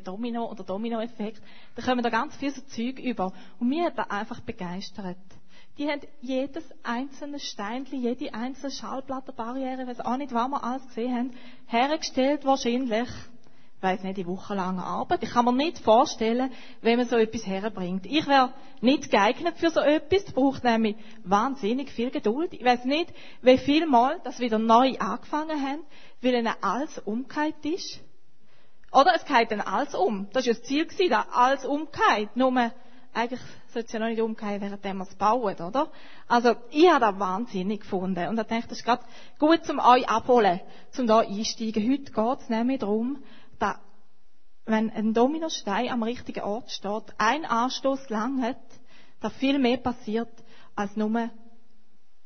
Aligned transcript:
Domino 0.00 0.50
oder 0.50 0.64
Dominoeffekt, 0.64 1.42
da 1.74 1.82
kommen 1.82 2.02
da 2.02 2.10
ganz 2.10 2.36
viel 2.36 2.52
so 2.52 2.60
Zeug 2.62 2.98
über. 2.98 3.32
Und 3.58 3.68
mir 3.68 3.86
hat 3.86 3.98
das 3.98 4.10
einfach 4.10 4.40
begeistert. 4.40 5.16
Die 5.78 5.88
haben 5.88 6.00
jedes 6.20 6.64
einzelne 6.84 7.40
Steinchen, 7.40 8.00
jede 8.00 8.32
einzelne 8.32 8.70
Schallplattenbarriere, 8.70 9.82
ich 9.82 9.88
weiß 9.88 10.00
auch 10.00 10.16
nicht, 10.16 10.32
was 10.32 10.48
wir 10.48 10.62
alles 10.62 10.86
gesehen 10.86 11.14
haben, 11.14 11.30
hergestellt 11.66 12.44
wahrscheinlich 12.44 13.08
weiß 13.84 14.02
nicht, 14.02 14.16
die 14.16 14.26
wochenlange 14.26 14.82
Arbeit. 14.82 15.22
Ich 15.22 15.30
kann 15.30 15.44
mir 15.44 15.52
nicht 15.52 15.78
vorstellen, 15.78 16.50
wenn 16.80 16.98
man 16.98 17.06
so 17.06 17.16
etwas 17.16 17.46
herbringt. 17.46 18.06
Ich 18.06 18.26
wäre 18.26 18.52
nicht 18.80 19.10
geeignet 19.10 19.58
für 19.58 19.70
so 19.70 19.80
etwas. 19.80 20.24
Das 20.24 20.34
braucht 20.34 20.64
nämlich 20.64 20.96
wahnsinnig 21.22 21.90
viel 21.90 22.10
Geduld. 22.10 22.52
Ich 22.54 22.64
weiß 22.64 22.86
nicht, 22.86 23.12
wie 23.42 23.58
viel 23.58 23.86
Mal 23.86 24.20
das 24.24 24.40
wieder 24.40 24.58
neu 24.58 24.96
angefangen 24.98 25.62
haben, 25.62 25.82
weil 26.22 26.34
ihnen 26.34 26.54
alles 26.62 26.98
umgekehrt 26.98 27.64
ist. 27.64 28.00
Oder 28.94 29.16
es 29.16 29.24
geht 29.24 29.50
dann 29.50 29.60
alles 29.60 29.94
um. 29.94 30.28
Das 30.32 30.46
war 30.46 30.52
ja 30.52 30.58
das 30.58 30.62
Ziel, 30.62 31.08
dass 31.10 31.26
alles 31.32 31.64
umgeht. 31.64 32.36
Nur, 32.36 32.70
eigentlich 33.12 33.40
sollte 33.72 33.86
es 33.86 33.92
ja 33.92 33.98
noch 33.98 34.06
nicht 34.06 34.20
umgehen, 34.20 34.60
während 34.60 34.84
wir 34.84 35.00
es 35.00 35.14
bauen, 35.16 35.56
oder? 35.56 35.90
Also, 36.28 36.54
ich 36.70 36.88
habe 36.88 37.00
das 37.00 37.18
wahnsinnig 37.18 37.80
gefunden. 37.80 38.28
Und 38.28 38.38
ich 38.38 38.46
denke, 38.46 38.68
das 38.68 38.78
ist 38.78 38.84
gerade 38.84 39.02
gut, 39.40 39.68
um 39.68 39.80
euch 39.80 40.08
abholen, 40.08 40.60
um 40.96 41.06
da 41.08 41.18
einsteigen. 41.20 41.90
Heute 41.90 42.12
geht 42.12 42.40
es 42.40 42.48
nämlich 42.48 42.78
darum, 42.78 43.22
dass, 43.58 43.78
wenn 44.64 44.90
ein 44.90 45.12
Dominostein 45.12 45.90
am 45.90 46.04
richtigen 46.04 46.44
Ort 46.44 46.70
steht, 46.70 47.14
ein 47.18 47.44
Anstoß 47.44 48.08
lang 48.10 48.42
hat, 48.42 48.62
da 49.20 49.28
viel 49.28 49.58
mehr 49.58 49.78
passiert, 49.78 50.30
als 50.76 50.94
nur 50.94 51.30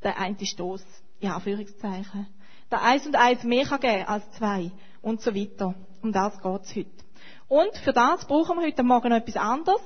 der 0.02 0.18
eine 0.18 0.36
Stoß, 0.44 0.84
in 1.20 1.30
Anführungszeichen. 1.30 2.26
Da 2.68 2.82
eins 2.82 3.06
und 3.06 3.16
eins 3.16 3.42
mehr 3.42 3.64
kann 3.64 3.80
geben 3.80 4.04
als 4.04 4.30
zwei 4.32 4.70
und 5.00 5.22
so 5.22 5.34
weiter. 5.34 5.74
Um 6.02 6.12
das 6.12 6.40
geht 6.40 6.62
es 6.62 6.76
heute. 6.76 6.90
Und 7.48 7.76
für 7.78 7.92
das 7.92 8.26
brauchen 8.26 8.58
wir 8.58 8.66
heute 8.66 8.82
Morgen 8.82 9.08
noch 9.08 9.16
etwas 9.16 9.36
anderes. 9.36 9.80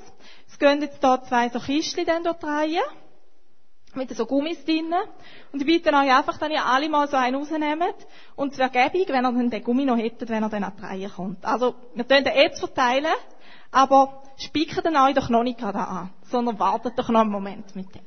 Es 0.48 0.58
gehen 0.58 0.82
jetzt 0.82 1.00
hier 1.00 1.22
zwei 1.28 1.48
so 1.48 1.60
Kistchen 1.60 2.04
dann 2.04 2.24
dort 2.24 2.42
rein 2.44 2.78
mit 3.94 4.14
so 4.16 4.26
Gummis 4.26 4.64
drinnen. 4.64 4.94
Und 5.52 5.60
ich 5.60 5.66
bitte 5.66 5.90
euch 5.90 6.16
einfach, 6.16 6.38
dass 6.38 6.50
ihr 6.50 6.64
alle 6.64 6.88
mal 6.88 7.08
so 7.08 7.16
einen 7.16 7.36
rausnehmt. 7.36 7.94
Und 8.36 8.52
es 8.52 8.58
wäre 8.58 8.70
gäbig, 8.70 9.08
wenn 9.08 9.24
ihr 9.24 9.50
den 9.50 9.64
Gummi 9.64 9.84
noch 9.84 9.96
hättet, 9.96 10.28
wenn 10.28 10.42
er 10.42 10.48
dann 10.48 10.64
an 10.64 10.72
die 10.98 11.08
kommt. 11.08 11.44
Also, 11.44 11.74
wir 11.94 12.04
können 12.04 12.24
den 12.24 12.34
jetzt 12.34 12.58
verteilen, 12.58 13.12
aber 13.70 14.22
spicken 14.36 14.82
den 14.82 14.96
euch 14.96 15.14
doch 15.14 15.28
noch 15.28 15.42
nicht 15.42 15.58
gerade 15.58 15.78
an, 15.78 16.10
sondern 16.24 16.58
wartet 16.58 16.98
doch 16.98 17.08
noch 17.10 17.20
einen 17.20 17.30
Moment 17.30 17.74
mit 17.76 17.94
dem. 17.94 18.02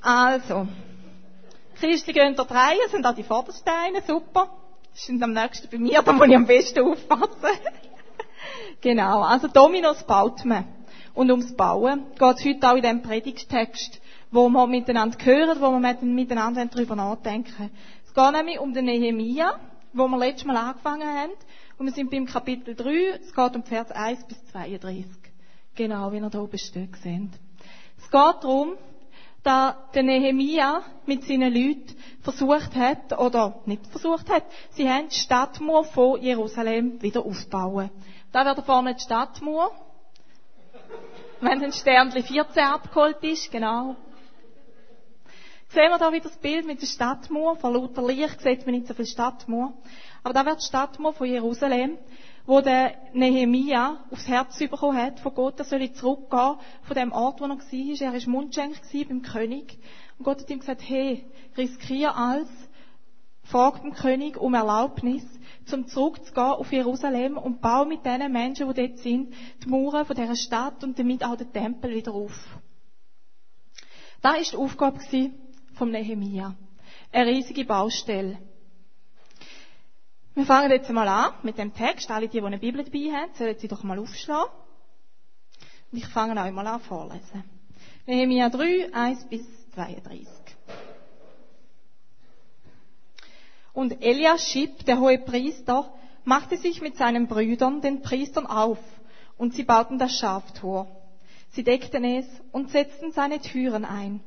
Also, 0.00 0.68
Christi 1.74 2.12
gehen 2.12 2.34
dort 2.36 2.50
rein, 2.50 2.76
sind 2.90 3.06
auch 3.06 3.14
die 3.14 3.22
Vordersteine, 3.22 4.02
super. 4.06 4.50
Sind 4.92 5.22
am 5.22 5.32
nächsten 5.32 5.68
bei 5.68 5.78
mir, 5.78 6.02
da 6.04 6.12
muss 6.12 6.28
ich 6.28 6.36
am 6.36 6.46
besten 6.46 6.80
aufpassen. 6.80 7.58
genau, 8.80 9.22
also 9.22 9.48
Dominos 9.48 10.04
baut 10.04 10.44
man. 10.44 10.66
Und 11.14 11.30
ums 11.30 11.54
Bauen 11.54 12.06
geht 12.18 12.36
es 12.38 12.44
heute 12.44 12.70
auch 12.70 12.76
in 12.76 12.82
diesem 12.82 13.02
Predigtext, 13.02 14.00
wo 14.30 14.48
wir 14.48 14.66
miteinander 14.66 15.16
hören, 15.24 15.60
wo 15.60 15.70
wir 15.70 15.96
miteinander 16.02 16.66
darüber 16.66 16.96
nachdenken. 16.96 17.70
Es 18.04 18.12
geht 18.12 18.32
nämlich 18.32 18.58
um 18.58 18.74
den 18.74 18.86
Nehemia, 18.86 19.58
wo 19.92 20.08
wir 20.08 20.18
letztes 20.18 20.44
Mal 20.44 20.56
angefangen 20.56 21.08
haben. 21.08 21.32
Und 21.78 21.86
wir 21.86 21.92
sind 21.92 22.10
beim 22.10 22.26
Kapitel 22.26 22.74
3, 22.74 23.20
es 23.20 23.34
geht 23.34 23.56
um 23.56 23.62
Vers 23.62 23.90
1 23.90 24.26
bis 24.26 24.44
32. 24.46 25.06
Genau, 25.76 26.12
wie 26.12 26.18
ihr 26.18 26.30
da 26.30 26.40
oben 26.40 26.58
steht, 26.58 26.96
seht. 26.96 27.30
Es 27.98 28.10
geht 28.10 28.12
darum, 28.12 28.74
dass 29.44 29.74
der 29.94 30.02
Nehemia 30.02 30.82
mit 31.06 31.24
seinen 31.24 31.54
Leuten 31.54 31.94
versucht 32.22 32.74
hat, 32.74 33.16
oder 33.18 33.60
nicht 33.66 33.86
versucht 33.86 34.28
hat, 34.30 34.44
sie 34.70 34.88
haben 34.88 35.08
die 35.08 35.16
Stadtmauer 35.16 35.84
von 35.84 36.20
Jerusalem 36.20 37.00
wieder 37.02 37.24
aufbauen. 37.24 37.90
Da 38.32 38.44
wäre 38.44 38.56
da 38.56 38.62
vorne 38.62 38.94
die 38.94 39.02
Stadtmauer 39.02 39.70
wenn 41.44 41.62
ein 41.62 41.72
Sternli 41.72 42.22
14 42.22 42.64
abgeholt 42.64 43.22
ist, 43.22 43.50
genau. 43.50 43.96
Sehen 45.68 45.90
wir 45.90 45.98
da 45.98 46.12
wieder 46.12 46.28
das 46.28 46.38
Bild 46.38 46.66
mit 46.66 46.80
der 46.80 46.86
Stadtmauer. 46.86 47.56
Von 47.56 47.74
lauter 47.74 48.06
Licht 48.06 48.40
sieht 48.40 48.64
man 48.64 48.76
nicht 48.76 48.86
so 48.86 48.94
viel 48.94 49.06
Stadtmauer. 49.06 49.74
Aber 50.22 50.32
da 50.32 50.46
wird 50.46 50.60
die 50.62 50.66
Stadtmauer 50.66 51.12
von 51.12 51.26
Jerusalem, 51.26 51.98
wo 52.46 52.60
der 52.60 52.94
Nehemia 53.12 54.04
aufs 54.10 54.28
Herz 54.28 54.58
bekommen 54.58 54.98
hat 54.98 55.20
von 55.20 55.34
Gott, 55.34 55.58
er 55.58 55.64
soll 55.64 55.90
zurückgehen 55.92 56.56
von 56.82 56.96
dem 56.96 57.12
Ort, 57.12 57.40
wo 57.40 57.44
er 57.44 57.50
war. 57.50 57.58
Er 57.60 58.12
war 58.12 58.30
Mundschenk 58.30 58.80
beim 59.08 59.22
König. 59.22 59.78
Und 60.18 60.24
Gott 60.24 60.40
hat 60.40 60.50
ihm 60.50 60.60
gesagt, 60.60 60.82
hey, 60.86 61.24
riskier 61.56 62.14
alles, 62.14 62.48
frag 63.44 63.80
dem 63.82 63.94
König 63.94 64.36
um 64.36 64.54
Erlaubnis 64.54 65.24
zum 65.66 65.86
zurückzugehen 65.86 66.46
auf 66.46 66.72
Jerusalem 66.72 67.38
und 67.38 67.62
baue 67.62 67.86
mit 67.86 68.04
den 68.04 68.30
Menschen, 68.30 68.68
die 68.68 68.86
dort 68.86 68.98
sind, 68.98 69.32
die 69.62 69.68
Mauern 69.68 70.04
von 70.04 70.16
dieser 70.16 70.36
Stadt 70.36 70.84
und 70.84 70.98
damit 70.98 71.24
auch 71.24 71.36
den 71.36 71.52
Tempel 71.52 71.94
wieder 71.94 72.12
auf. 72.12 72.60
Das 74.20 74.32
war 74.32 74.40
die 74.40 74.56
Aufgabe 74.56 75.00
vom 75.74 75.90
Nehemia. 75.90 76.54
Eine 77.12 77.30
riesige 77.30 77.64
Baustelle. 77.64 78.38
Wir 80.36 80.46
fangen 80.46 80.70
jetzt 80.72 80.90
mal 80.90 81.06
an 81.06 81.32
mit 81.44 81.58
dem 81.58 81.72
Text. 81.72 82.10
Alle, 82.10 82.26
die, 82.26 82.40
die 82.40 82.44
eine 82.44 82.58
Bibel 82.58 82.84
dabei 82.84 83.12
haben, 83.12 83.30
sollen 83.34 83.56
sie 83.58 83.68
doch 83.68 83.84
mal 83.84 83.98
aufschlagen. 84.00 84.50
Und 85.92 85.98
ich 85.98 86.06
fange 86.06 86.32
auch 86.42 86.50
mal 86.50 86.66
an 86.66 86.80
vorlesen. 86.80 87.44
Nehemia 88.06 88.50
3, 88.50 88.92
1 88.92 89.28
bis 89.28 89.42
32. 89.74 90.26
Und 93.72 94.02
Eliaschib, 94.02 94.84
der 94.86 94.98
hohe 94.98 95.18
Priester, 95.18 95.92
machte 96.24 96.56
sich 96.56 96.80
mit 96.82 96.96
seinen 96.96 97.28
Brüdern, 97.28 97.80
den 97.80 98.02
Priestern, 98.02 98.46
auf, 98.46 98.78
und 99.38 99.54
sie 99.54 99.62
bauten 99.64 99.98
das 99.98 100.18
Schaftor. 100.18 100.88
Sie 101.50 101.62
deckten 101.62 102.04
es 102.04 102.26
und 102.50 102.70
setzten 102.70 103.12
seine 103.12 103.40
Türen 103.40 103.84
ein. 103.84 104.20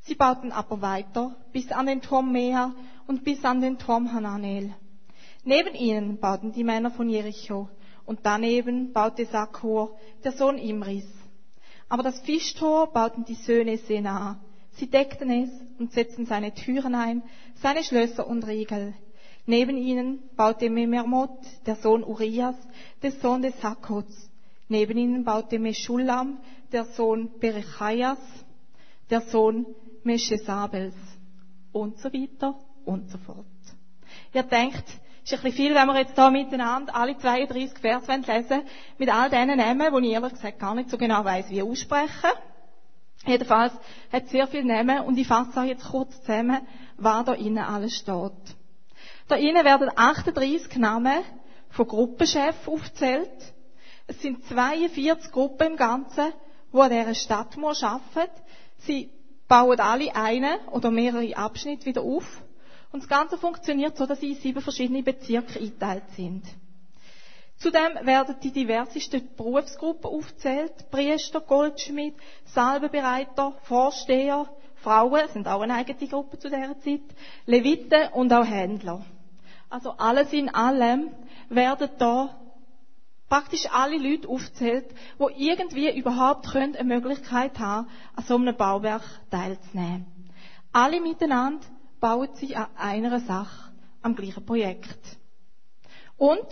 Sie 0.00 0.14
bauten 0.14 0.50
aber 0.50 0.80
weiter 0.80 1.36
bis 1.52 1.70
an 1.72 1.86
den 1.86 2.00
Turm 2.00 2.32
Meha 2.32 2.72
und 3.06 3.22
bis 3.24 3.44
an 3.44 3.60
den 3.60 3.78
Turm 3.78 4.12
Hananel. 4.12 4.74
Neben 5.44 5.74
ihnen 5.74 6.18
bauten 6.18 6.52
die 6.52 6.62
Männer 6.62 6.90
von 6.90 7.08
Jericho 7.08 7.68
und 8.06 8.20
daneben 8.22 8.92
baute 8.92 9.26
Sakur, 9.26 9.96
der 10.22 10.32
Sohn 10.32 10.56
Imris. 10.56 11.06
Aber 11.88 12.04
das 12.04 12.20
Fischtor 12.20 12.92
bauten 12.92 13.24
die 13.24 13.34
Söhne 13.34 13.76
Sena. 13.76 14.40
Sie 14.74 14.88
deckten 14.88 15.30
es 15.30 15.50
und 15.78 15.92
setzten 15.92 16.26
seine 16.26 16.54
Türen 16.54 16.94
ein, 16.94 17.22
seine 17.56 17.82
Schlösser 17.82 18.26
und 18.26 18.46
Riegel. 18.46 18.94
Neben 19.44 19.76
ihnen 19.76 20.20
baute 20.36 20.70
Memermot, 20.70 21.38
der 21.66 21.74
Sohn 21.76 22.04
Urias, 22.04 22.54
der 23.02 23.10
Sohn 23.10 23.42
des 23.42 23.60
Hakots. 23.62 24.30
Neben 24.68 24.96
ihnen 24.96 25.24
baute 25.24 25.58
Meschullam, 25.58 26.38
der 26.70 26.84
Sohn 26.84 27.30
Berechaias, 27.40 28.18
der 29.10 29.22
Sohn 29.22 29.66
Meschesabels. 30.04 30.94
Und 31.72 31.98
so 31.98 32.12
weiter 32.12 32.54
und 32.84 33.10
so 33.10 33.18
fort. 33.18 33.46
Ihr 34.32 34.44
denkt, 34.44 34.84
ist 35.24 35.32
ein 35.34 35.40
bisschen 35.42 35.52
viel, 35.52 35.74
wenn 35.74 35.86
wir 35.86 35.98
jetzt 35.98 36.18
da 36.18 36.30
miteinander 36.30 36.94
alle 36.94 37.16
32 37.16 37.78
Vers 37.78 38.06
lesen, 38.08 38.62
mit 38.98 39.12
all 39.12 39.30
diesen 39.30 39.56
Namen, 39.56 39.94
die 40.02 40.08
ich 40.08 40.14
ehrlich 40.14 40.32
gesagt 40.32 40.58
gar 40.58 40.74
nicht 40.74 40.90
so 40.90 40.98
genau 40.98 41.24
weiß, 41.24 41.50
wie 41.50 41.62
aussprechen. 41.62 42.30
Jedenfalls 43.24 43.72
hat 44.12 44.28
sehr 44.28 44.48
viele 44.48 44.64
Namen 44.64 45.04
und 45.04 45.16
ich 45.16 45.28
fasse 45.28 45.60
auch 45.60 45.64
jetzt 45.64 45.84
kurz 45.88 46.20
zusammen, 46.22 46.66
was 46.96 47.24
da 47.24 47.34
innen 47.34 47.58
alles 47.58 47.94
steht. 47.94 48.32
Da 49.28 49.36
innen 49.36 49.64
werden 49.64 49.90
38 49.94 50.76
Namen 50.76 51.22
von 51.70 51.86
Gruppenchefs 51.86 52.66
aufgezählt. 52.66 53.30
Es 54.08 54.20
sind 54.20 54.44
42 54.46 55.30
Gruppen 55.30 55.68
im 55.68 55.76
Ganzen, 55.76 56.32
die 56.72 56.78
an 56.78 56.90
dieser 56.90 57.14
Stadtmauer 57.14 57.76
arbeiten. 57.82 58.42
Sie 58.78 59.10
bauen 59.46 59.78
alle 59.78 60.14
einen 60.16 60.58
oder 60.72 60.90
mehrere 60.90 61.36
Abschnitte 61.36 61.86
wieder 61.86 62.02
auf. 62.02 62.42
Und 62.92 63.02
das 63.02 63.08
Ganze 63.08 63.38
funktioniert 63.38 63.96
so, 63.96 64.06
dass 64.06 64.20
sie 64.20 64.32
in 64.32 64.36
sieben 64.36 64.60
verschiedene 64.60 65.02
Bezirke 65.02 65.58
eingeteilt 65.58 66.04
sind. 66.14 66.44
Zudem 67.56 67.94
werden 68.04 68.36
die 68.42 68.50
diversesten 68.50 69.34
Berufsgruppen 69.36 70.10
aufgezählt. 70.10 70.90
Priester, 70.90 71.40
Goldschmied, 71.40 72.14
Salbenbereiter, 72.46 73.54
Vorsteher, 73.62 74.46
Frauen 74.82 75.28
sind 75.32 75.46
auch 75.46 75.60
eine 75.60 75.74
eigene 75.74 76.08
Gruppe 76.08 76.38
zu 76.38 76.50
dieser 76.50 76.78
Zeit, 76.80 77.02
Leviten 77.46 78.12
und 78.12 78.32
auch 78.32 78.44
Händler. 78.44 79.04
Also 79.70 79.92
alles 79.92 80.32
in 80.32 80.48
allem 80.48 81.12
werden 81.48 81.88
da 81.98 82.36
praktisch 83.28 83.66
alle 83.72 83.96
Leute 83.96 84.28
aufgezählt, 84.28 84.86
die 85.18 85.48
irgendwie 85.48 85.96
überhaupt 85.96 86.54
eine 86.54 86.84
Möglichkeit 86.84 87.58
haben, 87.58 87.88
an 88.16 88.24
so 88.24 88.34
einem 88.34 88.56
Bauwerk 88.56 89.04
teilzunehmen. 89.30 90.04
Alle 90.72 91.00
miteinander 91.00 91.64
bauen 92.02 92.28
sie 92.34 92.56
an 92.56 92.66
einer 92.76 93.20
Sache, 93.20 93.72
am 94.02 94.14
gleichen 94.16 94.44
Projekt. 94.44 95.18
Und 96.16 96.46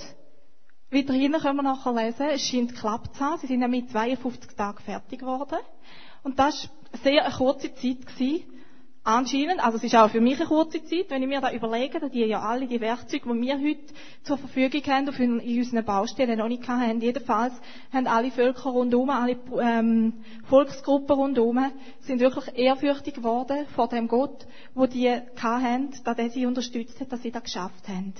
wie 0.90 1.04
drinnen 1.04 1.40
können 1.40 1.56
wir 1.56 1.62
nachher 1.64 1.92
lesen, 1.92 2.28
es 2.30 2.42
scheint 2.42 2.72
geklappt 2.74 3.16
zu 3.16 3.20
haben. 3.24 3.38
Sie 3.40 3.48
sind 3.48 3.68
mit 3.68 3.90
52 3.90 4.52
Tagen 4.56 4.78
fertig 4.78 5.18
geworden. 5.20 5.58
Und 6.22 6.38
das 6.38 6.68
war 6.92 7.00
sehr 7.02 7.24
eine 7.24 7.34
kurze 7.34 7.74
Zeit 7.74 8.06
gewesen. 8.06 8.44
Anscheinend, 9.02 9.60
also 9.60 9.78
es 9.78 9.84
ist 9.84 9.94
auch 9.96 10.10
für 10.10 10.20
mich 10.20 10.38
eine 10.38 10.46
kurze 10.46 10.82
Zeit, 10.84 11.06
wenn 11.08 11.22
ich 11.22 11.28
mir 11.28 11.40
da 11.40 11.52
überlege, 11.52 12.00
dass 12.00 12.10
die 12.10 12.24
ja 12.24 12.40
alle 12.40 12.66
die 12.66 12.80
Werkzeuge, 12.80 13.32
die 13.32 13.40
wir 13.40 13.58
heute 13.58 13.94
zur 14.22 14.38
Verfügung 14.38 14.82
haben, 14.86 15.08
auf 15.08 15.18
in 15.18 15.40
unseren 15.40 15.84
Baustellen 15.84 16.38
noch 16.38 16.48
nicht 16.48 16.68
haben. 16.68 17.00
Jedenfalls 17.00 17.54
haben 17.92 18.06
alle 18.06 18.30
Völker 18.30 18.70
rundherum, 18.70 19.10
alle 19.10 19.36
ähm, 19.60 20.24
Volksgruppen 20.48 21.16
rundherum, 21.16 21.72
sind 22.00 22.20
wirklich 22.20 22.56
ehrfürchtig 22.56 23.14
geworden 23.14 23.66
vor 23.74 23.88
dem 23.88 24.08
Gott, 24.08 24.46
wo 24.74 24.86
die 24.86 25.10
hatten, 25.10 25.90
dass 26.04 26.18
er 26.18 26.30
sie 26.30 26.46
unterstützt 26.46 27.00
hat, 27.00 27.12
dass 27.12 27.22
sie 27.22 27.30
das 27.30 27.44
geschafft 27.44 27.88
haben. 27.88 28.14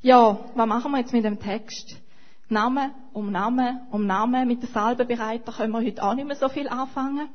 Ja, 0.00 0.38
was 0.54 0.66
machen 0.66 0.92
wir 0.92 0.98
jetzt 0.98 1.12
mit 1.12 1.24
dem 1.24 1.40
Text? 1.40 1.96
Name 2.48 2.92
um 3.12 3.30
Name 3.30 3.86
um 3.90 4.06
Name. 4.06 4.46
Mit 4.46 4.62
den 4.62 4.70
Salbenbereiter 4.70 5.52
können 5.52 5.72
wir 5.72 5.82
heute 5.82 6.02
auch 6.02 6.14
nicht 6.14 6.26
mehr 6.26 6.36
so 6.36 6.48
viel 6.48 6.68
anfangen. 6.68 7.28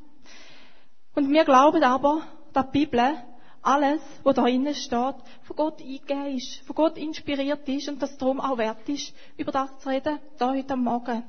Und 1.16 1.30
wir 1.32 1.46
glauben 1.46 1.84
aber, 1.84 2.22
dass 2.54 2.72
die 2.72 2.86
Bibel 2.86 3.18
alles, 3.62 4.02
was 4.24 4.36
da 4.36 4.46
innen 4.48 4.74
steht, 4.74 5.16
von 5.44 5.56
Gott 5.56 5.80
eingegeben 5.80 6.36
ist, 6.36 6.66
von 6.66 6.76
Gott 6.76 6.98
inspiriert 6.98 7.68
ist 7.70 7.88
und 7.88 8.02
dass 8.02 8.12
es 8.12 8.18
darum 8.18 8.40
auch 8.40 8.58
wert 8.58 8.88
ist, 8.90 9.14
über 9.38 9.52
das 9.52 9.78
zu 9.80 9.90
reden, 9.90 10.20
da 10.38 10.54
heute 10.54 10.76
Morgen. 10.76 11.24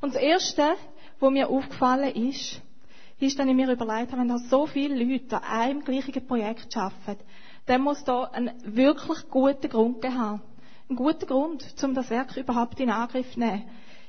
Und 0.00 0.14
das 0.14 0.22
Erste, 0.22 0.74
was 1.20 1.30
mir 1.30 1.48
aufgefallen 1.48 2.14
ist, 2.14 2.62
ist, 3.18 3.38
dass 3.38 3.46
ich 3.46 3.54
mir 3.54 3.70
überlegt 3.70 4.12
habe, 4.12 4.20
wenn 4.20 4.28
da 4.28 4.38
so 4.38 4.66
viele 4.66 4.94
Leute 5.02 5.36
an 5.36 5.42
einem 5.42 5.84
gleichen 5.84 6.26
Projekt 6.26 6.76
arbeiten, 6.76 7.24
dann 7.66 7.82
muss 7.82 8.04
da 8.04 8.24
einen 8.24 8.52
wirklich 8.64 9.28
guten 9.28 9.68
Grund 9.68 10.04
haben. 10.04 10.42
Einen 10.88 10.96
guten 10.96 11.26
Grund, 11.26 11.64
um 11.82 11.94
das 11.94 12.10
Werk 12.10 12.36
überhaupt 12.36 12.78
in 12.78 12.90
Angriff 12.90 13.32
zu 13.32 13.40
nehmen. 13.40 13.64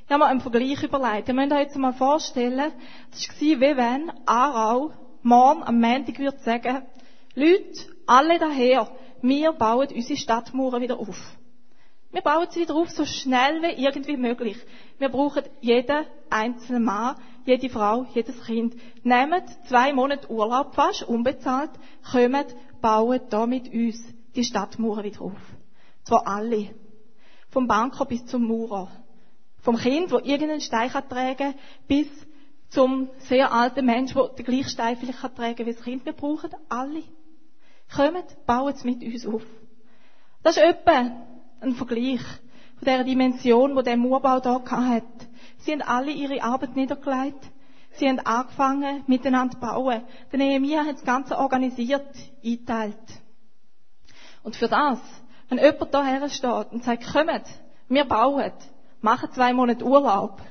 Ich 0.05 0.11
habe 0.11 0.23
mir 0.23 0.29
einen 0.29 0.41
Vergleich 0.41 0.83
überlegt. 0.83 1.27
Ihr 1.27 1.33
müsst 1.33 1.51
euch 1.51 1.59
jetzt 1.59 1.75
mal 1.75 1.93
vorstellen, 1.93 2.71
das 3.11 3.27
war 3.27 3.39
wie 3.41 3.77
wenn 3.77 4.11
Aarau 4.25 4.91
morgen 5.27 5.63
am 5.63 5.79
Montag 5.81 6.17
würde 6.19 6.39
sagen, 6.39 6.83
Leute, 7.35 7.79
alle 8.05 8.39
daher, 8.39 8.89
wir 9.21 9.51
bauen 9.51 9.89
unsere 9.93 10.17
Stadtmauern 10.17 10.81
wieder 10.81 10.97
auf. 10.97 11.37
Wir 12.11 12.21
bauen 12.21 12.47
sie 12.49 12.61
wieder 12.61 12.75
auf, 12.75 12.89
so 12.89 13.05
schnell 13.05 13.61
wie 13.61 13.83
irgendwie 13.83 14.15
möglich. 14.15 14.57
Wir 14.97 15.09
brauchen 15.09 15.43
jeden 15.59 16.05
einzelnen 16.29 16.85
Mann, 16.85 17.17
jede 17.45 17.69
Frau, 17.69 18.05
jedes 18.13 18.41
Kind. 18.45 18.75
Nehmt 19.03 19.43
zwei 19.67 19.91
Monate 19.91 20.31
Urlaub 20.31 20.73
fast, 20.73 21.03
unbezahlt, 21.03 21.71
kommt, 22.09 22.55
bauen 22.81 23.19
da 23.29 23.45
mit 23.45 23.71
uns 23.71 24.01
die 24.35 24.45
Stadtmauern 24.45 25.03
wieder 25.03 25.21
auf. 25.21 25.41
Zwar 26.05 26.25
alle. 26.25 26.69
Vom 27.49 27.67
Banker 27.67 28.05
bis 28.05 28.25
zum 28.25 28.47
Maurer. 28.47 28.89
Vom 29.61 29.75
Kind, 29.77 30.09
wo 30.11 30.19
irgendeinen 30.19 30.61
Stein 30.61 30.89
tragen, 30.89 31.53
bis 31.87 32.07
zum 32.69 33.09
sehr 33.19 33.51
alten 33.51 33.85
Mensch, 33.85 34.13
der 34.13 34.27
den 34.29 34.45
gleichen 34.45 34.69
Stein 34.69 34.97
vielleicht 34.97 35.19
kann 35.19 35.35
tragen 35.35 35.65
wie 35.65 35.73
das 35.73 35.83
Kind. 35.83 36.05
Wir 36.05 36.13
brauchen 36.13 36.51
alle. 36.69 37.03
Kommt, 37.95 38.45
bauen 38.45 38.73
es 38.73 38.83
mit 38.83 39.01
uns 39.03 39.25
auf. 39.25 39.43
Das 40.43 40.57
ist 40.57 40.63
etwa 40.63 41.11
ein 41.61 41.73
Vergleich 41.73 42.21
von 42.75 42.85
der 42.85 43.03
Dimension, 43.03 43.75
wo 43.75 43.81
der 43.81 43.97
Murbau 43.97 44.39
da 44.39 44.61
hat. 44.69 45.03
Sie 45.59 45.71
haben 45.71 45.81
alle 45.81 46.11
ihre 46.11 46.43
Arbeit 46.43 46.75
niedergelegt. 46.75 47.39
Sie 47.93 48.07
haben 48.07 48.19
angefangen, 48.19 49.03
miteinander 49.07 49.55
zu 49.55 49.59
bauen. 49.59 50.03
Der 50.31 50.39
Nehemiah 50.39 50.85
hat 50.85 50.95
das 50.95 51.03
Ganze 51.03 51.37
organisiert, 51.37 52.05
eingeteilt. 52.43 52.95
Und 54.43 54.55
für 54.55 54.67
das, 54.67 54.99
wenn 55.49 55.57
jemand 55.57 55.93
da 55.93 56.29
steht 56.29 56.71
und 56.71 56.83
sagt, 56.83 57.11
kommt, 57.11 57.43
wir 57.89 58.05
bauen, 58.05 58.51
machen 59.01 59.31
zwei 59.31 59.53
Monate 59.53 59.83
Urlaub, 59.83 60.41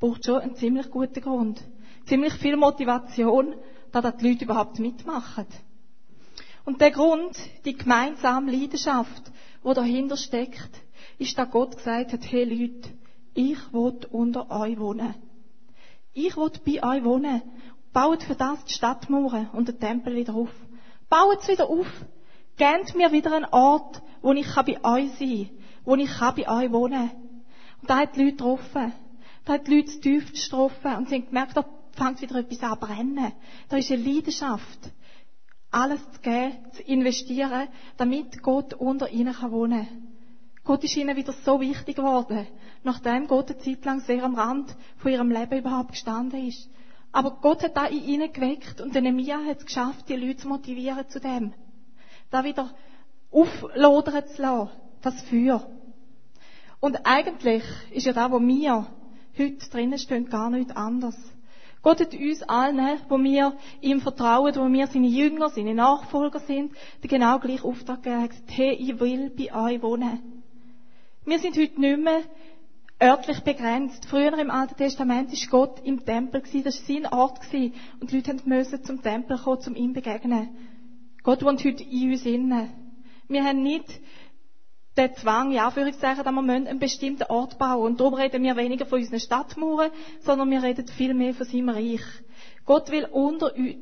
braucht 0.00 0.24
schon 0.24 0.40
einen 0.40 0.56
ziemlich 0.56 0.90
guten 0.90 1.20
Grund. 1.20 1.62
Ziemlich 2.06 2.34
viel 2.34 2.56
Motivation, 2.56 3.54
dass 3.92 4.16
die 4.18 4.28
Leute 4.28 4.44
überhaupt 4.44 4.78
mitmachen. 4.78 5.46
Und 6.64 6.80
der 6.80 6.90
Grund, 6.90 7.36
die 7.64 7.76
gemeinsame 7.76 8.50
Leidenschaft, 8.52 9.30
die 9.64 9.74
dahinter 9.74 10.16
steckt, 10.16 10.70
ist, 11.18 11.38
dass 11.38 11.50
Gott 11.50 11.76
gesagt 11.76 12.12
hat, 12.12 12.30
hey 12.30 12.44
Leute, 12.44 12.90
ich 13.34 13.72
will 13.72 13.98
unter 14.10 14.50
euch 14.50 14.78
wohnen. 14.78 15.14
Ich 16.12 16.36
will 16.36 16.50
bei 16.64 16.82
euch 16.82 17.04
wohnen. 17.04 17.42
Baut 17.92 18.22
für 18.22 18.34
das 18.34 18.64
die 18.64 18.72
Stadtmauern 18.72 19.50
und 19.52 19.68
den 19.68 19.78
Tempel 19.78 20.16
wieder 20.16 20.34
auf. 20.34 20.50
Baut 21.08 21.42
es 21.42 21.48
wieder 21.48 21.68
auf. 21.68 21.86
Gebt 22.56 22.94
mir 22.94 23.12
wieder 23.12 23.34
einen 23.34 23.46
Ort, 23.46 24.02
wo 24.22 24.32
ich 24.32 24.52
bei 24.54 24.82
euch 24.82 25.10
sein 25.18 25.48
kann, 25.48 25.58
wo 25.84 25.94
ich 25.94 26.10
bei 26.18 26.48
euch 26.48 26.72
wohnen 26.72 27.08
kann. 27.08 27.42
Und 27.80 27.90
da 27.90 27.98
hat 27.98 28.16
die 28.16 28.24
Leute 28.24 28.36
getroffen. 28.36 28.92
Da 29.46 29.54
hat 29.54 29.68
die 29.68 29.76
Leute 29.76 29.86
das 29.86 30.00
tiefst 30.00 30.34
getroffen 30.34 30.96
und 30.96 31.08
sie 31.08 31.14
haben 31.14 31.26
gemerkt, 31.26 31.56
da 31.56 31.64
fängt 31.92 32.20
wieder 32.20 32.36
etwas 32.36 32.60
an 32.62 32.80
zu 32.80 32.86
brennen. 32.86 33.32
Da 33.68 33.76
ist 33.76 33.90
eine 33.90 34.02
Leidenschaft. 34.02 34.92
Alles 35.70 36.00
zu 36.12 36.20
geben, 36.20 36.52
zu 36.72 36.82
investieren, 36.82 37.68
damit 37.96 38.42
Gott 38.42 38.74
unter 38.74 39.08
ihnen 39.08 39.34
wohnen 39.50 39.86
kann. 39.86 40.08
Gott 40.64 40.82
ist 40.82 40.96
ihnen 40.96 41.16
wieder 41.16 41.32
so 41.44 41.60
wichtig 41.60 41.94
geworden, 41.94 42.46
nachdem 42.82 43.28
Gott 43.28 43.50
eine 43.50 43.60
Zeit 43.60 43.84
lang 43.84 44.00
sehr 44.00 44.24
am 44.24 44.34
Rand 44.34 44.74
von 44.96 45.12
ihrem 45.12 45.30
Leben 45.30 45.60
überhaupt 45.60 45.92
gestanden 45.92 46.48
ist. 46.48 46.68
Aber 47.12 47.38
Gott 47.40 47.62
hat 47.62 47.76
da 47.76 47.86
in 47.86 48.02
ihnen 48.04 48.32
geweckt 48.32 48.80
und 48.80 48.94
Nehemiah 48.94 49.44
hat 49.46 49.58
es 49.58 49.66
geschafft, 49.66 50.08
die 50.08 50.16
Leute 50.16 50.38
zu 50.38 50.48
motivieren 50.48 51.08
zu 51.08 51.20
dem. 51.20 51.52
Da 52.30 52.42
wieder 52.42 52.74
auflodern 53.30 54.26
zu 54.26 54.42
lassen, 54.42 54.70
das 55.02 55.22
Feuer. 55.22 55.64
Und 56.80 57.06
eigentlich 57.06 57.62
ist 57.92 58.06
ja 58.06 58.12
da, 58.12 58.30
wo 58.32 58.40
wir 58.40 58.86
heute 59.38 59.70
drinnen 59.70 59.98
stehen, 59.98 60.28
gar 60.28 60.50
nichts 60.50 60.74
anderes. 60.76 61.16
Gott 61.82 62.00
hat 62.00 62.14
uns 62.14 62.42
allen, 62.42 62.98
wo 63.08 63.16
wir 63.18 63.56
ihm 63.80 64.00
vertrauen, 64.00 64.56
wo 64.56 64.66
wir 64.72 64.86
seine 64.88 65.06
Jünger, 65.06 65.50
seine 65.50 65.74
Nachfolger 65.74 66.40
sind, 66.40 66.72
den 67.02 67.08
genau 67.08 67.38
gleichen 67.38 67.64
Auftrag 67.64 68.02
gegeben. 68.02 68.16
Er 68.16 68.22
hat 68.22 68.30
gesagt, 68.30 68.50
hey, 68.56 68.72
ich 68.72 68.98
will 68.98 69.30
bei 69.30 69.54
euch 69.54 69.82
wohnen. 69.82 70.42
Wir 71.24 71.38
sind 71.38 71.56
heute 71.56 71.80
nicht 71.80 71.98
mehr 72.00 72.22
örtlich 73.00 73.40
begrenzt. 73.40 74.06
Früher 74.06 74.36
im 74.38 74.50
Alten 74.50 74.76
Testament 74.76 75.30
war 75.30 75.48
Gott 75.50 75.80
im 75.84 76.04
Tempel 76.04 76.42
das 76.42 76.54
war 76.54 76.72
sein 76.72 77.06
Ort 77.06 77.40
Und 78.00 78.10
die 78.10 78.16
Leute 78.16 78.36
mussten 78.44 78.84
zum 78.84 79.02
Tempel 79.02 79.38
kommen, 79.38 79.62
um 79.66 79.74
ihm 79.74 79.94
zu 79.94 80.00
begegnen. 80.00 80.48
Gott 81.22 81.44
wohnt 81.44 81.64
heute 81.64 81.82
in 81.82 82.12
uns 82.12 82.24
innen. 82.24 82.68
Wir 83.28 83.44
haben 83.44 83.62
nicht 83.62 84.00
den 84.96 85.14
Zwang, 85.16 85.52
ja, 85.52 85.66
Anführungszeichen, 85.66 86.24
dass 86.24 86.32
wir 86.32 86.52
einen 86.52 86.78
bestimmten 86.78 87.24
Ort 87.24 87.58
bauen. 87.58 87.92
Und 87.92 88.00
darum 88.00 88.14
reden 88.14 88.42
wir 88.42 88.56
weniger 88.56 88.86
von 88.86 88.98
unseren 88.98 89.20
Stadtmauern, 89.20 89.90
sondern 90.20 90.50
wir 90.50 90.62
reden 90.62 90.86
viel 90.88 91.14
mehr 91.14 91.34
von 91.34 91.46
seinem 91.46 91.68
Reich. 91.68 92.02
Gott 92.64 92.90
will 92.90 93.04
unter 93.04 93.54
uns, 93.54 93.76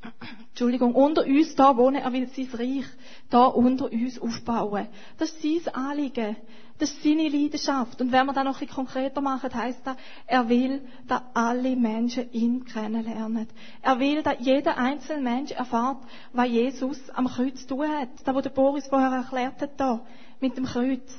Entschuldigung, 0.48 0.94
unter 0.94 1.24
uns 1.24 1.54
da 1.54 1.76
wohnen, 1.76 2.02
er 2.02 2.12
will 2.12 2.28
sein 2.28 2.48
Reich 2.52 2.86
da 3.30 3.44
unter 3.46 3.92
uns 3.92 4.18
aufbauen. 4.20 4.88
Das 5.18 5.30
ist 5.30 5.64
sein 5.64 5.74
Anliegen. 5.74 6.36
Das 6.78 6.92
ist 6.92 7.02
seine 7.02 7.28
Leidenschaft. 7.28 8.00
Und 8.00 8.12
wenn 8.12 8.26
wir 8.26 8.32
das 8.32 8.44
noch 8.44 8.60
ein 8.60 8.68
konkreter 8.68 9.20
machen, 9.20 9.52
heisst 9.52 9.84
das, 9.84 9.96
er 10.26 10.48
will, 10.48 10.86
dass 11.08 11.22
alle 11.34 11.74
Menschen 11.74 12.30
ihn 12.32 12.64
kennenlernen. 12.64 13.48
Er 13.82 13.98
will, 13.98 14.22
dass 14.22 14.36
jeder 14.38 14.78
einzelne 14.78 15.22
Mensch 15.22 15.50
erfahrt, 15.50 15.98
was 16.32 16.48
Jesus 16.48 17.10
am 17.10 17.26
Kreuz 17.26 17.66
tun 17.66 17.88
hat. 17.88 18.10
Das, 18.24 18.32
was 18.32 18.42
der 18.44 18.50
Boris 18.50 18.86
vorher 18.86 19.10
erklärt 19.10 19.60
hat, 19.60 19.72
da, 19.76 20.06
mit 20.40 20.56
dem 20.56 20.64
Kreuz. 20.64 21.16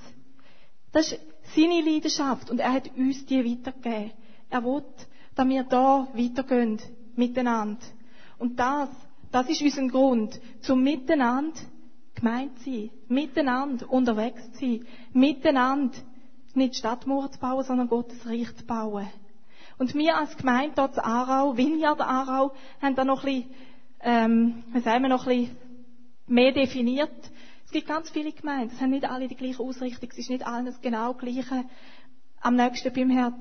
Das 0.91 1.11
ist 1.11 1.19
seine 1.55 1.81
Leidenschaft. 1.81 2.49
Und 2.49 2.59
er 2.59 2.73
hat 2.73 2.89
uns 2.95 3.25
die 3.25 3.43
weitergegeben. 3.43 4.11
Er 4.49 4.63
will, 4.63 4.83
dass 5.35 5.47
wir 5.47 5.63
da 5.63 6.07
weitergehen, 6.13 6.79
miteinander. 7.15 7.85
Und 8.38 8.59
das, 8.59 8.89
das 9.31 9.49
ist 9.49 9.61
unser 9.61 9.88
Grund, 9.88 10.39
zum 10.61 10.83
Miteinander 10.83 11.59
gemeint 12.15 12.59
sein, 12.59 12.89
miteinander 13.07 13.89
unterwegs 13.89 14.51
zu 14.53 14.59
sein, 14.59 14.85
miteinander 15.13 15.97
nicht 16.53 16.75
Stadtmauern 16.75 17.31
zu 17.31 17.39
bauen, 17.39 17.63
sondern 17.63 17.88
Gottes 17.88 18.25
Reich 18.25 18.53
zu 18.55 18.65
bauen. 18.65 19.07
Und 19.77 19.95
wir 19.95 20.17
als 20.17 20.35
Gemeinde 20.35 20.73
dort 20.75 20.97
in 20.97 21.03
Aarau, 21.03 21.55
Vineyard 21.55 22.01
Aarau, 22.01 22.51
haben 22.81 22.95
da 22.95 23.05
noch 23.05 23.23
ein 23.23 23.43
bisschen, 23.43 23.51
ähm, 24.01 24.63
wie 24.73 24.81
sagen 24.81 25.03
wir, 25.03 25.09
noch 25.09 25.25
ein 25.27 25.38
bisschen 25.38 25.57
mehr 26.27 26.51
definiert. 26.51 27.31
Es 27.69 27.73
gibt 27.73 27.88
ganz 27.88 28.09
viele 28.09 28.31
Gemeinden, 28.31 28.73
es 28.73 28.81
haben 28.81 28.89
nicht 28.89 29.07
alle 29.07 29.27
die 29.27 29.35
gleiche 29.35 29.61
Ausrichtung, 29.61 30.09
es 30.11 30.17
ist 30.17 30.31
nicht 30.31 30.43
alles 30.43 30.81
genau 30.81 31.13
gleiche 31.13 31.65
am 32.41 32.55
nächsten 32.55 32.91
beim 32.91 33.11
Herz. 33.11 33.35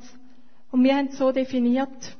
Und 0.70 0.84
wir 0.84 0.94
haben 0.94 1.06
es 1.06 1.16
so 1.16 1.32
definiert, 1.32 2.14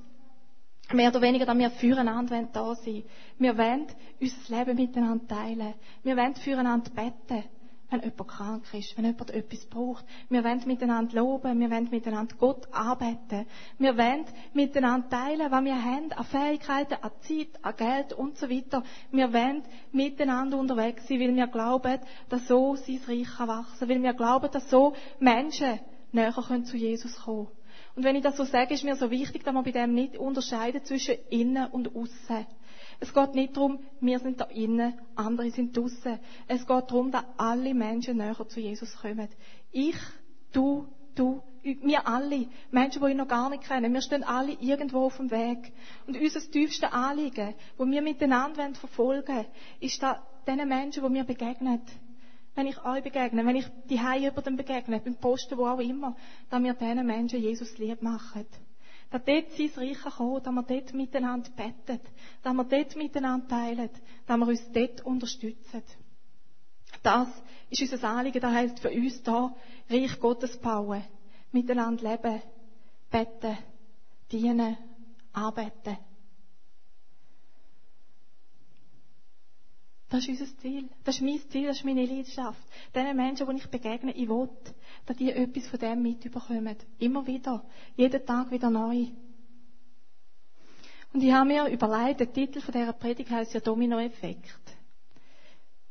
mehr 0.91 1.11
oder 1.11 1.21
weniger, 1.21 1.45
dass 1.45 1.59
wir 1.59 1.69
füreinander 1.69 2.49
da 2.51 2.75
sein 2.77 3.05
Wir 3.37 3.59
wollen 3.59 3.89
unser 4.23 4.57
Leben 4.59 4.77
miteinander 4.77 5.29
teilen. 5.29 5.75
Wir 6.03 6.17
wollen 6.17 6.35
füreinander 6.37 6.91
beten, 6.93 7.45
wenn 7.91 8.01
jemand 8.01 8.29
krank 8.29 8.65
ist, 8.75 8.97
wenn 8.97 9.05
jemand 9.05 9.31
etwas 9.31 9.65
braucht. 9.67 10.05
Wir 10.29 10.45
wollen 10.45 10.63
miteinander 10.67 11.17
loben, 11.17 11.59
wir 11.59 11.71
wollen 11.71 11.89
miteinander 11.91 12.35
Gott 12.37 12.69
arbeiten. 12.73 13.47
Wir 13.79 13.97
wollen 13.97 14.25
miteinander 14.53 15.09
teilen, 15.09 15.51
was 15.51 15.65
wir 15.65 15.85
haben, 15.85 16.13
an 16.13 16.25
Fähigkeiten, 16.25 16.95
an 17.01 17.11
Zeit, 17.21 17.49
an 17.63 17.77
Geld 17.77 18.13
und 18.13 18.37
so 18.37 18.51
weiter. 18.51 18.83
Wir 19.11 19.33
wollen 19.33 19.63
miteinander 19.93 20.59
unterwegs 20.59 21.09
sein, 21.09 21.21
weil 21.21 21.35
wir 21.35 21.47
glauben, 21.47 21.99
dass 22.29 22.47
so 22.47 22.77
sein 22.77 23.01
Reich 23.07 23.39
wachsen 23.39 23.79
kann, 23.79 23.89
weil 23.89 24.03
wir 24.03 24.15
glauben, 24.15 24.51
dass 24.51 24.69
so 24.69 24.95
Menschen 25.19 25.81
näher 26.13 26.35
zu 26.65 26.77
Jesus 26.77 27.17
kommen 27.17 27.47
können. 27.47 27.59
Und 27.97 28.05
wenn 28.05 28.17
ich 28.17 28.23
das 28.23 28.37
so 28.37 28.45
sage, 28.45 28.75
ist 28.75 28.85
mir 28.85 28.97
so 28.97 29.11
wichtig, 29.11 29.45
dass 29.45 29.53
man 29.53 29.65
bei 29.65 29.73
dem 29.73 29.93
nicht 29.93 30.17
unterscheidet 30.17 30.87
zwischen 30.87 31.17
innen 31.31 31.67
und 31.67 31.97
außen. 31.97 32.47
Es 33.01 33.15
geht 33.15 33.35
nicht 33.35 33.57
darum, 33.57 33.79
wir 34.01 34.19
sind 34.19 34.41
da 34.41 34.45
innen, 34.47 34.95
andere 35.15 35.51
sind 35.51 35.77
draußen. 35.77 36.19
Es 36.49 36.67
geht 36.67 36.91
darum, 36.91 37.11
dass 37.11 37.25
alle 37.37 37.73
Menschen 37.73 38.17
näher 38.17 38.49
zu 38.49 38.61
Jesus 38.61 38.97
kommen. 38.97 39.29
Ich, 39.71 39.97
du, 40.53 40.87
du, 41.15 41.43
wir 41.63 42.07
alle, 42.09 42.47
Menschen, 42.71 43.03
die 43.03 43.11
ihn 43.11 43.17
noch 43.17 43.29
gar 43.29 43.51
nicht 43.51 43.65
kennen, 43.65 43.93
wir 43.93 44.01
stehen 44.01 44.25
alle 44.25 44.53
irgendwo 44.53 45.07
auf 45.07 45.17
dem 45.17 45.31
Weg. 45.31 45.73
Und 46.07 46.17
unser 46.17 46.41
tiefstes 46.41 46.91
Anliegen, 46.91 47.55
wo 47.77 47.87
wir 47.87 48.03
miteinander 48.03 48.75
verfolgen 48.75 49.37
wollen, 49.37 49.47
ist 49.81 50.03
da 50.03 50.21
diesen 50.47 50.69
Menschen, 50.69 51.05
die 51.05 51.11
mir 51.11 51.25
begegnen. 51.25 51.83
Wenn 52.57 52.67
ich 52.67 52.85
euch 52.85 53.05
begegne, 53.05 53.47
wenn 53.47 53.55
ich 53.55 53.67
die 53.89 54.01
Hause 54.01 54.33
begegne, 54.33 55.01
beim 55.01 55.15
Posten, 55.15 55.57
wo 55.57 55.67
auch 55.67 55.79
immer, 55.79 56.17
dass 56.51 56.61
wir 56.61 56.75
diesen 56.75 57.07
Menschen 57.07 57.41
Jesus 57.41 57.79
lieb 57.79 58.03
machen. 58.03 58.47
Dass 59.11 59.25
dort 59.25 59.53
sein 59.53 59.71
Reich 59.77 60.01
kommt, 60.17 60.47
dass 60.47 60.53
wir 60.55 60.63
dort 60.63 60.95
miteinander 60.95 61.51
beten, 61.51 62.01
dass 62.43 62.53
wir 62.55 62.65
dort 62.65 62.97
miteinander 62.97 63.49
teilen, 63.49 63.91
dass 64.27 64.37
wir 64.39 64.47
uns 64.47 64.73
dort 64.73 65.01
unterstützen. 65.03 65.83
Das 67.03 67.29
ist 67.71 67.93
unser 67.93 68.09
Anliegen, 68.09 68.41
das 68.41 68.53
heisst 68.53 68.81
für 68.81 68.91
uns 68.91 69.23
da, 69.23 69.55
Reich 69.89 70.21
Gottes 70.21 70.59
bauen, 70.59 71.03
miteinander 71.53 72.11
leben, 72.11 72.43
beten, 73.11 73.57
dienen, 74.31 74.77
arbeiten. 75.33 75.97
Das 80.11 80.27
ist 80.27 80.41
unser 80.41 80.57
Ziel. 80.59 80.89
Das 81.05 81.17
ist 81.17 81.23
mein 81.23 81.41
Ziel, 81.51 81.67
das 81.67 81.79
ist 81.79 81.85
meine 81.85 82.05
Leidenschaft. 82.07 82.61
Den 82.95 83.15
Menschen, 83.15 83.47
die 83.49 83.57
ich 83.57 83.67
begegne, 83.67 84.13
ich 84.13 84.29
will, 84.29 84.49
dass 85.05 85.17
die 85.17 85.31
etwas 85.31 85.67
von 85.67 85.79
dem 85.79 86.03
mitbekommen. 86.03 86.77
Immer 86.99 87.27
wieder. 87.27 87.65
Jeden 87.95 88.25
Tag 88.25 88.51
wieder 88.51 88.71
neu. 88.71 89.07
Und 91.13 91.23
ich 91.23 91.33
habe 91.33 91.49
mir 91.49 91.67
überlegt, 91.67 92.21
der 92.21 92.33
Titel 92.33 92.61
von 92.61 92.73
dieser 92.73 92.93
Predigt 92.93 93.31
heißt 93.31 93.55
ja 93.55 93.61
Dominoeffekt. 93.61 94.79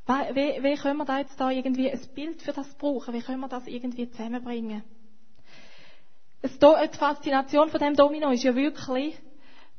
Wie, 0.07 0.63
wie 0.63 0.75
können 0.75 0.97
wir 0.97 1.05
da 1.05 1.19
jetzt 1.19 1.39
da 1.39 1.51
irgendwie 1.51 1.91
ein 1.91 2.00
Bild 2.15 2.41
für 2.41 2.53
das 2.53 2.74
brauchen? 2.75 3.13
Wie 3.13 3.21
können 3.21 3.41
wir 3.41 3.50
das 3.50 3.67
irgendwie 3.67 4.09
zusammenbringen? 4.09 4.83
Die 6.43 6.97
Faszination 6.97 7.69
von 7.69 7.79
dem 7.79 7.93
Domino 7.93 8.29
ist 8.31 8.43
ja 8.43 8.55
wirklich, 8.55 9.17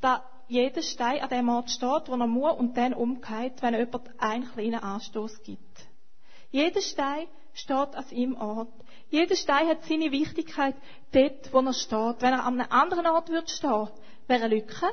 dass 0.01 0.21
jeder 0.49 0.81
Stein 0.81 1.21
an 1.21 1.29
dem 1.29 1.47
Ort 1.47 1.69
steht, 1.69 2.07
wo 2.07 2.15
er 2.15 2.27
muss 2.27 2.57
und 2.57 2.75
dann 2.75 2.93
umkehrt, 2.93 3.61
wenn 3.61 3.75
jemand 3.75 4.09
einen 4.19 4.51
kleinen 4.51 4.79
Anstoß 4.79 5.43
gibt. 5.43 5.87
Jeder 6.51 6.81
Stein 6.81 7.27
steht 7.53 7.95
an 7.95 8.03
seinem 8.03 8.35
Ort. 8.35 8.73
Jeder 9.09 9.35
Stein 9.35 9.67
hat 9.67 9.83
seine 9.83 10.11
Wichtigkeit 10.11 10.75
dort, 11.11 11.53
wo 11.53 11.59
er 11.59 11.73
steht. 11.73 12.21
Wenn 12.21 12.33
er 12.33 12.45
an 12.45 12.59
einem 12.59 12.71
anderen 12.71 13.05
Ort 13.05 13.29
würde 13.29 13.47
stehen, 13.47 13.89
wäre 14.27 14.43
eine 14.45 14.55
Lücke 14.55 14.87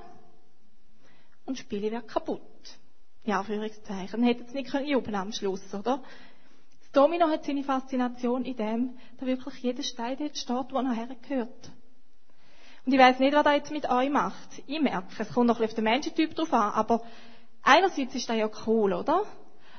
und 1.46 1.58
das 1.58 1.64
Spiel 1.64 1.82
wäre 1.82 2.02
kaputt. 2.02 2.42
Ja, 3.25 3.40
Anführungszeichen. 3.40 4.22
Hätte 4.22 4.44
es 4.44 4.52
nicht 4.52 4.72
jubeln 4.84 5.14
am 5.14 5.32
Schluss, 5.32 5.75
oder? 5.75 6.02
Das 6.80 6.90
Domino 6.92 7.28
hat 7.28 7.44
seine 7.44 7.64
Faszination 7.64 8.44
in 8.44 8.56
dem, 8.56 8.98
dass 9.16 9.26
wirklich 9.26 9.54
jeder 9.62 9.82
Stein 9.82 10.18
dort 10.18 10.36
steht, 10.36 10.72
wo 10.72 10.78
er 10.78 10.92
hergehört. 10.92 11.70
Und 12.87 12.93
ich 12.93 13.00
weiß 13.00 13.19
nicht, 13.19 13.35
was 13.35 13.43
das 13.43 13.55
jetzt 13.55 13.73
mit 13.73 13.90
euch 13.90 14.11
macht. 14.11 14.62
Ich 14.69 14.81
merke, 14.81 15.09
es 15.19 15.35
kommt 15.35 15.49
noch 15.49 15.57
ein 15.57 15.62
bisschen 15.62 15.71
auf 15.71 15.75
den 15.75 15.85
Menschentyp 15.85 16.37
drauf 16.37 16.52
an, 16.52 16.73
aber 16.73 17.02
einerseits 17.64 18.14
ist 18.14 18.28
das 18.28 18.37
ja 18.37 18.49
cool, 18.64 18.93
oder? 18.93 19.25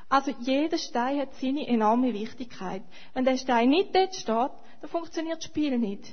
Also 0.09 0.31
jeder 0.39 0.77
Stein 0.77 1.21
hat 1.21 1.33
seine 1.35 1.67
enorme 1.67 2.13
Wichtigkeit. 2.13 2.83
Wenn 3.13 3.23
der 3.23 3.37
Stein 3.37 3.69
nicht 3.69 3.95
dort 3.95 4.13
steht, 4.13 4.51
dann 4.81 4.89
funktioniert 4.89 5.37
das 5.37 5.45
Spiel 5.45 5.77
nicht. 5.77 6.03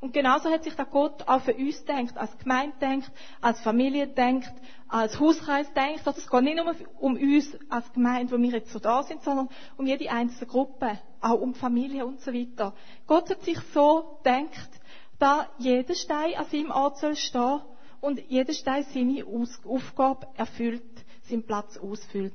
Und 0.00 0.12
genauso 0.12 0.50
hat 0.50 0.64
sich 0.64 0.74
der 0.74 0.84
Gott 0.86 1.26
auch 1.28 1.40
für 1.40 1.54
uns 1.54 1.84
denkt, 1.84 2.18
als 2.18 2.36
Gemeinde 2.38 2.76
denkt, 2.80 3.10
als 3.40 3.60
Familie 3.60 4.08
denkt, 4.08 4.52
als 4.88 5.18
Hauskreis 5.18 5.72
denkt. 5.72 6.06
Also 6.06 6.20
es 6.20 6.28
geht 6.28 6.42
nicht 6.42 6.56
nur 6.56 6.74
um 6.98 7.14
uns 7.14 7.56
als 7.70 7.90
Gemeinde, 7.92 8.32
wo 8.36 8.42
wir 8.42 8.50
jetzt 8.50 8.72
so 8.72 8.80
da 8.80 9.04
sind, 9.04 9.22
sondern 9.22 9.48
um 9.78 9.86
jede 9.86 10.10
einzelne 10.10 10.46
Gruppe, 10.46 10.98
auch 11.20 11.40
um 11.40 11.54
Familie 11.54 12.04
und 12.04 12.20
so 12.20 12.34
weiter. 12.34 12.74
Gott 13.06 13.30
hat 13.30 13.42
sich 13.44 13.58
so 13.72 14.20
denkt, 14.24 14.68
da 15.18 15.48
jeder 15.58 15.94
Stein 15.94 16.34
an 16.34 16.46
seinem 16.46 16.70
Ort 16.70 16.98
soll 16.98 17.16
stehen 17.16 17.60
und 18.00 18.20
jeder 18.28 18.52
Stein 18.52 18.84
seine 18.92 19.24
Aufgabe 19.24 20.26
erfüllt, 20.34 20.82
seinen 21.22 21.44
Platz 21.44 21.76
ausfüllt. 21.76 22.34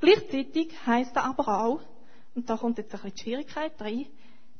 Gleichzeitig 0.00 0.70
heißt 0.86 1.14
er 1.16 1.24
aber 1.24 1.64
auch, 1.64 1.80
und 2.34 2.48
da 2.48 2.56
kommt 2.56 2.78
jetzt 2.78 2.94
ein 2.94 3.00
bisschen 3.00 3.14
die 3.14 3.22
Schwierigkeit 3.22 3.80
rein, 3.80 4.06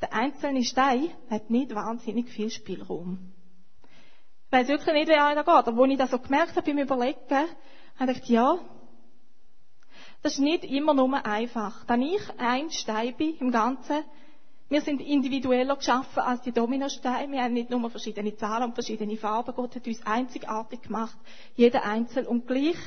der 0.00 0.12
einzelne 0.12 0.64
Stein 0.64 1.10
hat 1.30 1.48
nicht 1.48 1.74
wahnsinnig 1.74 2.28
viel 2.28 2.50
Spielraum. 2.50 3.32
Ich 4.46 4.52
weiß 4.52 4.68
wirklich 4.68 4.94
nicht, 4.94 5.08
wie 5.08 5.14
einer 5.14 5.44
geht, 5.44 5.48
aber 5.48 5.82
als 5.82 5.90
ich 5.92 5.98
das 5.98 6.10
so 6.10 6.18
gemerkt 6.18 6.56
habe 6.56 6.66
beim 6.66 6.78
Überlegen, 6.78 7.18
habe 7.98 8.12
ich 8.12 8.18
gedacht, 8.18 8.28
ja, 8.28 8.58
das 10.22 10.34
ist 10.34 10.40
nicht 10.40 10.64
immer 10.64 10.92
nur 10.94 11.24
einfach. 11.24 11.84
Wenn 11.88 12.02
ich 12.02 12.20
ein 12.38 12.70
Stein 12.70 13.16
bin 13.16 13.36
im 13.36 13.50
Ganzen, 13.50 14.04
wir 14.72 14.80
sind 14.80 15.02
individueller 15.02 15.76
geschaffen 15.76 16.20
als 16.20 16.40
die 16.42 16.52
Dominosteine. 16.52 17.30
Wir 17.30 17.42
haben 17.42 17.52
nicht 17.52 17.68
nur 17.68 17.90
verschiedene 17.90 18.34
Zahlen 18.36 18.64
und 18.64 18.74
verschiedene 18.74 19.18
Farben. 19.18 19.54
Gott 19.54 19.76
hat 19.76 19.86
uns 19.86 20.04
einzigartig 20.06 20.82
gemacht. 20.82 21.16
Jeder 21.54 21.84
einzeln. 21.84 22.26
Und 22.26 22.46
gleich, 22.46 22.78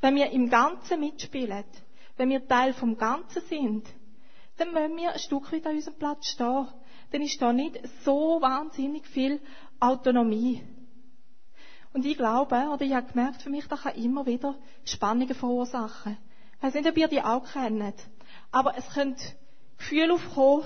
wenn 0.00 0.16
wir 0.16 0.30
im 0.30 0.50
Ganzen 0.50 0.98
mitspielen, 0.98 1.64
wenn 2.16 2.30
wir 2.30 2.46
Teil 2.48 2.72
vom 2.72 2.96
Ganzen 2.98 3.40
sind, 3.42 3.86
dann 4.56 4.72
müssen 4.72 4.96
wir 4.96 5.12
ein 5.12 5.18
Stück 5.20 5.52
weit 5.52 5.64
an 5.66 5.76
unserem 5.76 5.96
Platz 5.96 6.26
stehen. 6.26 6.66
Dann 7.12 7.22
ist 7.22 7.40
da 7.40 7.52
nicht 7.52 7.78
so 8.04 8.40
wahnsinnig 8.40 9.06
viel 9.06 9.40
Autonomie. 9.78 10.62
Und 11.92 12.04
ich 12.04 12.16
glaube, 12.16 12.56
oder 12.72 12.82
ich 12.82 12.94
habe 12.94 13.06
gemerkt, 13.12 13.42
für 13.42 13.50
mich, 13.50 13.68
das 13.68 13.82
kann 13.82 13.94
immer 13.94 14.26
wieder 14.26 14.56
Spannungen 14.84 15.34
verursachen. 15.34 16.18
Ich 16.56 16.62
weiß 16.64 16.74
nicht, 16.74 16.88
ob 16.88 16.96
ihr 16.96 17.08
die 17.08 17.22
auch 17.22 17.44
kennt. 17.52 17.94
Aber 18.50 18.76
es 18.76 18.88
könnte 18.90 19.22
Gefühle 19.78 20.14
aufkommen, 20.14 20.64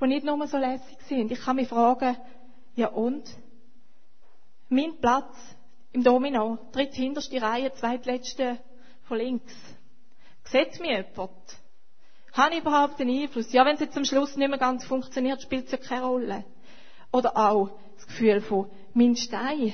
die 0.00 0.06
nicht 0.06 0.24
nur 0.24 0.46
so 0.46 0.58
lässig 0.58 0.98
sind. 1.08 1.30
Ich 1.30 1.40
kann 1.40 1.56
mich 1.56 1.68
fragen, 1.68 2.16
ja 2.74 2.88
und? 2.88 3.24
Mein 4.68 4.98
Platz 5.00 5.34
im 5.92 6.02
Domino, 6.02 6.58
dritthinterste 6.72 7.40
Reihe, 7.40 7.72
zweitletzte 7.74 8.58
von 9.04 9.18
links. 9.18 9.54
Sieht 10.44 10.80
mich 10.80 10.90
jemand? 10.90 11.30
Habe 12.32 12.54
ich 12.54 12.60
überhaupt 12.60 13.00
einen 13.00 13.22
Einfluss? 13.22 13.52
Ja, 13.52 13.64
wenn 13.64 13.74
es 13.74 13.80
jetzt 13.80 13.96
am 13.96 14.04
Schluss 14.04 14.36
nicht 14.36 14.48
mehr 14.48 14.58
ganz 14.58 14.84
funktioniert, 14.84 15.40
spielt 15.40 15.66
es 15.66 15.72
ja 15.72 15.78
keine 15.78 16.04
Rolle. 16.06 16.44
Oder 17.12 17.36
auch 17.36 17.70
das 17.94 18.06
Gefühl 18.08 18.40
von, 18.40 18.68
mein 18.92 19.14
Stein, 19.14 19.72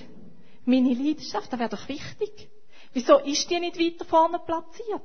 meine 0.67 0.93
Leidenschaft, 0.93 1.51
das 1.51 1.59
wäre 1.59 1.71
doch 1.71 1.89
wichtig. 1.89 2.51
Wieso 2.93 3.19
ist 3.19 3.49
die 3.51 3.61
nicht 3.61 3.79
weiter 3.79 4.05
vorne 4.05 4.39
platziert? 4.41 5.03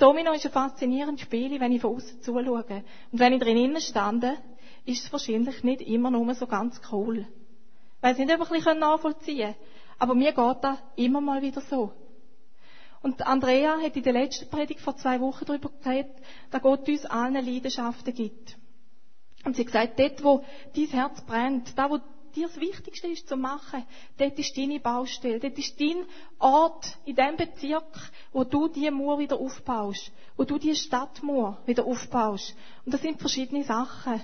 Domino 0.00 0.32
ist 0.32 0.46
ein 0.46 0.52
faszinierendes 0.52 1.22
Spiel, 1.22 1.60
wenn 1.60 1.72
ich 1.72 1.82
von 1.82 1.94
außen 1.96 2.22
zuschaue. 2.22 2.64
Und 3.12 3.18
wenn 3.18 3.34
ich 3.34 3.40
drinnen 3.40 3.80
stande, 3.80 4.38
ist 4.86 5.04
es 5.04 5.12
wahrscheinlich 5.12 5.62
nicht 5.62 5.82
immer 5.82 6.10
nur 6.10 6.34
so 6.34 6.46
ganz 6.46 6.80
cool. 6.90 7.26
Weil 8.00 8.16
sie 8.16 8.24
nicht 8.24 8.32
einfach 8.32 8.50
ein 8.50 8.56
bisschen 8.56 8.78
nachvollziehen 8.78 9.52
können. 9.52 9.56
Aber 9.98 10.14
mir 10.14 10.32
geht 10.32 10.56
das 10.62 10.78
immer 10.96 11.20
mal 11.20 11.42
wieder 11.42 11.60
so. 11.60 11.92
Und 13.02 13.26
Andrea 13.26 13.78
hat 13.78 13.94
in 13.94 14.02
der 14.02 14.14
letzten 14.14 14.48
Predigt 14.48 14.80
vor 14.80 14.96
zwei 14.96 15.20
Wochen 15.20 15.44
darüber 15.44 15.70
geredet, 15.82 16.12
dass 16.50 16.62
Gott 16.62 16.88
uns 16.88 17.04
allen 17.04 17.44
Leidenschaften 17.44 18.14
gibt. 18.14 18.56
Und 19.44 19.56
sie 19.56 19.62
hat 19.62 19.66
gesagt, 19.66 19.98
dort, 19.98 20.24
wo 20.24 20.44
dein 20.74 20.86
Herz 20.86 21.20
brennt, 21.22 21.76
da, 21.78 21.90
wo 21.90 21.98
dir 22.34 22.48
das 22.48 22.60
Wichtigste 22.60 23.08
ist 23.08 23.28
zu 23.28 23.36
machen, 23.36 23.84
dort 24.18 24.38
ist 24.38 24.56
deine 24.56 24.80
Baustelle, 24.80 25.40
dort 25.40 25.58
ist 25.58 25.80
dein 25.80 26.04
Ort 26.38 26.98
in 27.04 27.16
dem 27.16 27.36
Bezirk, 27.36 28.10
wo 28.32 28.44
du 28.44 28.68
die 28.68 28.90
Mauer 28.90 29.18
wieder 29.18 29.38
aufbaust, 29.38 30.12
wo 30.36 30.44
du 30.44 30.58
die 30.58 30.74
Stadtmauer 30.74 31.58
wieder 31.66 31.84
aufbaust. 31.84 32.54
Und 32.84 32.94
das 32.94 33.02
sind 33.02 33.18
verschiedene 33.20 33.64
Sachen 33.64 34.20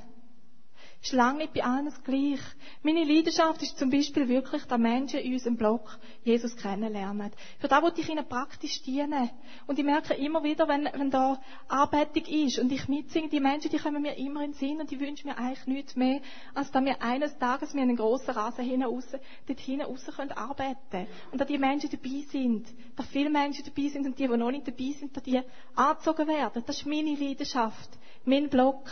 ist 1.07 1.13
lange 1.13 1.39
nicht 1.39 1.55
bei 1.55 1.63
allen 1.63 1.85
das 1.85 2.03
gleich. 2.03 2.41
Meine 2.83 3.05
Leidenschaft 3.05 3.63
ist 3.63 3.79
zum 3.79 3.91
Beispiel 3.91 4.27
wirklich, 4.29 4.65
dass 4.65 4.79
Menschen 4.79 5.21
in 5.21 5.35
unserem 5.35 5.57
Blog 5.57 5.99
Jesus 6.25 6.57
kennenlernen. 6.57 7.31
Für 7.61 7.69
das 7.69 7.83
wollte 7.83 8.01
ich 8.01 8.09
ihnen 8.09 8.27
praktisch 8.29 8.83
dienen. 8.83 9.31
Und 9.67 9.79
ich 9.79 9.85
merke 9.85 10.15
immer 10.15 10.43
wieder, 10.43 10.67
wenn, 10.67 10.89
wenn 10.93 11.11
da 11.11 11.41
Arbeitung 11.69 12.25
ist 12.25 12.59
und 12.59 12.73
ich 12.73 12.89
mitsinge, 12.89 13.29
die 13.29 13.41
Menschen, 13.41 13.71
die 13.71 13.79
kommen 13.79 14.03
mir 14.03 14.17
immer 14.17 14.43
in 14.43 14.51
den 14.51 14.59
Sinn 14.59 14.81
und 14.81 14.91
die 14.91 14.99
wünschen 14.99 15.29
mir 15.29 15.39
eigentlich 15.39 15.67
nichts 15.67 15.97
mehr, 15.97 16.21
als 16.55 16.71
dass 16.73 16.85
wir 16.85 17.01
eines 17.01 17.39
Tages 17.39 17.73
mit 17.73 17.83
einem 17.83 17.97
grossen 17.97 18.33
Rasen 18.33 18.65
hinten 18.65 18.85
raus, 18.85 19.07
dort 19.47 19.61
hinten 19.61 19.87
raus 19.87 20.05
können 20.17 20.33
arbeiten 20.33 21.07
Und 21.31 21.41
dass 21.41 21.47
die 21.47 21.59
Menschen 21.59 21.91
dabei 21.91 22.25
sind. 22.31 22.67
Dass 22.97 23.07
viele 23.07 23.31
Menschen 23.31 23.65
dabei 23.65 23.89
sind 23.89 24.07
und 24.07 24.19
die, 24.19 24.27
die 24.27 24.37
noch 24.37 24.51
nicht 24.51 24.67
dabei 24.67 24.91
sind, 24.99 25.17
dass 25.17 25.23
die 25.23 25.41
angezogen 25.77 26.27
werden. 26.27 26.65
Das 26.67 26.79
ist 26.79 26.87
meine 26.87 27.15
Leidenschaft. 27.15 27.91
Mein 28.25 28.49
Blog. 28.49 28.91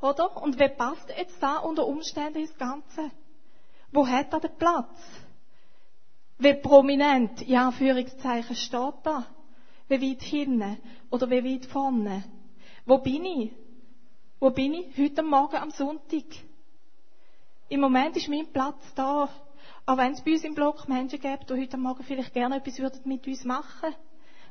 Oder? 0.00 0.42
Und 0.42 0.58
wie 0.58 0.68
passt 0.68 1.08
jetzt 1.16 1.42
da 1.42 1.58
unter 1.58 1.86
Umständen 1.86 2.38
ins 2.40 2.56
Ganze? 2.56 3.10
Wo 3.92 4.06
hat 4.06 4.32
er 4.32 4.40
den 4.40 4.56
Platz? 4.56 4.98
Wie 6.38 6.54
prominent, 6.54 7.42
in 7.42 7.56
Anführungszeichen, 7.56 8.56
steht 8.56 8.94
da? 9.02 9.26
Wie 9.88 10.00
weit 10.00 10.22
hinten? 10.22 10.78
Oder 11.10 11.28
wie 11.28 11.44
weit 11.44 11.66
vorne? 11.66 12.24
Wo 12.86 12.98
bin 12.98 13.24
ich? 13.24 13.52
Wo 14.38 14.50
bin 14.50 14.72
ich? 14.72 14.96
Heute 14.96 15.22
Morgen 15.22 15.56
am 15.56 15.70
Sonntag. 15.70 16.24
Im 17.68 17.80
Moment 17.80 18.16
ist 18.16 18.28
mein 18.28 18.50
Platz 18.50 18.82
da. 18.94 19.28
Auch 19.84 19.96
wenn 19.96 20.12
es 20.12 20.22
bei 20.22 20.32
uns 20.32 20.44
im 20.44 20.54
Block 20.54 20.88
Menschen 20.88 21.20
gibt, 21.20 21.50
die 21.50 21.60
heute 21.60 21.76
Morgen 21.76 22.02
vielleicht 22.04 22.32
gerne 22.32 22.56
etwas 22.56 22.78
würden 22.78 23.00
mit 23.04 23.26
uns 23.26 23.44
machen 23.44 23.94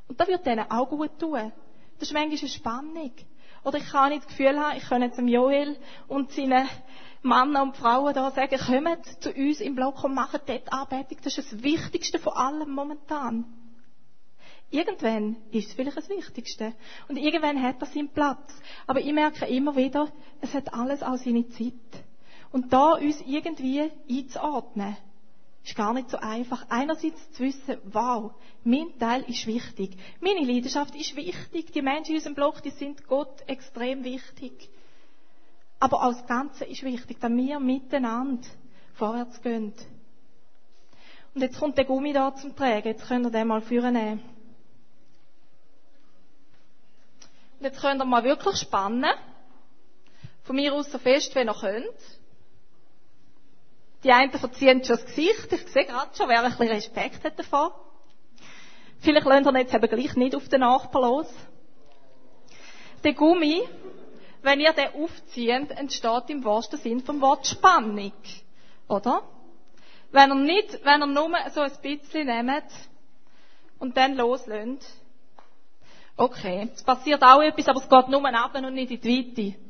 Und 0.07 0.19
das 0.19 0.27
wird 0.27 0.45
denen 0.45 0.69
auch 0.69 0.89
gut 0.89 1.17
tun. 1.17 1.51
Das 1.97 2.09
ist 2.09 2.13
manchmal 2.13 2.39
eine 2.39 2.49
Spannung. 2.49 3.11
Oder 3.63 3.77
ich 3.77 3.89
kann 3.89 4.09
nicht 4.09 4.23
das 4.23 4.29
Gefühl 4.29 4.59
haben, 4.59 4.77
ich 4.77 4.87
könnte 4.87 5.07
jetzt 5.07 5.17
dem 5.17 5.27
Joel 5.27 5.77
und 6.07 6.31
seinen 6.31 6.67
Männer 7.21 7.63
und 7.63 7.75
Frauen 7.75 8.13
da 8.13 8.31
sagen, 8.31 8.57
kommt 8.57 9.05
zu 9.21 9.31
uns 9.31 9.59
im 9.59 9.75
Block 9.75 10.03
und 10.03 10.13
macht 10.13 10.47
dort 10.47 10.71
Arbeitung. 10.71 11.17
Das 11.23 11.37
ist 11.37 11.51
das 11.51 11.63
Wichtigste 11.63 12.19
von 12.19 12.33
allem 12.33 12.71
momentan. 12.71 13.45
Irgendwann 14.71 15.35
ist 15.51 15.69
es 15.69 15.73
vielleicht 15.73 15.97
das 15.97 16.09
Wichtigste. 16.09 16.73
Und 17.07 17.17
irgendwann 17.17 17.61
hat 17.61 17.81
das 17.81 17.93
seinen 17.93 18.09
Platz. 18.09 18.53
Aber 18.85 18.99
ich 18.99 19.11
merke 19.11 19.45
immer 19.45 19.75
wieder, 19.75 20.09
es 20.41 20.53
hat 20.53 20.73
alles 20.73 21.01
auch 21.01 21.17
seine 21.17 21.47
Zeit. 21.49 21.73
Und 22.51 22.71
da 22.71 22.93
uns 22.93 23.21
irgendwie 23.25 23.91
einzuordnen, 24.09 24.95
ist 25.63 25.75
gar 25.75 25.93
nicht 25.93 26.09
so 26.09 26.17
einfach. 26.17 26.65
Einerseits 26.69 27.31
zu 27.33 27.43
wissen, 27.43 27.77
wow, 27.85 28.33
mein 28.63 28.97
Teil 28.97 29.23
ist 29.27 29.45
wichtig. 29.45 29.97
Meine 30.19 30.45
Leidenschaft 30.45 30.95
ist 30.95 31.15
wichtig. 31.15 31.71
Die 31.71 31.81
Menschen 31.81 32.11
in 32.11 32.17
unserem 32.17 32.35
Block, 32.35 32.61
die 32.63 32.71
sind 32.71 33.07
Gott 33.07 33.41
extrem 33.47 34.03
wichtig. 34.03 34.69
Aber 35.79 36.03
auch 36.03 36.13
das 36.13 36.25
Ganze 36.27 36.65
ist 36.65 36.83
wichtig, 36.83 37.19
dass 37.19 37.31
wir 37.31 37.59
miteinander 37.59 38.47
vorwärts 38.95 39.41
gehen. 39.41 39.73
Und 41.33 41.41
jetzt 41.41 41.59
kommt 41.59 41.77
der 41.77 41.85
Gummi 41.85 42.11
da 42.11 42.35
zum 42.35 42.55
Tragen. 42.55 42.87
Jetzt 42.87 43.07
könnt 43.07 43.25
ihr 43.25 43.31
den 43.31 43.47
mal 43.47 43.61
führen 43.61 43.93
nehmen. 43.93 44.21
Und 47.59 47.65
jetzt 47.65 47.79
könnt 47.79 48.01
ihr 48.01 48.05
mal 48.05 48.23
wirklich 48.23 48.57
spannen. 48.57 49.13
Von 50.43 50.55
mir 50.55 50.73
aus 50.73 50.91
so 50.91 50.97
fest, 50.97 51.35
wie 51.35 51.39
ihr 51.39 51.53
könnt. 51.53 52.18
Die 54.03 54.11
einen 54.11 54.31
verziehen 54.31 54.83
schon 54.83 54.95
das 54.95 55.05
Gesicht. 55.05 55.51
Ich 55.51 55.67
sehe 55.67 55.85
gerade 55.85 56.15
schon, 56.15 56.29
wer 56.29 56.43
ein 56.43 56.51
bisschen 56.51 56.69
Respekt 56.69 57.23
hat 57.23 57.37
davon. 57.37 57.71
Vielleicht 58.99 59.25
lernt 59.25 59.47
ihr 59.47 59.57
jetzt 59.59 59.73
eben 59.73 59.89
gleich 59.89 60.15
nicht 60.15 60.35
auf 60.35 60.47
den 60.49 60.61
Nachbar 60.61 61.01
los. 61.01 61.27
Der 63.03 63.13
Gummi, 63.13 63.63
wenn 64.41 64.59
ihr 64.59 64.73
den 64.73 64.93
aufzieht, 65.03 65.71
entsteht 65.71 66.29
im 66.29 66.43
wahrsten 66.43 66.79
Sinn 66.79 67.01
vom 67.01 67.21
Wort 67.21 67.47
Spannung. 67.47 68.13
Oder? 68.87 69.23
Wenn 70.11 70.31
ihr 70.31 70.35
nicht, 70.35 70.83
wenn 70.83 71.01
ihr 71.01 71.07
nur 71.07 71.29
so 71.53 71.61
ein 71.61 71.71
bisschen 71.81 72.27
nehmt 72.27 72.71
und 73.79 73.95
dann 73.95 74.15
loslönt. 74.15 74.85
Okay, 76.17 76.69
es 76.73 76.83
passiert 76.83 77.23
auch 77.23 77.41
etwas, 77.41 77.67
aber 77.69 77.79
es 77.79 77.89
geht 77.89 78.09
nur 78.09 78.25
ab 78.33 78.55
und 78.55 78.73
nicht 78.73 78.91
in 78.91 79.01
die 79.01 79.35
Weite. 79.37 79.68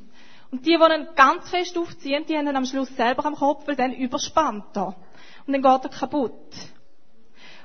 Und 0.51 0.65
die, 0.65 0.77
die 0.77 0.94
ihn 0.94 1.08
ganz 1.15 1.50
fest 1.50 1.77
aufziehen, 1.77 2.25
die 2.25 2.36
haben 2.36 2.48
ihn 2.48 2.56
am 2.56 2.65
Schluss 2.65 2.96
selber 2.96 3.25
am 3.25 3.36
Kopf, 3.36 3.68
weil 3.68 3.75
dann 3.75 3.94
überspannt 3.94 4.75
er. 4.75 4.96
Und 5.46 5.53
dann 5.53 5.62
geht 5.62 5.91
er 5.91 5.98
kaputt. 5.98 6.56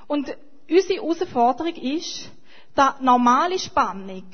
Und 0.07 0.35
unsere 0.69 1.01
Herausforderung 1.01 1.75
ist, 1.75 2.29
dass 2.75 2.99
normale 2.99 3.57
Spannung, 3.57 4.25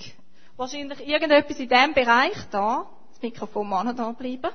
wahrscheinlich 0.58 1.08
irgendetwas 1.08 1.60
in 1.60 1.70
diesem 1.70 1.94
Bereich 1.94 2.38
da, 2.52 2.88
das 3.10 3.22
Mikrofon 3.22 3.70
muss 3.70 3.84
noch 3.84 3.96
da 3.96 4.12
bleiben, 4.12 4.52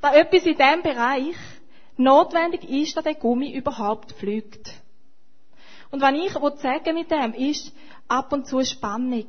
dass 0.00 0.14
etwas 0.14 0.44
in 0.44 0.56
diesem 0.56 0.82
Bereich 0.82 1.36
notwendig 1.96 2.64
ist, 2.64 2.96
dass 2.96 3.04
der 3.04 3.14
Gummi 3.14 3.52
überhaupt 3.52 4.12
fliegt. 4.12 4.70
Und 5.90 6.00
was 6.00 6.12
ich 6.12 6.32
sagen 6.60 6.94
mit 6.94 7.10
dem 7.10 7.34
ist, 7.34 7.72
ab 8.08 8.32
und 8.32 8.46
zu 8.46 8.64
Spannung 8.64 9.26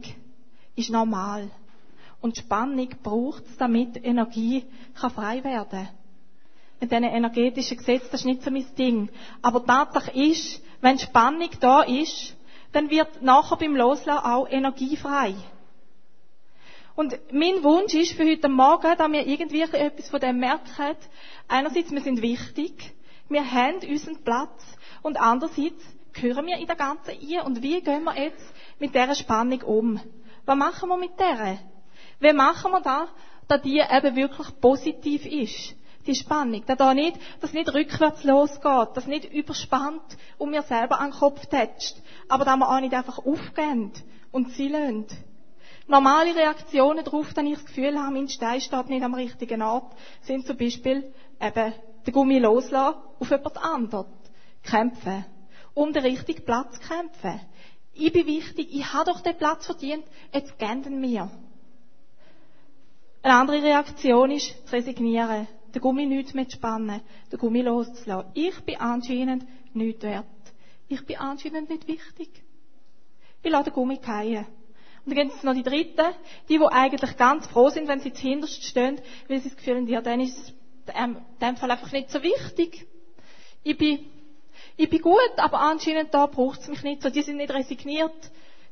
ist 0.75 0.89
normal. 0.89 1.49
Und 2.25 2.37
Spannung 2.37 2.89
braucht 3.03 3.45
es, 3.45 3.57
damit 3.57 4.03
Energie 4.03 4.65
kann 4.99 5.11
frei 5.11 5.43
werden 5.43 5.69
kann. 5.69 5.89
Mit 6.79 6.91
diesen 6.91 7.03
energetischen 7.03 7.77
Gesetzen, 7.77 8.07
das 8.09 8.21
ist 8.21 8.25
nicht 8.25 8.41
so 8.41 8.49
mein 8.49 8.65
Ding. 8.75 9.09
Aber 9.43 9.63
Tatsache 9.63 10.09
ist, 10.09 10.59
wenn 10.81 10.97
Spannung 10.97 11.51
da 11.59 11.83
ist, 11.83 12.35
dann 12.71 12.89
wird 12.89 13.21
nachher 13.21 13.57
beim 13.57 13.75
Loslassen 13.75 14.25
auch 14.25 14.49
Energie 14.49 14.97
frei. 14.97 15.35
Und 16.95 17.15
mein 17.31 17.63
Wunsch 17.63 17.93
ist 17.93 18.13
für 18.13 18.25
heute 18.25 18.49
Morgen, 18.49 18.97
dass 18.97 19.11
wir 19.11 19.27
irgendwie 19.27 19.61
etwas 19.61 20.09
von 20.09 20.19
dem 20.19 20.39
merken. 20.39 20.97
Einerseits, 21.47 21.91
wir 21.91 22.01
sind 22.01 22.23
wichtig, 22.23 22.95
wir 23.29 23.51
haben 23.51 23.87
unseren 23.87 24.23
Platz 24.23 24.63
und 25.03 25.21
andererseits 25.21 25.83
gehören 26.11 26.47
wir 26.47 26.57
in 26.57 26.65
der 26.65 26.75
ganzen 26.75 27.11
ein. 27.11 27.45
Und 27.45 27.61
wie 27.61 27.81
gehen 27.81 28.03
wir 28.03 28.19
jetzt 28.19 28.51
mit 28.79 28.95
dieser 28.95 29.13
Spannung 29.13 29.61
um? 29.61 29.99
Was 30.45 30.57
machen 30.57 30.89
wir 30.89 30.97
mit 30.97 31.19
der? 31.19 31.59
Wie 32.19 32.33
machen 32.33 32.71
wir 32.71 32.81
das, 32.81 33.09
dass 33.47 33.61
die 33.61 33.79
eben 33.79 34.15
wirklich 34.15 34.59
positiv 34.59 35.25
ist? 35.25 35.75
Die 36.07 36.15
Spannung. 36.15 36.63
Dass 36.65 36.77
da 36.77 36.93
nicht, 36.93 37.17
dass 37.41 37.53
nicht 37.53 37.73
rückwärts 37.73 38.23
losgeht, 38.23 38.89
dass 38.95 39.07
nicht 39.07 39.33
überspannt 39.33 40.17
und 40.37 40.51
mir 40.51 40.61
selber 40.63 40.99
an 40.99 41.11
den 41.11 41.19
Kopf 41.19 41.45
tätscht. 41.47 41.95
Aber 42.29 42.45
dass 42.45 42.57
wir 42.57 42.69
auch 42.69 42.79
nicht 42.79 42.93
einfach 42.93 43.19
aufgehen 43.19 43.91
und 44.31 44.51
sie 44.51 44.67
lassen. 44.67 45.07
Normale 45.87 46.35
Reaktionen 46.35 47.03
darauf, 47.05 47.35
wenn 47.35 47.47
ich 47.47 47.57
das 47.57 47.65
Gefühl 47.65 47.99
habe, 47.99 48.13
mein 48.13 48.27
Stein 48.27 48.59
steht 48.59 48.89
nicht 48.89 49.03
am 49.03 49.13
richtigen 49.13 49.61
Ort, 49.61 49.93
sind 50.21 50.45
zum 50.47 50.57
Beispiel 50.57 51.13
eben 51.39 51.73
den 52.05 52.13
Gummi 52.13 52.39
loslassen, 52.39 52.99
auf 53.19 53.31
etwas 53.31 53.57
anderes 53.57 54.07
kämpfen. 54.63 55.25
Um 55.73 55.93
den 55.93 56.03
richtigen 56.03 56.43
Platz 56.43 56.79
kämpfen. 56.79 57.39
Ich 57.93 58.11
bin 58.11 58.25
wichtig, 58.25 58.69
ich 58.71 58.93
habe 58.93 59.11
doch 59.11 59.21
den 59.21 59.37
Platz 59.37 59.65
verdient, 59.65 60.05
jetzt 60.33 60.57
geben 60.57 60.99
mir. 60.99 61.29
Eine 63.25 63.37
andere 63.37 63.63
Reaktion 63.63 64.29
ist 64.29 64.67
zu 64.67 64.75
resignieren, 64.75 65.47
den 65.73 65.81
Gummi 65.81 66.05
nicht 66.05 66.35
mehr 66.35 66.47
zu 66.47 66.57
spannen, 66.57 67.01
den 67.31 67.39
Gummi 67.39 67.63
loszulassen. 67.63 68.29
Ich 68.35 68.59
bin 68.59 68.79
anscheinend 68.79 69.47
nicht 69.73 70.03
wert. 70.03 70.27
Ich 70.89 71.03
bin 71.07 71.17
anscheinend 71.17 71.71
nicht 71.71 71.87
wichtig. 71.87 72.29
Ich 73.41 73.49
lasse 73.49 73.71
den 73.71 73.73
Gummi 73.73 73.97
fallen. 73.99 74.45
Und 75.03 75.17
dann 75.17 75.27
gibt 75.27 75.37
es 75.37 75.41
noch 75.41 75.55
die 75.55 75.63
Dritten, 75.63 76.05
die, 76.49 76.59
die 76.59 76.65
eigentlich 76.65 77.17
ganz 77.17 77.47
froh 77.47 77.69
sind, 77.69 77.87
wenn 77.87 77.99
sie 77.99 78.13
zuhinterst 78.13 78.63
stehen, 78.63 79.01
weil 79.27 79.39
sie 79.39 79.49
das 79.49 79.57
Gefühl 79.57 79.77
haben, 79.77 79.87
ja, 79.87 80.01
dann 80.01 80.19
ist 80.19 80.37
es 80.37 80.53
in 80.93 81.17
dem 81.41 81.57
Fall 81.57 81.71
einfach 81.71 81.91
nicht 81.91 82.11
so 82.11 82.21
wichtig. 82.21 82.85
Ich 83.63 83.75
bin, 83.75 84.05
ich 84.77 84.87
bin 84.87 85.01
gut, 85.01 85.33
aber 85.37 85.61
anscheinend 85.61 86.13
da 86.13 86.27
braucht 86.27 86.59
es 86.59 86.67
mich 86.67 86.83
nicht 86.83 87.01
so. 87.01 87.09
Die 87.09 87.23
sind 87.23 87.37
nicht 87.37 87.51
resigniert, 87.51 88.31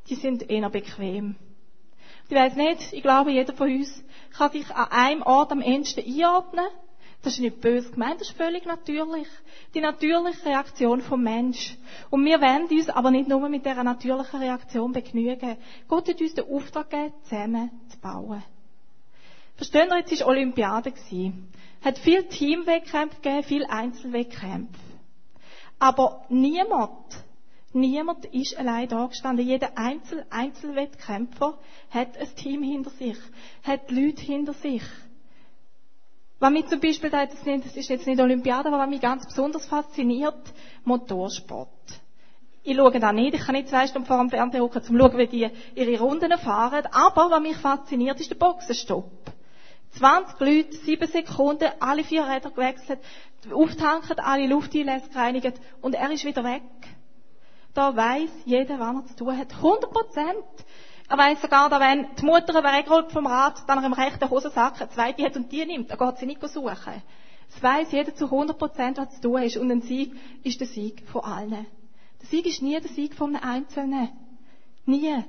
die 0.10 0.16
sind 0.16 0.48
eher 0.48 0.70
bequem. 0.70 1.38
Ich 2.30 2.36
weiß 2.36 2.56
nicht, 2.56 2.94
ich 2.94 3.02
glaube, 3.02 3.32
jeder 3.32 3.54
von 3.54 3.70
uns 3.70 4.04
kann 4.36 4.52
sich 4.52 4.70
an 4.74 4.92
einem 4.92 5.22
Ort 5.24 5.52
am 5.52 5.62
ehesten 5.62 6.04
einordnen. 6.06 6.66
Das 7.22 7.34
ist 7.34 7.40
nicht 7.40 7.62
böse 7.62 7.90
gemeint, 7.92 8.20
das 8.20 8.30
ist 8.30 8.38
völlig 8.38 8.66
natürlich. 8.66 9.28
Die 9.74 9.80
natürliche 9.80 10.46
Reaktion 10.46 11.02
vom 11.02 11.24
Mensch. 11.24 11.78
Und 12.10 12.26
wir 12.26 12.42
wollen 12.42 12.68
uns 12.68 12.90
aber 12.90 13.12
nicht 13.12 13.30
nur 13.30 13.48
mit 13.48 13.66
dieser 13.66 13.84
natürlichen 13.84 14.42
Reaktion 14.42 14.92
begnügen. 14.92 15.58
Gott 15.88 16.10
hat 16.10 16.20
uns 16.20 16.34
den 16.34 16.46
Auftrag 16.52 16.90
gegeben, 16.90 17.14
zusammen 17.24 17.72
zu 17.90 17.98
bauen. 18.00 18.44
Verstehen 19.56 19.88
wir, 19.90 20.00
jetzt 20.00 20.20
war 20.20 20.28
Olympiade. 20.28 20.92
Gewesen. 20.92 21.48
Hat 21.82 21.98
viel 21.98 22.24
Teamwettkämpfe 22.24 23.22
gegeben, 23.22 23.44
viel 23.44 23.66
Einzelwettkämpfe. 23.66 24.80
Aber 25.80 26.26
niemand 26.30 26.90
Niemand 27.74 28.26
ist 28.26 28.58
allein 28.58 28.88
da 28.88 29.08
gestanden. 29.08 29.46
Jeder 29.46 29.78
Einzel 29.78 30.26
Einzelwettkämpfer 30.30 31.58
hat 31.90 32.18
ein 32.18 32.36
Team 32.36 32.62
hinter 32.62 32.92
sich, 32.92 33.18
hat 33.64 33.90
Leute 33.90 34.22
hinter 34.22 34.54
sich. 34.54 34.84
Was 36.40 36.52
mich 36.52 36.68
zum 36.68 36.80
Beispiel, 36.80 37.10
das 37.10 37.34
ist 37.76 37.90
jetzt 37.90 38.06
nicht 38.06 38.22
Olympiade, 38.22 38.68
aber 38.68 38.78
was 38.78 38.90
mich 38.90 39.02
ganz 39.02 39.26
besonders 39.26 39.66
fasziniert, 39.66 40.54
Motorsport. 40.84 41.70
Ich 42.64 42.78
schaue 42.78 43.00
da 43.00 43.12
nicht, 43.12 43.34
ich 43.34 43.42
kann 43.42 43.56
nicht 43.56 43.70
zwei 43.70 43.88
Stunden 43.88 44.08
vor 44.08 44.18
dem 44.18 44.30
Fernseher 44.30 44.62
gucken, 44.62 44.82
um 44.82 44.88
zu 44.88 44.98
schauen, 44.98 45.18
wie 45.18 45.28
die 45.28 45.50
ihre 45.76 46.00
Runden 46.00 46.38
fahren. 46.38 46.86
Aber 46.92 47.32
was 47.32 47.42
mich 47.42 47.58
fasziniert, 47.58 48.20
ist 48.20 48.30
der 48.30 48.36
Boxenstopp. 48.36 49.10
20 49.98 50.40
Leute, 50.40 50.74
7 50.78 51.08
Sekunden, 51.08 51.70
alle 51.80 52.04
vier 52.04 52.26
Räder 52.26 52.52
gewechselt, 52.52 53.00
auftanken, 53.52 54.20
alle 54.20 54.48
Lufteinlässe 54.48 55.10
gereinigt 55.10 55.60
und 55.82 55.96
er 55.96 56.12
ist 56.12 56.26
wieder 56.26 56.44
weg. 56.44 56.62
Da 57.74 57.96
weiß 57.96 58.30
jeder, 58.46 58.80
was 58.80 58.96
er 58.96 59.06
zu 59.08 59.16
tun 59.16 59.38
hat. 59.38 59.54
100 59.54 59.92
Prozent. 59.92 60.46
Er 61.10 61.18
weiß 61.18 61.42
sogar, 61.42 61.70
dass 61.70 61.80
wenn 61.80 62.08
die 62.16 62.26
Mutter 62.26 62.64
wegholt 62.64 63.12
vom 63.12 63.28
Rad, 63.28 63.64
dann 63.68 63.80
er 63.80 63.86
im 63.86 63.94
rechten 63.94 64.30
Hosensack 64.30 64.80
eine 64.80 64.90
zweite 64.90 65.24
hat 65.24 65.36
und 65.36 65.52
die 65.52 65.66
nimmt, 65.66 65.92
dann 65.92 65.98
geht 65.98 66.18
sie 66.18 66.26
nicht 66.26 66.42
suchen. 66.48 67.02
Es 67.56 67.62
weiß 67.62 67.92
jeder 67.92 68.16
zu 68.16 68.26
100 68.26 68.58
Prozent, 68.58 68.98
was 68.98 69.14
zu 69.16 69.22
tun 69.22 69.42
ist. 69.44 69.58
Und 69.58 69.72
ein 69.72 69.82
Sieg 69.82 70.16
ist 70.44 70.60
der 70.60 70.68
Sieg 70.68 71.04
von 71.08 71.24
allen. 71.24 71.66
Der 72.22 72.28
Sieg 72.30 72.46
ist 72.46 72.62
nie 72.62 72.80
der 72.80 72.90
Sieg 72.90 73.16
von 73.16 73.36
einem 73.36 73.44
Einzelnen. 73.44 74.10
Nie. 74.86 75.24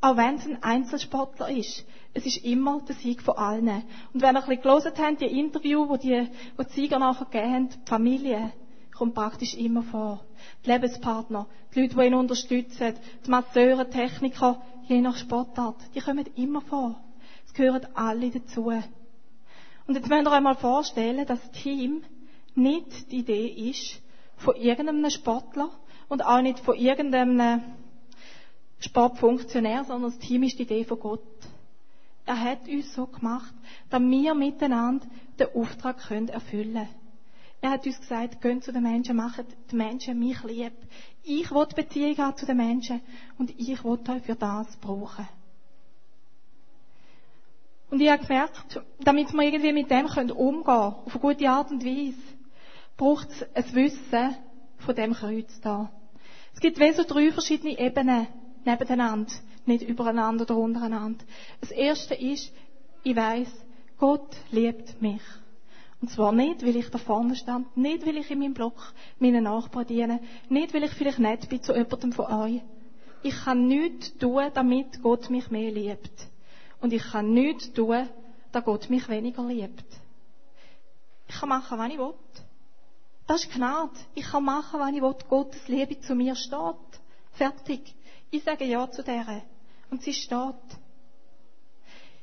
Auch 0.00 0.16
wenn 0.16 0.36
es 0.36 0.46
ein 0.46 0.62
Einzelsportler 0.62 1.50
ist. 1.50 1.84
Es 2.14 2.26
ist 2.26 2.44
immer 2.44 2.80
der 2.80 2.96
Sieg 2.96 3.22
von 3.22 3.36
allen. 3.36 3.84
Und 4.12 4.22
wenn 4.22 4.34
ihr 4.34 4.42
ein 4.42 4.48
bisschen 4.48 4.62
gelesen 4.62 4.92
habt, 4.98 5.20
die 5.20 5.38
Interview, 5.38 5.88
wo 5.88 5.96
die, 5.96 6.28
wo 6.56 6.62
die 6.62 6.72
Sieger 6.72 6.98
nachher 6.98 7.26
gegeben 7.26 7.52
haben, 7.52 7.68
die 7.68 7.88
Familie, 7.88 8.52
kommt 8.96 9.14
praktisch 9.14 9.54
immer 9.54 9.82
vor. 9.82 10.20
Die 10.64 10.70
Lebenspartner, 10.70 11.46
die 11.74 11.80
Leute, 11.80 11.94
die 11.96 12.06
ihn 12.06 12.14
unterstützen, 12.14 12.94
die 13.24 13.30
Masseure, 13.30 13.88
Techniker, 13.88 14.60
je 14.86 15.00
nach 15.00 15.16
Sportart, 15.16 15.76
die 15.94 16.00
kommen 16.00 16.26
immer 16.36 16.60
vor. 16.62 17.00
Es 17.46 17.54
gehören 17.54 17.86
alle 17.94 18.30
dazu. 18.30 18.66
Und 18.66 19.94
jetzt 19.94 20.08
müsst 20.08 20.22
ihr 20.26 20.30
euch 20.32 20.40
mal 20.40 20.54
vorstellen, 20.56 21.26
dass 21.26 21.40
das 21.40 21.50
Team 21.62 22.02
nicht 22.54 23.10
die 23.10 23.18
Idee 23.18 23.46
ist 23.70 24.00
von 24.36 24.56
irgendeinem 24.56 25.10
Sportler 25.10 25.70
und 26.08 26.24
auch 26.24 26.40
nicht 26.40 26.60
von 26.60 26.76
irgendeinem 26.76 27.62
Sportfunktionär, 28.80 29.84
sondern 29.84 30.10
das 30.10 30.18
Team 30.20 30.42
ist 30.42 30.58
die 30.58 30.62
Idee 30.62 30.84
von 30.84 30.98
Gott. 31.00 31.20
Er 32.26 32.40
hat 32.40 32.68
uns 32.68 32.94
so 32.94 33.06
gemacht, 33.06 33.52
damit 33.90 34.22
wir 34.22 34.34
miteinander 34.34 35.06
den 35.38 35.48
Auftrag 35.54 35.96
erfüllen 36.10 36.74
können. 36.74 36.99
Er 37.62 37.70
hat 37.70 37.86
uns 37.86 38.00
gesagt, 38.00 38.40
geht 38.40 38.64
zu 38.64 38.72
den 38.72 38.82
Menschen, 38.82 39.16
macht 39.16 39.44
die 39.70 39.76
Menschen 39.76 40.18
mich 40.18 40.42
lieb. 40.44 40.72
Ich 41.22 41.50
will 41.50 41.66
Beziehung 41.66 42.16
haben 42.16 42.36
zu 42.36 42.46
den 42.46 42.56
Menschen 42.56 43.02
und 43.38 43.50
ich 43.50 43.84
will 43.84 43.98
euch 44.08 44.22
für 44.22 44.34
das 44.34 44.76
brauchen. 44.78 45.28
Und 47.90 48.00
ich 48.00 48.08
habe 48.08 48.24
gemerkt, 48.24 48.80
damit 49.00 49.32
wir 49.32 49.42
irgendwie 49.42 49.72
mit 49.72 49.90
dem 49.90 50.06
umgehen 50.06 50.64
können, 50.64 50.94
auf 51.04 51.12
eine 51.12 51.20
gute 51.20 51.50
Art 51.50 51.70
und 51.70 51.84
Weise, 51.84 52.16
braucht 52.96 53.28
es 53.30 53.46
ein 53.54 53.74
Wissen 53.74 54.36
von 54.78 54.94
dem 54.94 55.12
Kreuz 55.12 55.60
da. 55.60 55.90
Es 56.54 56.60
gibt 56.60 56.78
wie 56.78 56.92
so 56.92 57.02
drei 57.02 57.32
verschiedene 57.32 57.78
Ebenen 57.78 58.26
nebeneinander, 58.64 59.32
nicht 59.66 59.82
übereinander 59.82 60.44
oder 60.44 60.56
untereinander. 60.56 61.24
Das 61.60 61.70
erste 61.72 62.14
ist, 62.14 62.52
ich 63.02 63.16
weiß, 63.16 63.48
Gott 63.98 64.36
liebt 64.50 65.00
mich. 65.02 65.22
Und 66.00 66.10
zwar 66.10 66.32
nicht, 66.32 66.62
weil 66.62 66.76
ich 66.76 66.88
da 66.88 66.98
vorne 66.98 67.36
stand, 67.36 67.76
nicht, 67.76 68.06
weil 68.06 68.16
ich 68.16 68.30
in 68.30 68.38
meinem 68.38 68.54
Block 68.54 68.94
meinen 69.18 69.44
Nachbarn 69.44 69.86
diene, 69.86 70.20
nicht, 70.48 70.72
weil 70.72 70.84
ich 70.84 70.92
vielleicht 70.92 71.18
nett 71.18 71.48
bin 71.48 71.62
zu 71.62 71.74
jemandem 71.74 72.12
von 72.12 72.26
euch. 72.26 72.62
Ich 73.22 73.34
kann 73.44 73.66
nichts 73.66 74.16
tun, 74.16 74.44
damit 74.54 75.02
Gott 75.02 75.28
mich 75.28 75.50
mehr 75.50 75.70
liebt. 75.70 76.28
Und 76.80 76.94
ich 76.94 77.02
kann 77.02 77.34
nichts 77.34 77.72
tun, 77.74 78.08
dass 78.50 78.64
Gott 78.64 78.88
mich 78.88 79.08
weniger 79.10 79.44
liebt. 79.44 79.84
Ich 81.28 81.34
kann 81.34 81.50
machen, 81.50 81.78
was 81.78 81.90
ich 81.90 81.98
will. 81.98 82.14
Das 83.26 83.44
ist 83.44 83.52
Gnade. 83.52 83.92
Ich 84.14 84.24
kann 84.24 84.42
machen, 84.42 84.80
was 84.80 84.90
ich 84.90 85.02
will. 85.02 85.14
Gottes 85.28 85.68
Liebe 85.68 86.00
zu 86.00 86.14
mir 86.14 86.34
steht. 86.34 86.76
Fertig. 87.32 87.94
Ich 88.30 88.42
sage 88.42 88.64
Ja 88.64 88.90
zu 88.90 89.02
der. 89.02 89.42
Und 89.90 90.02
sie 90.02 90.14
steht. 90.14 90.54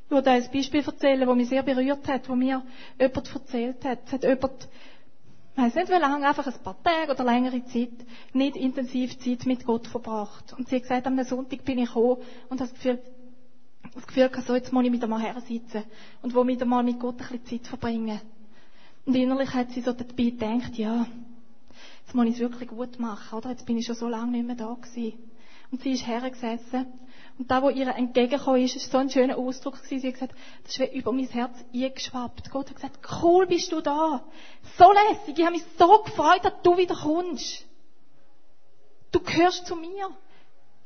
Ich 0.10 0.12
will 0.12 0.26
ein 0.26 0.52
Beispiel 0.54 0.84
erzählen, 0.86 1.28
das 1.28 1.36
mich 1.36 1.50
sehr 1.50 1.64
berührt 1.64 2.08
hat, 2.08 2.30
wo 2.30 2.36
mir 2.36 2.64
jemand 2.98 3.36
erzählt 3.36 3.84
hat. 3.84 4.00
Es 4.06 4.14
hat 4.14 4.24
jemand, 4.24 4.70
ich 5.52 5.64
weiss 5.64 5.76
nicht 5.76 5.90
wie 5.90 6.00
lange, 6.00 6.26
einfach 6.26 6.48
ein 6.48 6.64
paar 6.64 6.82
Tage 6.82 7.12
oder 7.12 7.26
längere 7.26 7.62
Zeit, 7.66 7.92
nicht 8.32 8.56
intensiv 8.56 9.20
Zeit 9.20 9.46
mit 9.46 9.66
Gott 9.66 9.86
verbracht. 9.88 10.54
Und 10.58 10.70
sie 10.70 10.78
hat 10.78 10.84
gesagt, 10.84 11.08
am 11.08 11.22
Sonntag 11.26 11.66
bin 11.66 11.80
ich 11.80 11.88
gekommen 11.88 12.22
und 12.48 12.62
habe 12.62 12.70
das 12.70 12.74
Gefühl, 12.74 13.02
das 13.94 14.08
Gefühl 14.08 14.30
gehabt, 14.30 14.48
so, 14.48 14.56
jetzt 14.56 14.72
muss 14.72 14.86
ich 14.86 14.92
mit 14.92 15.04
einmal 15.04 15.20
her 15.20 15.42
sitzen 15.42 15.84
und 16.22 16.34
wo 16.34 16.46
mit 16.46 16.62
einmal 16.62 16.84
mit 16.84 17.00
Gott 17.00 17.20
ein 17.20 17.40
bisschen 17.40 17.64
Zeit 17.64 17.68
verbringen. 17.68 18.22
Und 19.06 19.16
innerlich 19.16 19.54
hat 19.54 19.72
sie 19.72 19.82
so 19.82 19.92
dabei 19.92 20.24
gedacht, 20.24 20.78
ja, 20.78 21.06
jetzt 22.06 22.16
muss 22.16 22.28
ich 22.28 22.36
es 22.36 22.40
wirklich 22.40 22.70
gut 22.70 22.98
machen, 22.98 23.38
oder? 23.38 23.50
Jetzt 23.50 23.66
bin 23.66 23.78
ich 23.78 23.86
schon 23.86 23.96
so 23.96 24.08
lange 24.08 24.32
nicht 24.32 24.48
mehr 24.48 24.56
da 24.56 24.74
gewesen. 24.74 25.18
Und 25.70 25.82
sie 25.82 25.92
ist 25.92 26.08
hergesessen. 26.08 26.88
Und 27.38 27.52
da, 27.52 27.62
wo 27.62 27.70
ihr 27.70 27.88
entgegengekommen 27.88 28.64
ist, 28.64 28.76
ist 28.76 28.92
so 28.92 28.98
ein 28.98 29.10
schöner 29.10 29.38
Ausdruck 29.38 29.76
gewesen. 29.76 30.00
Sie 30.00 30.08
hat 30.08 30.14
gesagt, 30.16 30.34
das 30.64 30.72
ist 30.72 30.80
wie 30.80 30.98
über 30.98 31.12
mein 31.12 31.28
Herz 31.28 31.54
eingeschwappt. 31.74 32.50
Gott 32.50 32.70
hat 32.70 32.76
gesagt, 32.76 33.00
cool 33.22 33.46
bist 33.46 33.72
du 33.72 33.82
da. 33.82 34.24
So 34.78 34.92
lässig. 34.92 35.38
Ich 35.38 35.46
habe 35.46 35.56
mich 35.56 35.64
so 35.78 36.04
gefreut, 36.04 36.44
dass 36.44 36.54
du 36.64 36.78
wieder 36.78 36.96
kommst. 36.96 37.66
Du 39.12 39.20
gehörst 39.20 39.68
zu 39.68 39.76
mir. 39.76 40.10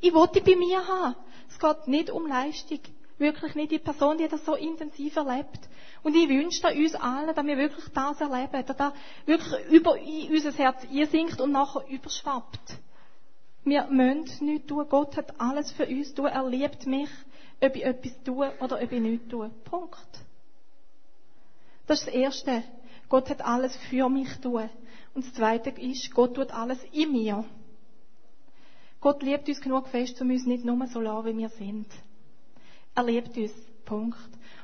Ich 0.00 0.12
wollte 0.12 0.40
dich 0.40 0.44
bei 0.44 0.58
mir 0.58 0.86
haben. 0.86 1.16
Es 1.48 1.58
geht 1.58 1.88
nicht 1.88 2.10
um 2.10 2.26
Leistung 2.26 2.80
wirklich 3.22 3.54
nicht 3.54 3.70
die 3.70 3.78
Person, 3.78 4.18
die 4.18 4.28
das 4.28 4.44
so 4.44 4.54
intensiv 4.54 5.16
erlebt. 5.16 5.60
Und 6.02 6.14
ich 6.14 6.28
wünsche 6.28 6.66
uns 6.66 6.94
allen, 6.96 7.34
dass 7.34 7.46
wir 7.46 7.56
wirklich 7.56 7.84
das 7.94 8.20
erleben, 8.20 8.66
dass 8.66 8.76
das 8.76 8.92
wirklich 9.24 9.66
über 9.70 9.92
unser 9.94 10.52
Herz 10.52 10.82
einsinkt 10.90 11.40
und 11.40 11.52
nachher 11.52 11.86
überschwappt. 11.88 12.78
Wir 13.64 13.86
müssen 13.86 14.46
nichts 14.46 14.66
tun. 14.66 14.86
Gott 14.88 15.16
hat 15.16 15.40
alles 15.40 15.70
für 15.72 15.86
uns 15.86 16.14
tun. 16.14 16.26
Er 16.26 16.48
liebt 16.48 16.86
mich, 16.86 17.08
ob 17.60 17.76
ich 17.76 17.84
etwas 17.84 18.12
tue 18.24 18.52
oder 18.60 18.82
ob 18.82 18.92
ich 18.92 19.00
nichts 19.00 19.28
tue. 19.28 19.50
Punkt. 19.64 20.08
Das 21.86 22.00
ist 22.00 22.06
das 22.08 22.14
Erste. 22.14 22.62
Gott 23.08 23.30
hat 23.30 23.42
alles 23.42 23.76
für 23.88 24.08
mich 24.08 24.28
tun. 24.40 24.68
Und 25.14 25.26
das 25.26 25.34
Zweite 25.34 25.70
ist, 25.70 26.12
Gott 26.12 26.34
tut 26.34 26.52
alles 26.52 26.78
in 26.92 27.12
mir. 27.12 27.44
Gott 29.00 29.22
liebt 29.22 29.48
uns 29.48 29.60
genug 29.60 29.88
fest, 29.88 30.20
um 30.20 30.30
uns 30.30 30.46
nicht 30.46 30.64
nur 30.64 30.86
so 30.86 31.00
lassen, 31.00 31.26
wie 31.26 31.38
wir 31.38 31.48
sind. 31.50 31.86
Er 32.94 33.04
liebt 33.04 33.36
uns. 33.36 33.52
Punkt. 33.84 34.18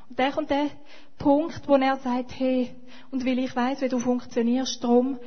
Und 0.09 0.17
der 0.17 0.31
kommt 0.31 0.49
der 0.49 0.69
Punkt, 1.17 1.67
wo 1.67 1.75
er 1.75 1.97
sagt, 1.97 2.31
hey, 2.39 2.73
und 3.11 3.25
weil 3.25 3.37
ich 3.39 3.55
weiß, 3.55 3.81
wie 3.81 3.89
du 3.89 3.99
funktionierst, 3.99 4.83
darum 4.83 5.19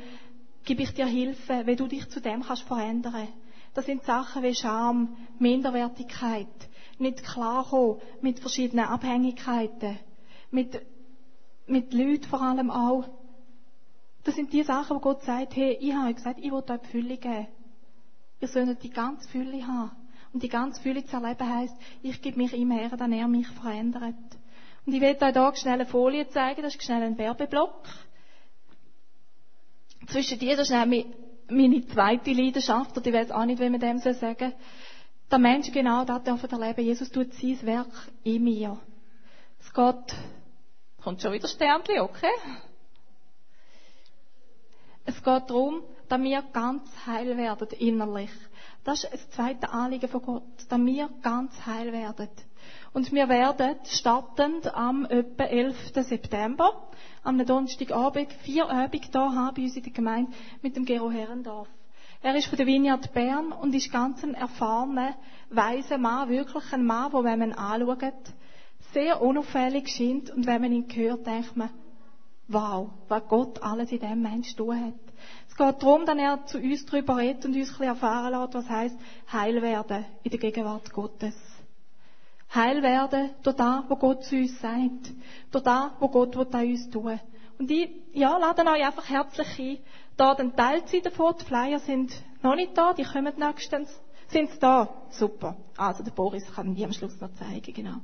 gebe 0.65 0.81
ich 0.81 0.93
dir 0.93 1.05
Hilfe, 1.05 1.65
wie 1.65 1.75
du 1.75 1.87
dich 1.87 2.09
zu 2.09 2.19
dem 2.19 2.43
kannst 2.43 2.63
verändern. 2.63 3.27
Das 3.73 3.85
sind 3.85 4.03
Sachen 4.03 4.43
wie 4.43 4.53
Scham, 4.53 5.17
Minderwertigkeit, 5.39 6.47
nicht 6.99 7.23
klarkommen 7.23 7.97
mit 8.21 8.39
verschiedenen 8.39 8.85
Abhängigkeiten, 8.85 9.99
mit, 10.51 10.79
mit 11.65 11.93
Leuten 11.93 12.23
vor 12.25 12.41
allem 12.41 12.69
auch. 12.69 13.05
Das 14.23 14.35
sind 14.35 14.53
die 14.53 14.63
Sachen, 14.63 14.95
wo 14.95 14.99
Gott 14.99 15.23
sagt, 15.23 15.55
hey, 15.55 15.77
ich 15.79 15.93
habe 15.93 16.13
gesagt, 16.13 16.39
ich 16.39 16.51
will 16.51 16.63
euch 16.67 16.81
die 16.81 16.87
Fülle 16.87 17.17
geben. 17.17 17.47
Ihr 18.39 18.47
sollt 18.47 18.83
die 18.83 18.89
ganze 18.89 19.27
Fülle 19.29 19.65
haben. 19.65 19.91
Und 20.33 20.41
die 20.41 20.49
ganze 20.49 20.81
Fülle 20.81 21.05
zu 21.05 21.15
erleben 21.15 21.47
heisst, 21.47 21.75
ich 22.01 22.21
gebe 22.21 22.37
mich 22.37 22.53
ihm 22.53 22.71
her, 22.71 22.89
dann 22.97 23.11
er 23.11 23.27
mich 23.27 23.47
verändert. 23.47 24.15
Und 24.85 24.93
ich 24.93 25.01
werde 25.01 25.25
euch 25.25 25.33
hier 25.33 25.55
schnell 25.55 25.73
eine 25.75 25.85
Folie 25.85 26.27
zeigen, 26.29 26.61
das 26.61 26.75
ist 26.75 26.83
schnell 26.83 27.03
ein 27.03 27.17
Werbeblock. 27.17 27.83
Zwischen 30.07 30.39
dir, 30.39 30.57
das 30.57 30.69
ist 30.69 30.75
nämlich 30.75 31.05
meine 31.55 31.85
zweite 31.87 32.31
Leidenschaft, 32.31 32.97
oder 32.97 33.07
ich 33.07 33.13
weiß 33.13 33.31
auch 33.31 33.45
nicht, 33.45 33.59
wie 33.59 33.69
man 33.69 33.79
dem 33.79 33.99
sagen 33.99 34.15
soll. 34.37 34.53
Der 35.31 35.39
Mensch 35.39 35.71
genau 35.71 36.05
das 36.05 36.23
dürfen 36.23 36.49
erleben. 36.51 36.85
Jesus 36.85 37.09
tut 37.09 37.33
sein 37.33 37.59
Werk 37.63 37.87
in 38.23 38.43
mir. 38.43 38.77
Es 39.59 39.73
geht, 39.73 40.15
kommt 41.01 41.21
schon 41.21 41.31
wieder 41.33 41.47
Sternchen, 41.47 42.01
okay? 42.01 42.33
Es 45.05 45.15
geht 45.15 45.49
darum, 45.49 45.81
dass 46.07 46.21
wir 46.21 46.41
ganz 46.53 46.83
heil 47.05 47.35
werden 47.37 47.67
innerlich. 47.79 48.29
Das 48.83 49.03
ist 49.03 49.11
das 49.13 49.29
zweite 49.31 49.69
Anliegen 49.69 50.09
von 50.09 50.21
Gott, 50.21 50.43
dass 50.69 50.79
wir 50.79 51.09
ganz 51.21 51.65
heil 51.65 51.91
werden. 51.91 52.29
Und 52.93 53.11
wir 53.11 53.27
werden 53.27 53.75
startend 53.85 54.73
am 54.75 55.05
etwa 55.05 55.45
11. 55.45 55.93
September, 55.95 56.89
am 57.23 57.43
Donnerstagabend, 57.43 58.31
vier 58.43 58.69
Abende 58.69 59.07
hier 59.11 59.33
haben 59.35 59.55
bei 59.55 59.63
uns 59.63 59.75
in 59.75 59.83
der 59.83 59.91
Gemeinde 59.91 60.31
mit 60.61 60.75
dem 60.75 60.85
Gero 60.85 61.09
Herrendorf. 61.09 61.67
Er 62.21 62.35
ist 62.35 62.47
von 62.47 62.57
der 62.57 62.67
Vineyard 62.67 63.11
Bern 63.11 63.51
und 63.51 63.73
ist 63.73 63.91
ganz 63.91 64.23
ein 64.23 64.35
erfahrener, 64.35 65.15
weiser 65.49 65.97
Mann, 65.97 66.29
wirklich 66.29 66.71
ein 66.71 66.85
Mann, 66.85 67.11
wo 67.11 67.23
wenn 67.23 67.39
man 67.39 67.49
ihn 67.49 67.55
anschaut, 67.55 68.13
sehr 68.93 69.21
unauffällig 69.21 69.89
scheint 69.89 70.29
und 70.29 70.45
wenn 70.45 70.61
man 70.61 70.71
ihn 70.71 70.85
hört, 70.93 71.25
denkt 71.25 71.57
man, 71.57 71.71
wow, 72.47 72.91
was 73.07 73.27
Gott 73.27 73.63
alles 73.63 73.91
in 73.91 73.99
diesem 73.99 74.21
Menschen 74.21 74.55
tun 74.55 74.79
hat. 74.79 74.93
Es 75.49 75.55
geht 75.55 75.81
darum, 75.81 76.05
dass 76.05 76.17
er 76.17 76.45
zu 76.45 76.59
uns 76.59 76.85
darüber 76.85 77.17
redet 77.17 77.43
und 77.45 77.55
uns 77.55 77.69
ein 77.69 77.71
bisschen 77.71 77.85
erfahren 77.85 78.39
lässt, 78.39 78.53
was 78.53 78.69
heisst, 78.69 78.97
heil 79.31 79.63
werden 79.63 80.05
in 80.21 80.29
der 80.29 80.39
Gegenwart 80.39 80.93
Gottes. 80.93 81.52
Heil 82.53 82.83
werden 82.83 83.31
durch 83.41 83.55
das, 83.55 83.83
was 83.87 83.99
Gott 83.99 84.23
zu 84.23 84.35
uns 84.35 84.59
sagt. 84.61 85.11
Durch 85.51 85.63
das, 85.63 85.91
was 85.99 86.11
Gott 86.11 86.35
an 86.37 86.67
uns 86.67 86.89
tun. 86.89 87.19
Und 87.59 87.71
ich, 87.71 87.89
ja, 88.13 88.37
lade 88.37 88.61
euch 88.63 88.85
einfach 88.85 89.09
herzlich 89.09 89.59
ein, 89.59 89.77
da 90.17 90.35
den 90.35 90.55
Teilzeit 90.55 91.05
davon. 91.05 91.35
Die 91.39 91.45
Flyer 91.45 91.79
sind 91.79 92.11
noch 92.41 92.55
nicht 92.55 92.77
da, 92.77 92.93
die 92.93 93.03
kommen 93.03 93.33
nächstens. 93.37 93.89
Sind 94.27 94.49
sie 94.51 94.59
da? 94.59 94.89
Super. 95.11 95.55
Also, 95.77 96.03
der 96.03 96.11
Boris 96.11 96.43
kann 96.55 96.73
die 96.73 96.83
am 96.83 96.93
Schluss 96.93 97.19
noch 97.21 97.33
zeigen, 97.33 97.73
genau. 97.73 97.97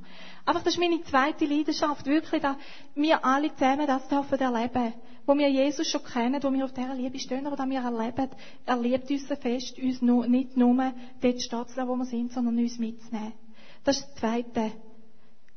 Einfach, 0.44 0.62
das 0.62 0.74
ist 0.74 0.80
meine 0.80 1.02
zweite 1.02 1.44
Leidenschaft, 1.44 2.06
wirklich, 2.06 2.40
dass 2.40 2.56
wir 2.94 3.24
alle 3.24 3.52
zusammen 3.54 3.86
das 3.86 4.06
dürfen 4.08 4.38
erleben. 4.38 4.94
Wo 5.26 5.36
wir 5.36 5.48
Jesus 5.48 5.88
schon 5.88 6.04
kennen, 6.04 6.42
wo 6.42 6.52
wir 6.52 6.64
auf 6.64 6.72
dieser 6.72 6.94
Liebe 6.94 7.18
stehen, 7.18 7.46
aber 7.46 7.64
wir 7.66 7.80
erleben, 7.80 8.30
er 8.64 8.76
liebt 8.76 9.10
uns 9.10 9.26
fest, 9.26 9.78
uns 9.78 10.02
nicht 10.02 10.56
nur 10.56 10.92
dort 11.20 11.42
stehen 11.42 11.66
zu 11.66 11.88
wo 11.88 11.96
wir 11.96 12.04
sind, 12.04 12.32
sondern 12.32 12.58
uns 12.58 12.78
mitzunehmen. 12.78 13.32
Das 13.84 13.98
ist 13.98 14.08
das 14.08 14.14
Zweite. 14.16 14.72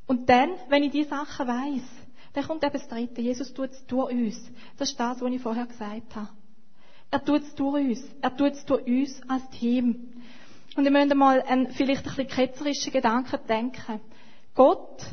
Und 0.07 0.29
dann, 0.29 0.51
wenn 0.69 0.83
ich 0.83 0.91
diese 0.91 1.09
Sachen 1.09 1.47
weiss, 1.47 1.83
dann 2.33 2.45
kommt 2.45 2.63
eben 2.63 2.73
das 2.73 2.87
Dritte. 2.87 3.21
Jesus 3.21 3.53
tut 3.53 3.71
es 3.71 3.85
durch 3.85 4.11
uns. 4.11 4.51
Das 4.77 4.89
ist 4.89 4.99
das, 4.99 5.21
was 5.21 5.31
ich 5.31 5.41
vorher 5.41 5.65
gesagt 5.65 6.15
habe. 6.15 6.29
Er 7.11 7.23
tut 7.23 7.43
es 7.43 7.55
durch 7.55 7.85
uns. 7.85 8.03
Er 8.21 8.35
tut 8.35 8.53
es 8.53 8.65
durch 8.65 8.85
uns 8.87 9.21
als 9.27 9.47
Team. 9.51 10.13
Und 10.75 10.85
ihr 10.85 10.91
müsst 10.91 11.13
mal 11.13 11.41
einen 11.43 11.71
vielleicht 11.71 12.07
ein 12.07 12.15
bisschen 12.15 12.27
ketzerischen 12.27 12.91
Gedanken 12.91 13.39
denken. 13.47 14.01
Gott 14.55 15.03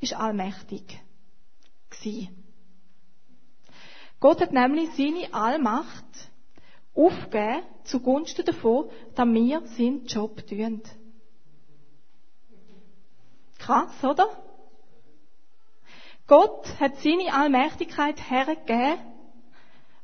ist 0.00 0.14
allmächtig. 0.14 1.00
Gewesen. 1.90 2.28
Gott 4.20 4.40
hat 4.40 4.52
nämlich 4.52 4.90
seine 4.96 5.32
Allmacht 5.32 6.04
aufgegeben 6.94 7.62
zugunsten 7.84 8.44
davon, 8.44 8.90
dass 9.14 9.26
wir 9.26 9.62
seinen 9.66 10.06
Job 10.06 10.46
tun. 10.46 10.82
Krass, 13.60 14.02
oder? 14.02 14.28
Gott 16.26 16.66
hat 16.78 16.96
seine 16.98 17.32
Allmächtigkeit 17.32 18.30
hergegeben 18.30 18.98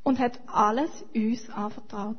und 0.03 0.19
hat 0.19 0.39
alles 0.47 0.91
uns 1.15 1.49
anvertraut. 1.51 2.17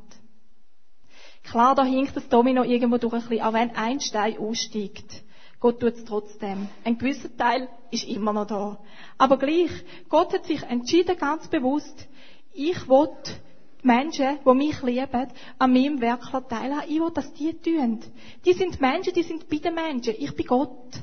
Klar, 1.43 1.75
da 1.75 1.83
hinkt 1.83 2.15
das 2.15 2.27
Domino 2.27 2.63
irgendwo 2.63 2.97
durch 2.97 3.13
ein 3.13 3.21
bisschen, 3.21 3.41
auch 3.41 3.53
wenn 3.53 3.75
ein 3.75 3.99
Stein 3.99 4.37
aussteigt. 4.37 5.23
Gott 5.59 5.79
tut 5.79 5.95
es 5.95 6.05
trotzdem. 6.05 6.67
Ein 6.83 6.97
gewisser 6.97 7.35
Teil 7.35 7.69
ist 7.91 8.03
immer 8.03 8.33
noch 8.33 8.47
da. 8.47 8.79
Aber 9.17 9.37
gleich, 9.37 9.71
Gott 10.09 10.33
hat 10.33 10.45
sich 10.45 10.61
entschieden, 10.63 11.17
ganz 11.17 11.47
bewusst, 11.47 12.07
ich 12.53 12.87
will 12.89 13.09
die 13.25 13.87
Menschen, 13.87 14.39
die 14.45 14.53
mich 14.53 14.81
lieben, 14.81 15.27
an 15.59 15.73
meinem 15.73 16.01
Werk 16.01 16.31
teilhaben. 16.49 16.89
Ich 16.89 16.99
will, 16.99 17.11
dass 17.13 17.33
die 17.33 17.53
tun. 17.53 17.99
Die 18.45 18.53
sind 18.53 18.81
Menschen, 18.81 19.13
die 19.13 19.23
sind 19.23 19.47
bei 19.49 19.57
den 19.57 19.75
Menschen. 19.75 20.15
Ich 20.17 20.35
bin 20.35 20.45
Gott. 20.45 20.93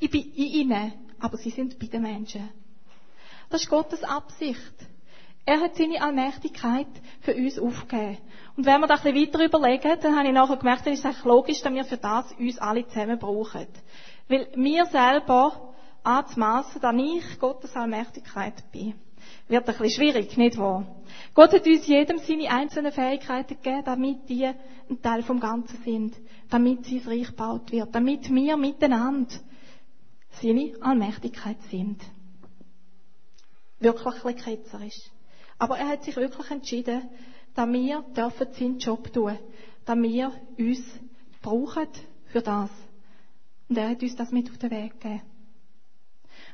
Ich 0.00 0.10
bin 0.10 0.32
in 0.32 0.46
ihnen, 0.70 0.92
aber 1.18 1.36
sie 1.36 1.50
sind 1.50 1.78
bei 1.78 1.86
den 1.86 2.02
Menschen. 2.02 2.48
Das 3.50 3.62
ist 3.62 3.70
Gottes 3.70 4.04
Absicht. 4.04 4.74
Er 5.44 5.60
hat 5.60 5.76
seine 5.76 6.02
Allmächtigkeit 6.02 6.86
für 7.20 7.34
uns 7.34 7.58
aufgegeben. 7.58 8.18
Und 8.56 8.66
wenn 8.66 8.80
wir 8.80 8.86
da 8.86 8.96
ein 8.96 9.14
bisschen 9.14 9.28
weiter 9.28 9.44
überlegen, 9.44 9.98
dann 10.02 10.16
habe 10.16 10.28
ich 10.28 10.34
nachher 10.34 10.56
gemerkt, 10.56 10.86
dann 10.86 10.92
ist 10.92 11.04
es 11.04 11.24
logisch, 11.24 11.62
dass 11.62 11.72
wir 11.72 11.84
für 11.84 11.96
das 11.96 12.32
uns 12.38 12.58
alle 12.58 12.86
zusammen 12.86 13.18
brauchen. 13.18 13.66
Weil 14.28 14.48
wir 14.54 14.84
selber 14.86 15.74
anzumassen, 16.02 16.80
dass 16.80 16.94
ich 16.94 17.38
Gottes 17.38 17.74
Allmächtigkeit 17.74 18.70
bin, 18.72 18.94
wird 19.48 19.66
ein 19.66 19.74
bisschen 19.78 19.90
schwierig, 19.90 20.36
nicht 20.36 20.58
wahr? 20.58 20.84
Gott 21.34 21.52
hat 21.52 21.66
uns 21.66 21.86
jedem 21.86 22.18
seine 22.18 22.50
einzelnen 22.50 22.92
Fähigkeiten 22.92 23.56
gegeben, 23.60 23.82
damit 23.84 24.28
die 24.28 24.44
ein 24.44 25.02
Teil 25.02 25.22
vom 25.22 25.40
Ganzen 25.40 25.82
sind, 25.82 26.14
damit 26.50 26.84
sein 26.84 27.02
Reich 27.06 27.28
gebaut 27.28 27.72
wird, 27.72 27.94
damit 27.94 28.28
wir 28.32 28.56
miteinander 28.56 29.34
seine 30.40 30.72
Allmächtigkeit 30.80 31.60
sind. 31.70 32.00
Wirklich 33.80 34.06
ein 34.06 34.34
bisschen 34.34 34.36
ketzerisch. 34.36 35.10
Aber 35.58 35.78
er 35.78 35.88
hat 35.88 36.04
sich 36.04 36.16
wirklich 36.16 36.50
entschieden, 36.50 37.08
dass 37.54 37.68
wir 37.68 38.04
dürfen 38.16 38.46
seinen 38.52 38.78
Job 38.78 39.12
tun, 39.12 39.38
dass 39.84 39.98
wir 39.98 40.32
uns 40.58 40.80
brauchen 41.42 41.88
für 42.26 42.42
das. 42.42 42.70
Und 43.68 43.76
er 43.76 43.90
hat 43.90 44.02
uns 44.02 44.16
das 44.16 44.30
mit 44.30 44.50
auf 44.50 44.58
den 44.58 44.70
Weg 44.70 45.00
gegeben. 45.00 45.22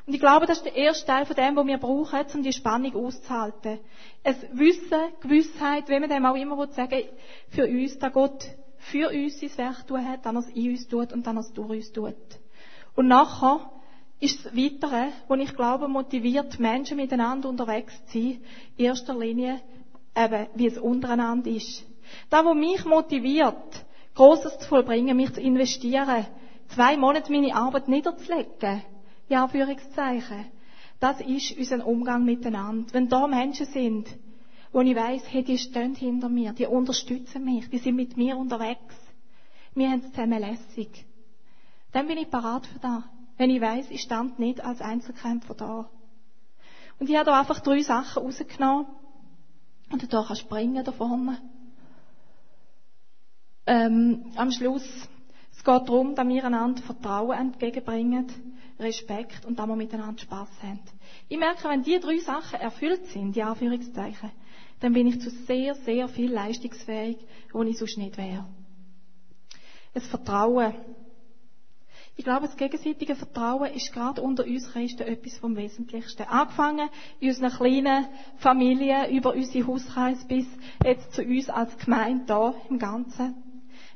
Und 0.07 0.13
ich 0.13 0.21
glaube, 0.21 0.47
das 0.47 0.59
ist 0.59 0.67
der 0.67 0.77
erste 0.77 1.07
Teil 1.07 1.25
von 1.25 1.37
dem, 1.37 1.57
was 1.57 1.67
wir 1.67 1.79
brauchen, 1.79 2.21
um 2.35 2.43
die 2.43 2.53
Spannung 2.53 2.95
auszuhalten. 2.95 3.81
Es 4.23 4.37
Wissen, 4.53 5.01
Gewissheit, 5.21 5.89
wie 5.89 5.99
man 5.99 6.11
dem 6.11 6.27
auch 6.27 6.37
immer 6.37 6.67
sagen 6.73 7.03
für 7.49 7.67
uns, 7.67 7.99
dass 7.99 8.13
Gott 8.13 8.45
für 8.77 9.09
uns 9.09 9.41
sein 9.41 9.57
Werk 9.57 9.87
tun 9.87 10.07
hat, 10.07 10.27
dann 10.27 10.37
er 10.37 10.41
es 10.41 10.49
in 10.49 10.71
uns 10.71 10.89
tut 10.89 11.13
und 11.13 11.27
dann 11.27 11.37
er 11.37 11.41
es 11.41 11.53
durch 11.53 11.71
uns 11.71 11.93
tut. 11.93 12.15
Und 12.95 13.09
nachher 13.09 13.71
ist 14.25 14.45
das 14.45 14.57
Weitere, 14.57 15.13
wo 15.29 15.35
ich 15.35 15.55
glaube, 15.55 15.87
motiviert 15.87 16.59
Menschen 16.59 16.97
miteinander 16.97 17.49
unterwegs 17.49 17.95
zu 18.07 18.19
sein, 18.19 18.41
in 18.77 18.87
erster 18.87 19.19
Linie 19.19 19.61
eben, 20.17 20.47
wie 20.55 20.67
es 20.67 20.79
untereinander 20.79 21.51
ist. 21.51 21.85
Da, 22.31 22.45
wo 22.45 22.55
mich 22.55 22.85
motiviert, 22.85 23.85
Großes 24.15 24.59
zu 24.61 24.69
vollbringen, 24.69 25.17
mich 25.17 25.33
zu 25.35 25.41
investieren, 25.41 26.27
zwei 26.69 26.97
Monate 26.97 27.31
meine 27.33 27.55
Arbeit 27.55 27.89
niederzulegen, 27.89 28.83
ja, 29.29 29.43
Anführungszeichen, 29.43 30.47
das 31.01 31.21
ist 31.21 31.59
unser 31.59 31.87
Umgang 31.87 32.25
miteinander. 32.25 32.95
Wenn 32.95 33.09
da 33.09 33.27
Menschen 33.27 33.67
sind, 33.67 34.09
wo 34.73 34.81
ich 34.81 34.97
weiss, 34.97 35.23
hey, 35.29 35.43
die 35.43 35.59
stehen 35.59 35.95
hinter 35.95 36.29
mir, 36.29 36.53
die 36.53 36.67
unterstützen 36.67 37.45
mich, 37.45 37.69
die 37.69 37.79
sind 37.79 37.97
mit 37.97 38.17
mir 38.17 38.37
unterwegs, 38.37 38.95
wir 39.75 39.91
haben 39.91 40.01
es 40.01 40.11
zusammen 40.13 40.41
lässig, 40.41 41.05
dann 41.93 42.07
bin 42.07 42.19
ich 42.19 42.31
parat 42.31 42.67
für 42.67 42.79
das. 42.79 43.03
Wenn 43.37 43.51
ich 43.51 43.61
weiss, 43.61 43.91
ich 43.91 44.03
stand 44.03 44.39
nicht 44.39 44.65
als 44.65 44.81
Einzelkämpfer 44.81 45.55
da. 45.55 45.91
Und 46.99 47.11
ich 47.11 47.17
habe 47.17 47.27
da 47.27 47.41
einfach 47.41 47.61
drei 47.61 47.83
Sachen 47.83 48.23
rausgenommen. 48.23 48.87
Und 49.91 50.13
da 50.13 50.23
kann 50.23 50.37
springen 50.37 50.85
da 50.85 50.93
vorne. 50.93 51.39
Ähm, 53.67 54.33
am 54.37 54.51
Schluss, 54.51 54.85
es 55.53 55.65
geht 55.65 55.89
darum, 55.89 56.15
dass 56.15 56.27
wir 56.27 56.45
einander 56.45 56.83
Vertrauen 56.83 57.37
entgegenbringen, 57.37 58.27
Respekt 58.79 59.45
und 59.47 59.59
dass 59.59 59.67
wir 59.67 59.77
miteinander 59.77 60.21
Spass 60.21 60.51
haben. 60.63 60.81
Ich 61.29 61.39
merke, 61.39 61.69
wenn 61.69 61.83
die 61.83 61.99
drei 61.99 62.19
Sachen 62.19 62.61
erfüllt 62.61 63.07
sind, 63.07 63.35
die 63.35 63.43
Anführungszeichen, 63.43 64.31
dann 64.81 64.93
bin 64.93 65.07
ich 65.07 65.21
zu 65.21 65.31
sehr, 65.31 65.75
sehr 65.77 66.09
viel 66.09 66.31
leistungsfähig, 66.31 67.17
wo 67.53 67.63
ich 67.63 67.79
sonst 67.79 67.97
nicht 67.97 68.19
wäre. 68.19 68.47
Das 69.95 70.07
Vertrauen. 70.07 70.75
Ich 72.17 72.25
glaube, 72.25 72.47
das 72.47 72.57
gegenseitige 72.57 73.17
Vertrauen 73.17 73.73
ist 73.73 73.93
gerade 73.93 74.23
unter 74.23 74.45
uns 74.45 74.71
Christen 74.71 75.03
etwas 75.03 75.37
vom 75.39 75.57
Wesentlichsten. 75.57 76.23
Angefangen 76.29 76.89
in 77.19 77.31
unseren 77.31 77.51
kleinen 77.51 78.07
Familien, 78.39 79.11
über 79.11 79.35
unsere 79.35 79.67
Hauskreis 79.67 80.25
bis 80.29 80.47
jetzt 80.85 81.13
zu 81.13 81.23
uns 81.23 81.51
als 81.51 81.77
Gemeinde 81.79 82.25
da 82.27 82.55
im 82.71 82.79
Ganzen. 82.79 83.35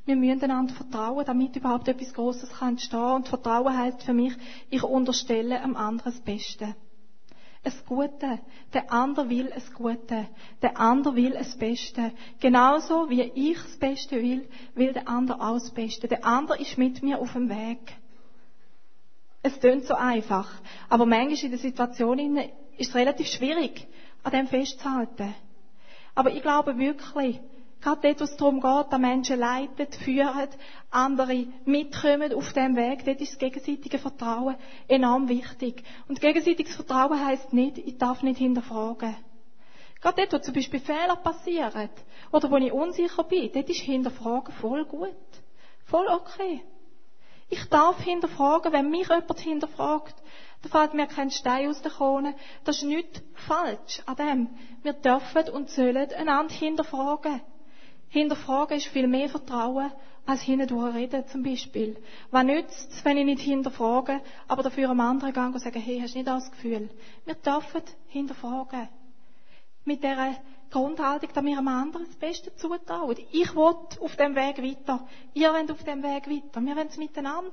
Wir 0.04 0.16
müssen 0.16 0.44
einander 0.44 0.74
vertrauen, 0.74 1.24
damit 1.24 1.54
überhaupt 1.54 1.86
etwas 1.86 2.12
Großes 2.12 2.50
kann 2.50 2.70
entstehen. 2.70 3.00
Und 3.00 3.28
Vertrauen 3.28 3.76
heißt 3.76 4.02
für 4.02 4.14
mich, 4.14 4.32
ich 4.68 4.82
unterstelle 4.82 5.62
am 5.62 5.76
anderen 5.76 6.12
das 6.12 6.20
Beste. 6.20 6.74
Es 7.62 7.84
Gute. 7.84 8.40
Der 8.72 8.90
andere 8.92 9.28
will 9.28 9.52
es 9.54 9.72
Gute. 9.74 10.26
Der 10.62 10.80
andere 10.80 11.14
will 11.14 11.34
es 11.36 11.56
Beste. 11.56 12.12
Genauso 12.40 13.10
wie 13.10 13.22
ich 13.22 13.58
das 13.58 13.76
Beste 13.76 14.16
will, 14.16 14.48
will 14.74 14.92
der 14.92 15.08
andere 15.08 15.40
auch 15.40 15.54
das 15.54 15.70
Beste. 15.70 16.08
Der 16.08 16.24
andere 16.24 16.60
ist 16.60 16.78
mit 16.78 17.02
mir 17.02 17.18
auf 17.20 17.32
dem 17.32 17.48
Weg. 17.48 17.78
Es 19.42 19.58
tönt 19.60 19.84
so 19.86 19.94
einfach. 19.94 20.50
Aber 20.88 21.06
manchmal 21.06 21.44
in 21.44 21.50
der 21.50 21.58
Situation 21.58 22.36
ist 22.36 22.90
es 22.90 22.94
relativ 22.94 23.28
schwierig, 23.28 23.86
an 24.22 24.32
dem 24.32 24.46
festzuhalten. 24.46 25.34
Aber 26.14 26.32
ich 26.32 26.42
glaube 26.42 26.76
wirklich, 26.78 27.40
gerade 27.80 28.00
dort, 28.02 28.20
wo 28.20 28.24
es 28.24 28.36
darum 28.36 28.60
geht, 28.60 28.92
dass 28.92 29.00
Menschen 29.00 29.38
leiten, 29.38 29.86
führen, 30.04 30.48
andere 30.90 31.46
mitkommen 31.64 32.34
auf 32.34 32.52
dem 32.52 32.74
Weg, 32.74 33.04
dort 33.04 33.20
ist 33.20 33.32
das 33.32 33.38
gegenseitige 33.38 33.98
Vertrauen 33.98 34.56
enorm 34.88 35.28
wichtig. 35.28 35.84
Und 36.08 36.20
gegenseitiges 36.20 36.74
Vertrauen 36.74 37.24
heisst 37.24 37.52
nicht, 37.52 37.78
ich 37.78 37.98
darf 37.98 38.22
nicht 38.22 38.38
hinterfragen. 38.38 39.16
Gerade 40.00 40.22
dort, 40.22 40.32
wo 40.32 40.38
zum 40.38 40.54
Beispiel 40.54 40.80
Fehler 40.80 41.16
passieren, 41.16 41.88
oder 42.32 42.50
wo 42.50 42.56
ich 42.56 42.72
unsicher 42.72 43.24
bin, 43.24 43.50
dort 43.52 43.68
ist 43.68 43.80
Hinterfragen 43.80 44.52
voll 44.54 44.84
gut. 44.84 45.14
Voll 45.84 46.06
okay. 46.08 46.62
Ich 47.50 47.64
darf 47.70 48.00
hinterfragen, 48.02 48.72
wenn 48.72 48.90
mich 48.90 49.08
jemand 49.08 49.40
hinterfragt, 49.40 50.14
da 50.62 50.68
fällt 50.68 50.94
mir 50.94 51.06
kein 51.06 51.30
Stein 51.30 51.70
aus 51.70 51.80
der 51.82 51.90
Krone. 51.90 52.34
Das 52.64 52.76
ist 52.78 52.84
nicht 52.84 53.22
falsch 53.46 54.02
an 54.06 54.16
dem. 54.16 54.48
Wir 54.82 54.92
dürfen 54.92 55.48
und 55.50 55.70
sollen 55.70 56.12
einander 56.12 56.52
hinterfragen. 56.52 57.40
Hinterfragen 58.08 58.76
ist 58.76 58.86
viel 58.88 59.06
mehr 59.06 59.28
Vertrauen, 59.28 59.92
als 60.26 60.42
hindurch 60.42 60.94
reden, 60.94 61.26
zum 61.28 61.42
Beispiel. 61.42 61.96
Was 62.30 62.44
nützt 62.44 62.92
es, 62.92 63.04
wenn 63.04 63.16
ich 63.16 63.24
nicht 63.24 63.40
hinterfrage, 63.40 64.20
aber 64.46 64.62
dafür 64.62 64.90
einem 64.90 65.00
anderen 65.00 65.32
gehe 65.32 65.46
und 65.46 65.58
sage, 65.58 65.78
hey, 65.78 66.00
hast 66.00 66.14
du 66.14 66.18
nicht 66.18 66.28
das 66.28 66.50
Gefühl? 66.50 66.90
Wir 67.24 67.34
dürfen 67.34 67.82
hinterfragen. 68.08 68.88
Mit 69.84 70.02
dieser 70.02 70.36
Grundhaltung, 70.70 71.30
dass 71.32 71.44
wir 71.44 71.58
einem 71.58 71.68
anderen 71.68 72.06
das 72.06 72.16
Beste 72.16 72.54
zutrauen. 72.56 73.16
Ich 73.32 73.54
will 73.54 73.74
auf 74.00 74.16
dem 74.16 74.34
Weg 74.34 74.58
weiter. 74.58 75.06
Ihr 75.34 75.52
wollt 75.52 75.70
auf 75.70 75.82
dem 75.84 76.02
Weg 76.02 76.28
weiter. 76.28 76.60
Wir 76.60 76.76
wollen 76.76 76.88
es 76.88 76.96
miteinander. 76.96 77.52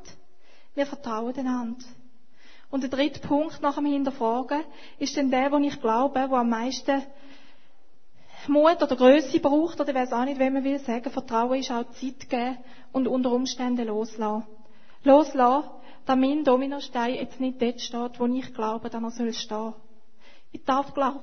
Wir 0.73 0.85
vertrauen 0.85 1.33
einander. 1.37 1.85
Und 2.69 2.81
der 2.81 2.89
dritte 2.89 3.19
Punkt 3.19 3.61
nach 3.61 3.75
dem 3.75 3.85
Hinterfragen 3.85 4.63
ist 4.99 5.15
dann 5.15 5.31
der, 5.31 5.51
wo 5.51 5.57
ich 5.57 5.79
glaube, 5.79 6.25
wo 6.29 6.35
am 6.35 6.49
meisten 6.49 7.03
Mut 8.47 8.81
oder 8.81 8.95
Größe 8.95 9.39
braucht, 9.39 9.79
oder 9.79 9.93
weiß 9.93 10.13
auch 10.13 10.25
nicht, 10.25 10.39
wie 10.39 10.49
man 10.49 10.63
will 10.63 10.79
sagen. 10.79 11.09
Vertrauen 11.09 11.59
ist 11.59 11.71
auch 11.71 11.89
Zeit 11.91 12.29
geben 12.29 12.57
und 12.91 13.07
unter 13.07 13.31
Umständen 13.31 13.87
loslassen. 13.87 14.45
Loslassen, 15.03 15.69
dass 16.05 16.17
mein 16.17 16.43
Dominostein 16.43 17.15
jetzt 17.15 17.39
nicht 17.39 17.61
dort 17.61 17.81
steht, 17.81 18.19
wo 18.19 18.25
ich 18.27 18.53
glaube, 18.53 18.89
dass 18.89 19.01
er 19.01 19.11
soll 19.11 19.33
stehen. 19.33 19.73
Ich 20.51 20.63
darf 20.63 20.93
glauben, 20.93 21.19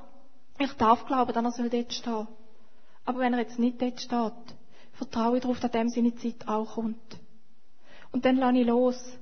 ich 0.58 0.72
darf 0.74 1.06
glauben, 1.06 1.32
dass 1.32 1.58
er 1.58 1.68
dort 1.68 1.92
stehen. 1.92 2.28
Aber 3.04 3.18
wenn 3.18 3.32
er 3.32 3.40
jetzt 3.40 3.58
nicht 3.58 3.80
dort 3.80 4.00
steht, 4.00 4.56
vertraue 4.92 5.36
ich 5.36 5.42
darauf, 5.42 5.60
dass 5.60 5.70
dem 5.70 5.88
seine 5.88 6.14
Zeit 6.14 6.46
auch 6.46 6.74
kommt. 6.74 7.18
Und 8.12 8.24
dann 8.24 8.36
lasse 8.36 8.58
ich 8.58 8.66
los. 8.66 9.18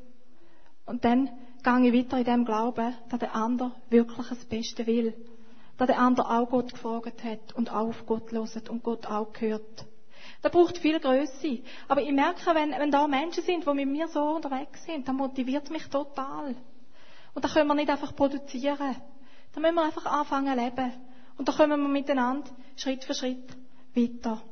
Und 0.84 1.04
dann 1.04 1.30
gehe 1.62 1.88
ich 1.88 1.94
weiter 1.94 2.18
in 2.18 2.24
dem 2.24 2.44
Glauben, 2.44 2.94
dass 3.08 3.20
der 3.20 3.34
andere 3.34 3.72
wirklich 3.88 4.28
das 4.28 4.44
Beste 4.44 4.86
will. 4.86 5.14
Dass 5.78 5.86
der 5.86 5.98
andere 5.98 6.28
auch 6.28 6.50
Gott 6.50 6.72
gefragt 6.72 7.24
hat 7.24 7.54
und 7.54 7.70
auch 7.70 7.88
auf 7.88 8.06
Gott 8.06 8.32
loset 8.32 8.68
und 8.68 8.82
Gott 8.82 9.06
auch 9.06 9.32
gehört. 9.32 9.86
Das 10.42 10.52
braucht 10.52 10.78
viel 10.78 11.00
Größe. 11.00 11.60
Aber 11.88 12.02
ich 12.02 12.12
merke, 12.12 12.54
wenn, 12.54 12.72
wenn 12.72 12.90
da 12.90 13.06
Menschen 13.06 13.42
sind, 13.44 13.66
die 13.66 13.74
mit 13.74 13.88
mir 13.88 14.08
so 14.08 14.20
unterwegs 14.22 14.84
sind, 14.84 15.06
dann 15.06 15.16
motiviert 15.16 15.70
mich 15.70 15.86
total. 15.88 16.56
Und 17.34 17.44
da 17.44 17.48
können 17.48 17.68
wir 17.68 17.74
nicht 17.74 17.90
einfach 17.90 18.14
produzieren. 18.14 18.96
Da 19.52 19.60
müssen 19.60 19.74
wir 19.74 19.84
einfach 19.84 20.06
anfangen 20.06 20.58
leben. 20.58 20.92
Und 21.40 21.48
da 21.48 21.52
kommen 21.52 21.80
wir 21.80 21.88
miteinander 21.88 22.50
Schritt 22.76 23.02
für 23.02 23.14
Schritt 23.14 23.48
weiter. 23.94 24.42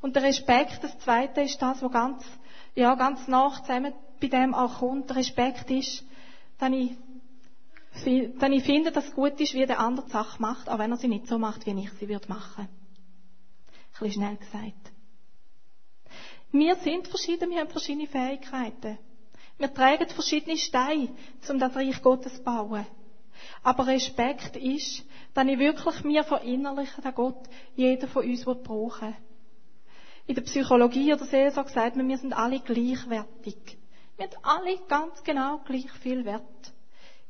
Und 0.00 0.16
der 0.16 0.22
Respekt, 0.22 0.82
das 0.82 0.98
Zweite 1.00 1.42
ist 1.42 1.60
das, 1.60 1.82
was 1.82 1.92
ganz, 1.92 2.24
ja, 2.74 2.94
ganz 2.94 3.28
nach 3.28 3.60
zusammen 3.60 3.92
bei 4.22 4.28
dem 4.28 4.54
auch 4.54 4.78
kommt. 4.78 5.10
Der 5.10 5.16
Respekt 5.16 5.70
ist, 5.70 6.02
dass 6.56 6.72
ich 6.72 6.96
Denn 8.06 8.52
ich 8.54 8.64
finde, 8.64 8.90
dass 8.90 9.08
es 9.08 9.14
gut 9.14 9.38
ist, 9.38 9.52
wie 9.52 9.66
der 9.66 9.80
andere 9.80 10.06
die 10.06 10.12
Sache 10.12 10.40
macht, 10.40 10.70
auch 10.70 10.78
wenn 10.78 10.92
er 10.92 10.96
sie 10.96 11.08
nicht 11.08 11.26
so 11.26 11.38
macht, 11.38 11.66
wie 11.66 11.78
ich 11.78 11.92
sie 11.92 12.08
würde 12.08 12.28
machen. 12.28 12.66
Ein 12.66 13.98
bisschen 13.98 14.12
schnell 14.12 14.36
gesagt. 14.38 14.92
Wir 16.52 16.76
sind 16.76 17.06
verschieden, 17.06 17.50
wir 17.50 17.60
haben 17.60 17.68
verschiedene 17.68 18.06
Fähigkeiten. 18.06 18.96
Wir 19.58 19.74
tragen 19.74 20.08
verschiedene 20.08 20.56
Steine, 20.56 21.10
um 21.50 21.58
das 21.58 21.76
Reich 21.76 22.00
Gottes 22.00 22.36
zu 22.36 22.42
bauen. 22.42 22.86
Aber 23.62 23.86
Respekt 23.86 24.56
ist, 24.56 25.04
dass 25.34 25.46
ich 25.46 25.58
wirklich 25.58 26.04
mir 26.04 26.24
verinnerliche, 26.24 27.00
dass 27.00 27.14
Gott 27.14 27.48
jeder 27.76 28.08
von 28.08 28.24
uns 28.24 28.44
brauchen 28.44 29.16
In 30.26 30.34
der 30.34 30.42
Psychologie 30.42 31.12
oder 31.12 31.24
Seelsorge 31.24 31.70
sagt 31.70 31.96
man, 31.96 32.08
wir 32.08 32.18
sind 32.18 32.32
alle 32.32 32.60
gleichwertig. 32.60 33.78
Wir 34.16 34.26
haben 34.26 34.36
alle 34.42 34.78
ganz 34.88 35.22
genau 35.22 35.58
gleich 35.64 35.90
viel 36.02 36.24
Wert. 36.24 36.72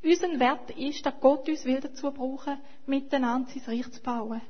Unser 0.03 0.40
Wert 0.40 0.70
ist, 0.70 1.05
dass 1.05 1.20
Gott 1.20 1.49
uns 1.49 1.64
will 1.64 1.81
dazu 1.81 2.11
brauchen, 2.11 2.59
miteinander 2.87 3.51
sein 3.51 3.62
Reich 3.66 3.90
zu 3.92 4.03
bauen. 4.03 4.40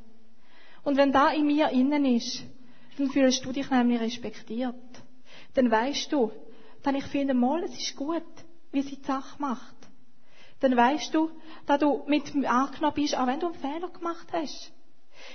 Und 0.83 0.97
wenn 0.97 1.13
da 1.13 1.31
in 1.31 1.47
mir 1.47 1.71
innen 1.71 2.05
ist, 2.05 2.43
dann 2.97 3.11
fühlst 3.11 3.45
du 3.45 3.53
dich 3.53 3.69
nämlich 3.71 4.01
respektiert. 4.01 4.75
Dann 5.55 5.71
weißt 5.71 6.13
du, 6.13 6.31
dann 6.83 6.95
ich 6.95 7.05
finde 7.07 7.35
mal, 7.35 7.63
es 7.65 7.77
ist 7.77 7.97
gut, 7.97 8.23
wie 8.73 8.83
sie 8.83 8.97
die 8.97 9.05
Sache 9.05 9.41
macht. 9.41 9.77
Dann 10.61 10.77
weißt 10.77 11.15
du, 11.15 11.31
dass 11.67 11.79
du 11.79 12.03
mit 12.07 12.27
angenommen 12.47 12.95
bist, 12.95 13.17
auch 13.17 13.27
wenn 13.27 13.41
du 13.41 13.47
einen 13.47 13.55
Fehler 13.57 13.89
gemacht 13.89 14.29
hast. 14.33 14.73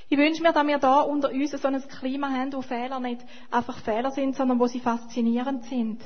Ich 0.10 0.18
wünsche 0.18 0.42
mir, 0.42 0.54
dass 0.54 0.66
wir 0.66 0.78
da 0.78 1.02
unter 1.02 1.30
uns 1.30 1.52
so 1.52 1.68
ein 1.68 1.88
Klima 1.88 2.30
haben, 2.30 2.54
wo 2.54 2.62
Fehler 2.62 3.00
nicht 3.00 3.22
einfach 3.52 3.80
Fehler 3.80 4.12
sind, 4.12 4.36
sondern 4.36 4.60
wo 4.60 4.68
sie 4.68 4.80
faszinierend 4.80 5.66
sind. 5.66 6.02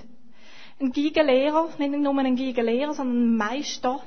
Ein 0.82 0.92
Gigelehrer, 0.92 1.70
nicht 1.78 1.92
nur 1.92 2.18
ein 2.18 2.36
Gigelehrer, 2.36 2.94
sondern 2.94 3.34
ein 3.34 3.38
Meister, 3.38 4.02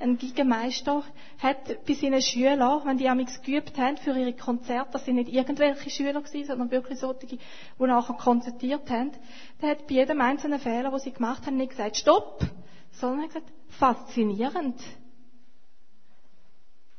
ein 0.00 0.18
Gigemeister, 0.18 1.04
hat 1.38 1.86
bei 1.86 1.94
seinen 1.94 2.20
Schülern, 2.20 2.82
wenn 2.84 2.98
die 2.98 3.08
amigs 3.08 3.40
geübt 3.42 3.78
haben 3.78 3.96
für 3.96 4.16
ihre 4.18 4.32
Konzerte, 4.32 4.90
das 4.92 5.04
sind 5.04 5.14
nicht 5.14 5.32
irgendwelche 5.32 5.88
Schüler 5.88 6.20
gewesen, 6.20 6.46
sondern 6.46 6.70
wirklich 6.70 6.98
solche, 6.98 7.26
die 7.26 7.38
nachher 7.78 8.14
konzertiert 8.14 8.90
haben, 8.90 9.12
der 9.62 9.70
hat 9.70 9.86
bei 9.86 9.94
jedem 9.94 10.20
einzelnen 10.20 10.58
Fehler, 10.58 10.90
den 10.90 10.98
sie 10.98 11.12
gemacht 11.12 11.46
haben, 11.46 11.56
nicht 11.56 11.70
gesagt, 11.70 11.96
stopp, 11.96 12.40
sondern 12.90 13.22
hat 13.22 13.28
gesagt, 13.28 13.52
faszinierend. 13.68 14.80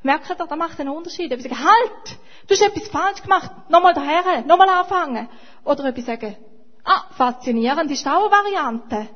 Merkt 0.03 0.29
ihr, 0.29 0.35
da 0.35 0.55
macht 0.55 0.79
einen 0.79 0.89
Unterschied. 0.89 1.31
Ob 1.33 1.39
ich 1.39 1.43
sage, 1.43 1.59
halt, 1.59 2.19
du 2.47 2.53
hast 2.53 2.61
etwas 2.61 2.87
falsch 2.89 3.21
gemacht, 3.21 3.51
nochmal 3.69 3.93
daher, 3.93 4.41
nochmal 4.45 4.69
anfangen. 4.69 5.27
Oder 5.63 5.89
ob 5.89 5.97
ich 5.97 6.05
sage, 6.05 6.37
ah, 6.83 7.03
faszinierend 7.17 7.91
ist 7.91 8.07
auch 8.07 8.31
eine 8.31 8.31
Variante. 8.31 9.09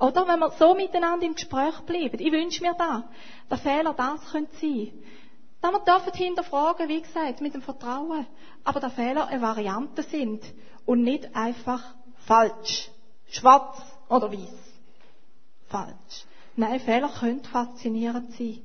Oder 0.00 0.26
wenn 0.28 0.38
wir 0.40 0.50
so 0.52 0.74
miteinander 0.74 1.26
im 1.26 1.34
Gespräch 1.34 1.78
bleiben. 1.80 2.18
Ich 2.20 2.32
wünsche 2.32 2.62
mir 2.62 2.74
da, 2.74 3.10
der 3.50 3.58
Fehler 3.58 3.94
das 3.94 4.30
könnte 4.30 4.56
sein. 4.56 4.92
Da 5.60 5.72
wir 5.72 5.80
dürfen 5.80 6.12
hinterfragen, 6.12 6.88
wie 6.88 7.02
gesagt, 7.02 7.40
mit 7.40 7.52
dem 7.52 7.62
Vertrauen. 7.62 8.26
Aber 8.62 8.78
der 8.78 8.90
Fehler 8.90 9.26
eine 9.26 9.42
Variante 9.42 10.04
sind 10.04 10.42
und 10.86 11.02
nicht 11.02 11.34
einfach 11.34 11.82
falsch. 12.26 12.90
Schwarz 13.28 13.76
oder 14.08 14.32
weiß. 14.32 14.67
Falsch. 15.68 16.26
Nein, 16.56 16.80
Fehler 16.80 17.08
können 17.08 17.44
faszinierend 17.44 18.32
sein. 18.32 18.58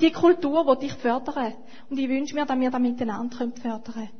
Die 0.00 0.10
Kultur 0.10 0.66
will 0.66 0.84
ich 0.84 0.94
fördern. 0.94 1.54
Und 1.88 1.98
ich 1.98 2.08
wünsche 2.08 2.34
mir, 2.34 2.46
dass 2.46 2.58
wir 2.58 2.70
da 2.70 2.78
miteinander 2.78 3.36
fördern 3.36 3.82
können. 3.82 4.10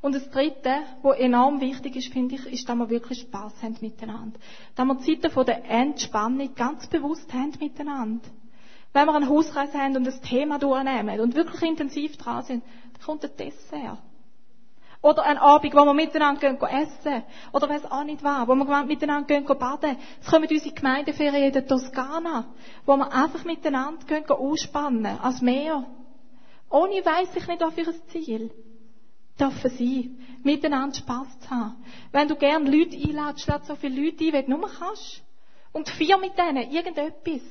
Und 0.00 0.14
das 0.14 0.28
Dritte, 0.28 0.82
was 1.02 1.16
enorm 1.18 1.60
wichtig 1.60 1.96
ist, 1.96 2.12
finde 2.12 2.34
ich, 2.34 2.46
ist, 2.46 2.68
dass 2.68 2.76
wir 2.76 2.90
wirklich 2.90 3.20
Spaß 3.20 3.62
haben 3.62 3.76
miteinander. 3.80 4.38
Dass 4.74 4.86
wir 4.86 4.98
Zeiten 5.00 5.30
von 5.30 5.46
der 5.46 5.64
Entspannung 5.64 6.54
ganz 6.54 6.86
bewusst 6.88 7.32
haben 7.32 7.54
miteinander. 7.58 8.28
Wenn 8.92 9.06
wir 9.06 9.14
einen 9.14 9.28
Hauskreis 9.28 9.72
haben 9.74 9.96
und 9.96 10.04
das 10.04 10.20
Thema 10.20 10.58
durchnehmen 10.58 11.20
und 11.20 11.34
wirklich 11.34 11.62
intensiv 11.62 12.16
dran 12.18 12.44
sind, 12.44 12.62
dann 12.92 13.02
kommt 13.02 13.24
ein 13.24 13.36
Dessert. 13.36 13.98
Oder 15.04 15.24
ein 15.24 15.36
Abend, 15.36 15.74
wo 15.74 15.84
wir 15.84 15.92
miteinander 15.92 16.40
gehen, 16.40 16.58
essen. 16.62 17.24
Oder 17.52 17.68
weiß 17.68 17.90
auch 17.92 18.04
nicht 18.04 18.24
was, 18.24 18.48
wo 18.48 18.54
wir 18.54 18.84
miteinander 18.84 19.26
gehen, 19.26 19.44
baden. 19.44 19.98
Es 20.22 20.30
kommen 20.30 20.48
unsere 20.50 20.74
Gemeindeferien 20.74 21.44
in 21.44 21.52
der 21.52 21.66
Toskana, 21.66 22.46
wo 22.86 22.96
wir 22.96 23.12
einfach 23.12 23.44
miteinander 23.44 24.02
gehen, 24.06 24.24
ausspannen, 24.26 25.20
als 25.20 25.42
Meer. 25.42 25.84
Ohne 26.70 27.04
weiss 27.04 27.36
ich 27.36 27.46
nicht, 27.46 27.62
für 27.62 27.90
ein 27.90 28.08
Ziel 28.08 28.50
dürfen 29.38 29.70
sein, 29.70 30.18
miteinander 30.42 30.96
Spass 30.96 31.38
zu 31.40 31.50
haben. 31.50 31.84
Wenn 32.10 32.28
du 32.28 32.36
gern 32.36 32.64
Leute 32.64 32.96
einladest, 32.96 33.46
lad 33.46 33.66
so 33.66 33.76
viele 33.76 34.06
Leute 34.06 34.24
ein, 34.24 34.32
wie 34.32 34.42
du 34.42 34.56
nur 34.56 34.70
kannst. 34.70 35.22
Und 35.72 35.90
vier 35.90 36.16
mit 36.16 36.38
denen, 36.38 36.70
irgendetwas. 36.70 37.42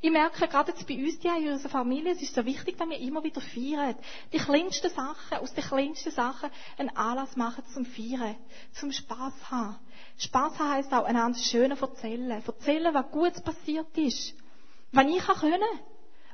Ich 0.00 0.10
merke 0.10 0.48
gerade 0.48 0.72
jetzt 0.72 0.86
bei 0.86 0.96
uns, 0.96 1.18
die 1.18 1.28
in 1.28 1.52
unserer 1.52 1.70
Familie, 1.70 2.12
es 2.12 2.22
ist 2.22 2.34
so 2.34 2.44
wichtig, 2.44 2.76
dass 2.76 2.88
wir 2.88 2.98
immer 2.98 3.22
wieder 3.22 3.40
feiern. 3.40 3.96
Die 4.32 4.38
kleinsten 4.38 4.90
Sachen, 4.90 5.38
aus 5.38 5.52
den 5.54 5.64
kleinsten 5.64 6.10
Sachen 6.10 6.50
einen 6.78 6.90
Anlass 6.96 7.36
machen 7.36 7.64
zum 7.72 7.84
Feiern, 7.84 8.36
zum 8.72 8.92
Spass 8.92 9.34
haben. 9.50 9.78
Spass 10.18 10.58
haben 10.58 10.70
heisst 10.70 10.92
auch 10.92 11.04
einander 11.04 11.38
schöner 11.38 11.80
erzählen. 11.80 12.42
Erzählen, 12.44 12.94
was 12.94 13.10
gut 13.10 13.44
passiert 13.44 13.96
ist. 13.96 14.34
Was 14.92 15.06
ich 15.06 15.18
kann 15.18 15.36
können 15.36 15.62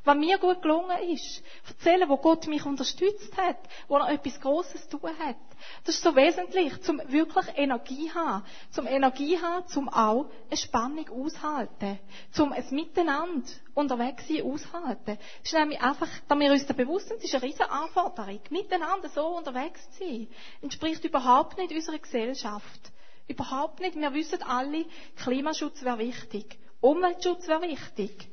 was 0.08 0.16
mir 0.16 0.38
gut 0.38 0.62
gelungen 0.62 0.96
ist. 1.10 1.42
Erzählen, 1.68 2.08
wo 2.08 2.16
Gott 2.16 2.46
mich 2.46 2.64
unterstützt 2.64 3.36
hat, 3.36 3.58
wo 3.88 3.98
er 3.98 4.10
etwas 4.10 4.40
Großes 4.40 4.88
tun 4.88 5.10
hat. 5.18 5.36
Das 5.84 5.96
ist 5.96 6.02
so 6.02 6.16
wesentlich, 6.16 6.80
zum 6.80 6.98
wirklich 7.08 7.46
Energie 7.56 8.10
haben. 8.14 8.42
Zum 8.70 8.86
Energie 8.86 9.38
haben, 9.38 9.66
zum 9.68 9.90
auch 9.90 10.30
eine 10.48 10.56
Spannung 10.56 11.08
aushalten. 11.10 11.98
Zum 12.32 12.52
ein 12.52 12.64
Miteinander 12.70 13.46
unterwegs 13.74 14.26
sein 14.26 14.42
aushalten. 14.42 15.18
Das 15.18 15.52
ist 15.52 15.52
nämlich 15.52 15.80
einfach, 15.82 16.08
da 16.26 16.38
wir 16.38 16.52
uns 16.52 16.64
da 16.64 16.72
bewusst 16.72 17.08
sind, 17.08 17.18
das 17.18 17.26
ist 17.26 17.34
eine 17.34 17.42
riesige 17.42 17.70
Anforderung. 17.70 18.40
Miteinander 18.48 19.10
so 19.10 19.26
unterwegs 19.26 19.90
zu 19.90 20.04
sein. 20.04 20.28
Entspricht 20.62 21.04
überhaupt 21.04 21.58
nicht 21.58 21.72
unserer 21.72 21.98
Gesellschaft. 21.98 22.80
Überhaupt 23.26 23.80
nicht. 23.80 23.94
Wir 23.94 24.14
wissen 24.14 24.42
alle, 24.42 24.86
Klimaschutz 25.16 25.82
wäre 25.82 25.98
wichtig. 25.98 26.58
Umweltschutz 26.80 27.46
wäre 27.46 27.62
wichtig. 27.62 28.30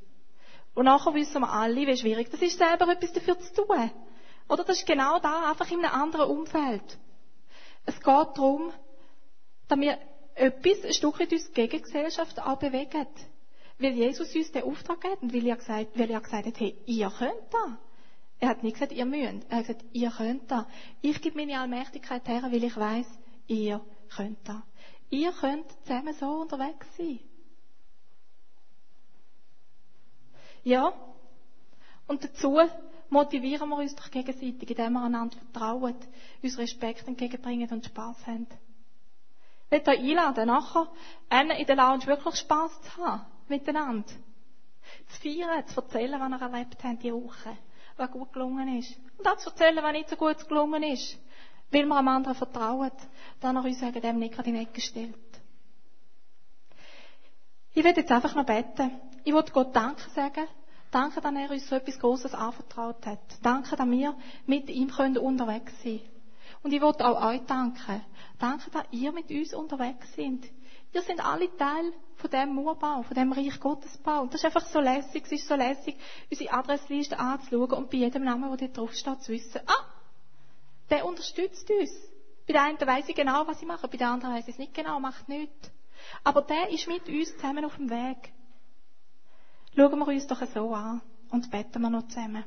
Und 0.75 0.85
nachher 0.85 1.13
wissen 1.13 1.41
wir 1.41 1.51
alle, 1.51 1.87
wie 1.87 1.97
schwierig 1.97 2.29
das 2.29 2.41
ist, 2.41 2.57
selber 2.57 2.91
etwas 2.91 3.13
dafür 3.13 3.39
zu 3.39 3.53
tun. 3.53 3.91
Oder 4.49 4.63
das 4.63 4.79
ist 4.79 4.85
genau 4.85 5.19
da, 5.19 5.49
einfach 5.49 5.71
in 5.71 5.83
einem 5.83 6.01
anderen 6.01 6.29
Umfeld. 6.29 6.99
Es 7.85 7.95
geht 7.95 8.05
darum, 8.05 8.71
dass 9.67 9.79
wir 9.79 9.97
etwas, 10.35 10.83
ein 10.83 10.93
Stück 10.93 11.19
weit 11.19 11.31
uns 11.31 11.51
gegen 11.53 11.71
die 11.71 11.81
Gesellschaft 11.81 12.39
auch 12.41 12.59
bewegen. 12.59 13.07
Weil 13.79 13.93
Jesus 13.93 14.35
uns 14.35 14.51
den 14.51 14.63
Auftrag 14.63 15.01
gibt 15.01 15.21
und 15.23 15.33
weil 15.33 15.47
er 15.47 15.55
gesagt, 15.55 15.97
weil 15.97 16.11
er 16.11 16.21
gesagt 16.21 16.45
hat, 16.45 16.59
hey, 16.59 16.77
ihr 16.85 17.09
könnt 17.09 17.51
da. 17.51 17.77
Er 18.39 18.49
hat 18.49 18.63
nicht 18.63 18.73
gesagt, 18.73 18.91
ihr 18.91 19.05
müsst. 19.05 19.45
Er 19.49 19.57
hat 19.57 19.67
gesagt, 19.67 19.85
ihr 19.93 20.11
könnt 20.11 20.51
da. 20.51 20.67
Ich 21.01 21.21
gebe 21.21 21.37
meine 21.37 21.59
Allmächtigkeit 21.59 22.27
her, 22.27 22.43
weil 22.43 22.63
ich 22.63 22.75
weiß, 22.75 23.07
ihr 23.47 23.81
könnt 24.15 24.39
da. 24.47 24.63
Ihr 25.09 25.31
könnt 25.31 25.65
zusammen 25.83 26.13
so 26.13 26.27
unterwegs 26.27 26.87
sein. 26.97 27.19
Ja. 30.65 30.93
Und 32.07 32.23
dazu 32.23 32.59
motivieren 33.09 33.69
wir 33.69 33.77
uns 33.77 33.95
doch 33.95 34.09
gegenseitig, 34.09 34.69
indem 34.71 34.93
wir 34.93 35.03
einander 35.03 35.37
vertrauen, 35.37 35.95
uns 36.41 36.57
Respekt 36.57 37.07
entgegenbringen 37.07 37.69
und 37.69 37.85
Spass 37.85 38.25
haben. 38.25 38.47
Ich 39.69 39.87
euch 39.87 39.99
einladen, 39.99 40.47
nachher 40.47 40.87
in 41.29 41.65
der 41.65 41.75
Lounge 41.75 42.07
wirklich 42.07 42.35
Spass 42.35 42.81
zu 42.81 42.97
haben, 42.97 43.25
miteinander. 43.47 44.09
Zu 45.07 45.21
feiern, 45.21 45.67
zu 45.67 45.81
erzählen, 45.81 46.19
was 46.19 46.29
ihr 46.29 46.41
erlebt 46.41 46.83
habt 46.83 47.03
die 47.03 47.13
Woche, 47.13 47.57
was 47.97 48.11
gut 48.11 48.33
gelungen 48.33 48.79
ist. 48.79 48.95
Und 49.19 49.27
auch 49.27 49.37
zu 49.37 49.51
erzählen, 49.51 49.83
was 49.83 49.91
nicht 49.91 50.09
so 50.09 50.15
gut 50.15 50.47
gelungen 50.47 50.81
ist. 50.83 51.17
Weil 51.71 51.85
wir 51.85 51.95
am 51.95 52.07
anderen 52.07 52.35
vertrauen, 52.35 52.91
dann 53.39 53.55
er 53.55 53.63
uns 53.63 53.79
sagen, 53.79 54.01
dem 54.01 54.17
nicht 54.17 54.37
in 54.39 54.53
die 54.55 54.61
Ecke 54.61 54.81
stellt. 54.81 55.15
Ich 57.73 57.83
werde 57.83 58.01
jetzt 58.01 58.11
einfach 58.11 58.33
noch 58.33 58.45
beten. 58.45 58.99
Ich 59.25 59.33
wollte 59.33 59.51
Gott 59.51 59.75
Danke 59.75 60.07
sagen. 60.11 60.47
Danke, 60.91 61.19
dass 61.19 61.33
er 61.33 61.49
uns 61.49 61.67
so 61.67 61.75
etwas 61.75 61.99
Großes 61.99 62.35
anvertraut 62.35 63.03
hat. 63.07 63.19
Danke, 63.41 63.75
dass 63.75 63.89
wir 63.89 64.15
mit 64.45 64.69
ihm 64.69 64.89
können 64.89 65.17
unterwegs 65.17 65.73
sein 65.83 65.97
können. 65.97 66.15
Und 66.61 66.71
ich 66.73 66.81
wollte 66.81 67.05
auch 67.05 67.25
euch 67.25 67.41
danken. 67.47 68.05
Danke, 68.37 68.69
dass 68.69 68.85
ihr 68.91 69.11
mit 69.11 69.31
uns 69.31 69.55
unterwegs 69.55 70.07
seid. 70.15 70.49
Ihr 70.93 71.01
seid 71.01 71.19
alle 71.25 71.53
Teil 71.57 71.91
von 72.17 72.29
dem 72.29 72.53
Murbau, 72.53 73.01
von 73.01 73.15
dem 73.15 73.31
Reich 73.31 73.59
Gottesbau. 73.59 74.21
Und 74.21 74.33
das 74.33 74.41
ist 74.41 74.45
einfach 74.45 74.67
so 74.67 74.79
lässig, 74.79 75.23
es 75.25 75.31
ist 75.31 75.47
so 75.47 75.55
lässig, 75.55 75.97
unsere 76.29 76.53
Adressliste 76.53 77.17
anzuschauen 77.17 77.71
und 77.71 77.89
bei 77.89 77.97
jedem 77.97 78.25
Namen, 78.25 78.55
der 78.55 78.67
dort 78.67 78.77
draufsteht, 78.77 79.23
zu 79.23 79.31
wissen, 79.31 79.59
ah, 79.65 79.85
der 80.91 81.03
unterstützt 81.03 81.67
uns. 81.71 81.91
Bei 82.45 82.53
der 82.53 82.61
einen 82.61 82.79
weiß 82.79 83.09
ich 83.09 83.15
genau, 83.15 83.47
was 83.47 83.59
ich 83.59 83.67
mache, 83.67 83.87
bei 83.87 83.97
der 83.97 84.09
anderen 84.09 84.35
weiß 84.35 84.47
ich 84.47 84.53
es 84.53 84.59
nicht 84.59 84.75
genau, 84.75 84.99
macht 84.99 85.27
nichts. 85.27 85.71
Aber 86.23 86.43
der 86.43 86.69
ist 86.69 86.87
mit 86.87 87.09
uns 87.09 87.35
zusammen 87.35 87.65
auf 87.65 87.75
dem 87.75 87.89
Weg. 87.89 88.34
Schauen 89.75 89.99
wir 89.99 90.07
uns 90.07 90.27
doch 90.27 90.41
so 90.53 90.73
an 90.73 91.01
und 91.31 91.51
beten 91.51 91.81
wir 91.81 91.89
noch 91.89 92.07
zusammen. 92.07 92.45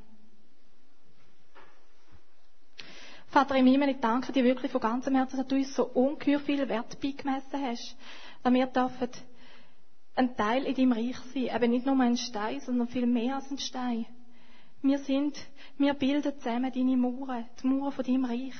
Vater 3.26 3.57
im 3.57 3.66
Himmel, 3.66 3.91
ich 3.91 4.01
danke 4.01 4.33
dir 4.33 4.43
wirklich 4.45 4.72
von 4.72 4.81
ganzem 4.81 5.14
Herzen, 5.14 5.37
dass 5.37 5.47
du 5.47 5.57
uns 5.57 5.74
so 5.74 5.85
ungeheuer 5.85 6.41
viel 6.41 6.66
Wert 6.66 6.99
beigemessen 6.99 7.62
hast, 7.62 7.97
dass 8.43 8.53
wir 8.55 8.66
dürfen 8.66 9.11
ein 10.14 10.37
Teil 10.37 10.64
in 10.64 10.74
deinem 10.74 10.93
Reich 10.93 11.18
sein. 11.35 11.55
Eben 11.55 11.70
nicht 11.70 11.85
nur 11.85 12.01
ein 12.01 12.16
Stein, 12.16 12.61
sondern 12.61 12.89
viel 12.89 13.07
mehr 13.07 13.37
als 13.37 13.51
ein 13.51 13.59
Stein. 13.59 14.07
Wir 14.81 14.99
sind, 15.01 15.37
wir 15.76 15.93
bilden 15.93 16.33
zusammen 16.39 16.72
deine 16.72 16.97
Mauern, 16.97 17.45
die 17.62 17.66
Mauern 17.66 17.93
von 17.93 18.05
deinem 18.07 18.24
Reich. 18.24 18.55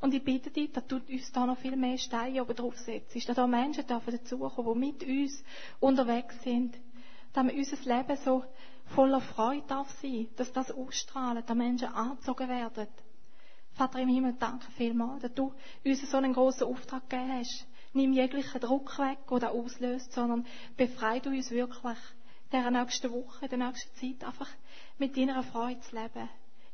Und 0.00 0.14
ich 0.14 0.22
bitte 0.22 0.50
dich, 0.50 0.70
dass 0.70 0.86
du 0.86 1.00
uns 1.08 1.32
da 1.32 1.44
noch 1.46 1.58
viel 1.58 1.74
mehr 1.74 1.98
Steine 1.98 2.42
oben 2.42 2.54
drauf 2.54 2.78
setzt, 2.78 3.16
dass 3.16 3.34
da 3.34 3.46
Menschen 3.48 3.84
dazukommen, 3.84 4.80
die 4.80 4.86
mit 4.86 5.02
uns 5.02 5.42
unterwegs 5.80 6.40
sind, 6.44 6.76
dass 7.38 7.52
unser 7.52 7.96
Leben 7.96 8.16
so 8.24 8.44
voller 8.94 9.20
Freude 9.20 9.66
darf 9.68 9.88
sein, 10.02 10.28
dass 10.36 10.52
das 10.52 10.72
ausstrahlt, 10.72 11.48
dass 11.48 11.56
Menschen 11.56 11.88
angezogen 11.88 12.48
werden. 12.48 12.88
Vater 13.74 14.00
im 14.00 14.08
Himmel, 14.08 14.34
danke 14.40 14.66
vielmals, 14.72 15.22
dass 15.22 15.34
du 15.34 15.54
uns 15.84 16.10
so 16.10 16.16
einen 16.16 16.32
großen 16.32 16.66
Auftrag 16.66 17.08
gegeben 17.08 17.32
hast. 17.32 17.66
Nimm 17.92 18.12
jeglichen 18.12 18.60
Druck 18.60 18.98
weg, 18.98 19.18
der 19.30 19.38
das 19.38 19.50
auslöst, 19.50 20.12
sondern 20.12 20.46
befreie 20.76 21.20
du 21.20 21.30
uns 21.30 21.50
wirklich, 21.50 21.98
der 22.50 22.70
nächsten 22.70 23.12
Woche, 23.12 23.48
der 23.48 23.58
nächsten 23.58 23.94
Zeit, 23.96 24.26
einfach 24.26 24.48
mit 24.98 25.16
deiner 25.16 25.42
Freude 25.44 25.80
zu 25.80 25.94
leben. 25.94 26.28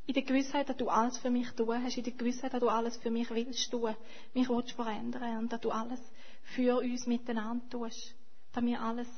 In 0.07 0.15
der 0.15 0.23
Gewissheit, 0.23 0.69
dass 0.69 0.77
du 0.77 0.89
alles 0.89 1.19
für 1.19 1.31
mich 1.31 1.51
tun 1.51 1.83
hast, 1.83 1.97
in 1.99 2.05
der 2.05 2.13
Gewissheit, 2.15 2.55
dass 2.55 2.61
du 2.61 2.69
alles 2.69 2.97
für 2.97 3.11
mich 3.11 3.31
willst 3.31 3.71
tun, 3.71 3.95
mich 4.33 4.49
willst 4.49 4.73
verändern 4.73 5.39
und 5.39 5.53
dass 5.53 5.61
du 5.61 5.71
alles 5.71 6.01
für 6.43 6.79
uns 6.79 7.07
miteinander 7.07 7.69
tust, 7.69 8.15
dass 8.53 8.65
wir 8.65 8.81
alles 8.81 9.09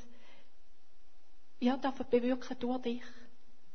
ja, 1.59 1.77
dürfen 1.77 2.05
bewirken 2.09 2.57
durch 2.59 2.81
dich. 2.81 3.03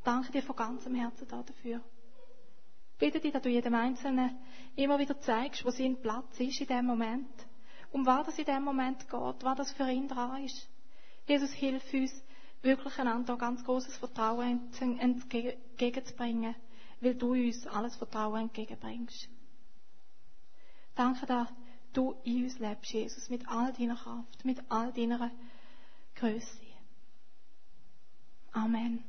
Danke 0.03 0.31
dir 0.31 0.43
von 0.43 0.55
ganzem 0.55 0.95
Herzen 0.95 1.27
dafür. 1.27 1.81
Bitte 2.99 3.19
dich, 3.19 3.33
dass 3.33 3.41
du 3.41 3.49
jedem 3.49 3.75
Einzelnen 3.75 4.37
immer 4.75 4.99
wieder 4.99 5.19
zeigst, 5.19 5.65
wo 5.65 5.71
sein 5.71 5.99
Platz 6.01 6.39
ist 6.39 6.61
in 6.61 6.67
dem 6.67 6.85
Moment. 6.85 7.33
Um 7.91 8.05
was 8.05 8.27
es 8.29 8.39
in 8.39 8.45
dem 8.45 8.63
Moment 8.63 8.99
geht, 9.09 9.43
was 9.43 9.57
das 9.57 9.71
für 9.71 9.89
ihn 9.89 10.07
dran 10.07 10.43
ist. 10.43 10.67
Jesus, 11.27 11.51
hilf 11.51 11.93
uns, 11.93 12.23
wirklich 12.61 12.97
einander 12.97 13.37
ganz 13.37 13.63
großes 13.63 13.97
Vertrauen 13.97 14.71
entgegenzubringen, 14.79 16.55
weil 17.01 17.15
du 17.15 17.33
uns 17.33 17.67
alles 17.67 17.95
Vertrauen 17.97 18.43
entgegenbringst. 18.43 19.29
Danke, 20.95 21.25
dass 21.25 21.49
du 21.91 22.15
in 22.23 22.45
uns 22.45 22.59
lebst, 22.59 22.93
Jesus, 22.93 23.29
mit 23.29 23.47
all 23.47 23.73
deiner 23.73 23.95
Kraft, 23.95 24.45
mit 24.45 24.59
all 24.69 24.91
deiner 24.93 25.31
Größe. 26.15 26.62
Amen. 28.53 29.03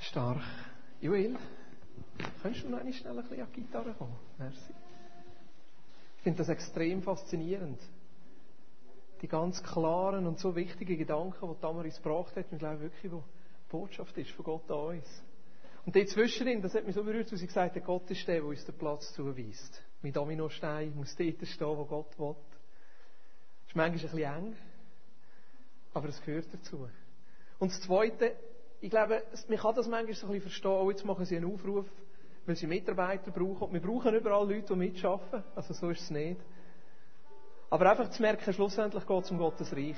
Stark. 0.00 0.42
Joel, 1.00 1.36
könntest 2.42 2.64
du 2.64 2.70
noch 2.70 2.80
eine 2.80 2.92
schnell 2.92 3.16
ein 3.16 3.22
bisschen 3.22 3.42
an 3.42 3.48
die 3.54 3.60
Gitarre 3.60 3.94
kommen? 3.94 4.16
Merci. 4.38 4.74
Ich 6.16 6.22
finde 6.24 6.38
das 6.38 6.48
extrem 6.48 7.00
faszinierend. 7.02 7.80
Die 9.22 9.28
ganz 9.28 9.62
klaren 9.62 10.26
und 10.26 10.40
so 10.40 10.56
wichtigen 10.56 10.98
Gedanken, 10.98 11.48
die 11.48 11.60
Damaris 11.60 12.02
gebracht 12.02 12.34
hat, 12.34 12.46
ich 12.50 12.58
glaube 12.58 12.80
wirklich, 12.80 13.12
wo 13.12 13.18
die 13.18 13.70
Botschaft 13.70 14.18
ist 14.18 14.30
von 14.32 14.44
Gott 14.44 14.68
an 14.68 14.96
uns. 14.96 15.22
Und 15.86 15.96
dort 15.96 16.08
zwischendrin, 16.08 16.60
das 16.60 16.74
hat 16.74 16.84
mich 16.84 16.94
so 16.94 17.02
berührt, 17.02 17.30
als 17.30 17.40
sie 17.40 17.46
gesagt 17.46 17.74
hat, 17.74 17.84
Gott 17.84 18.10
ist 18.10 18.26
der, 18.28 18.36
der 18.36 18.44
uns 18.44 18.64
den 18.64 18.76
Platz 18.76 19.12
zuweist. 19.14 19.82
Mein 20.02 20.12
Dominostein 20.12 20.94
muss 20.94 21.16
dort 21.16 21.46
stehen, 21.46 21.66
wo 21.66 21.84
Gott 21.84 22.18
will. 22.18 22.34
Das 22.34 23.68
ist 23.68 23.76
manchmal 23.76 23.86
ein 23.86 23.92
bisschen 23.92 24.18
eng, 24.18 24.56
aber 25.94 26.08
es 26.08 26.20
gehört 26.22 26.46
dazu. 26.52 26.88
Und 27.58 27.72
das 27.72 27.80
Zweite, 27.82 28.36
ich 28.80 28.90
glaube, 28.90 29.22
man 29.48 29.58
kann 29.58 29.74
das 29.74 29.88
manchmal 29.88 30.14
so 30.14 30.26
ein 30.26 30.32
bisschen 30.32 30.50
verstehen, 30.50 30.70
auch 30.70 30.90
jetzt 30.90 31.04
machen 31.04 31.24
sie 31.24 31.36
einen 31.36 31.52
Aufruf, 31.52 31.86
weil 32.46 32.56
sie 32.56 32.66
Mitarbeiter 32.66 33.30
brauchen. 33.30 33.68
Und 33.68 33.72
wir 33.72 33.80
brauchen 33.80 34.14
überall 34.14 34.48
Leute, 34.48 34.72
die 34.72 34.78
mitschaffen, 34.78 35.44
also 35.54 35.74
so 35.74 35.90
ist 35.90 36.02
es 36.02 36.10
nicht. 36.10 36.40
Aber 37.68 37.90
einfach 37.90 38.10
zu 38.10 38.20
merken, 38.20 38.52
schlussendlich 38.52 39.06
geht 39.06 39.24
es 39.24 39.30
um 39.30 39.38
Gottes 39.38 39.72
Reich. 39.72 39.96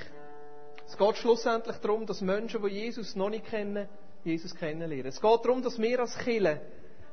Es 0.85 0.97
geht 0.97 1.17
schlussendlich 1.17 1.77
darum, 1.77 2.05
dass 2.05 2.21
Menschen, 2.21 2.61
die 2.61 2.69
Jesus 2.69 3.15
noch 3.15 3.29
nicht 3.29 3.45
kennen, 3.45 3.87
Jesus 4.23 4.55
kennenlernen. 4.55 5.05
Es 5.07 5.21
geht 5.21 5.45
darum, 5.45 5.61
dass 5.61 5.79
wir 5.79 5.99
als 5.99 6.17
Kirche 6.17 6.61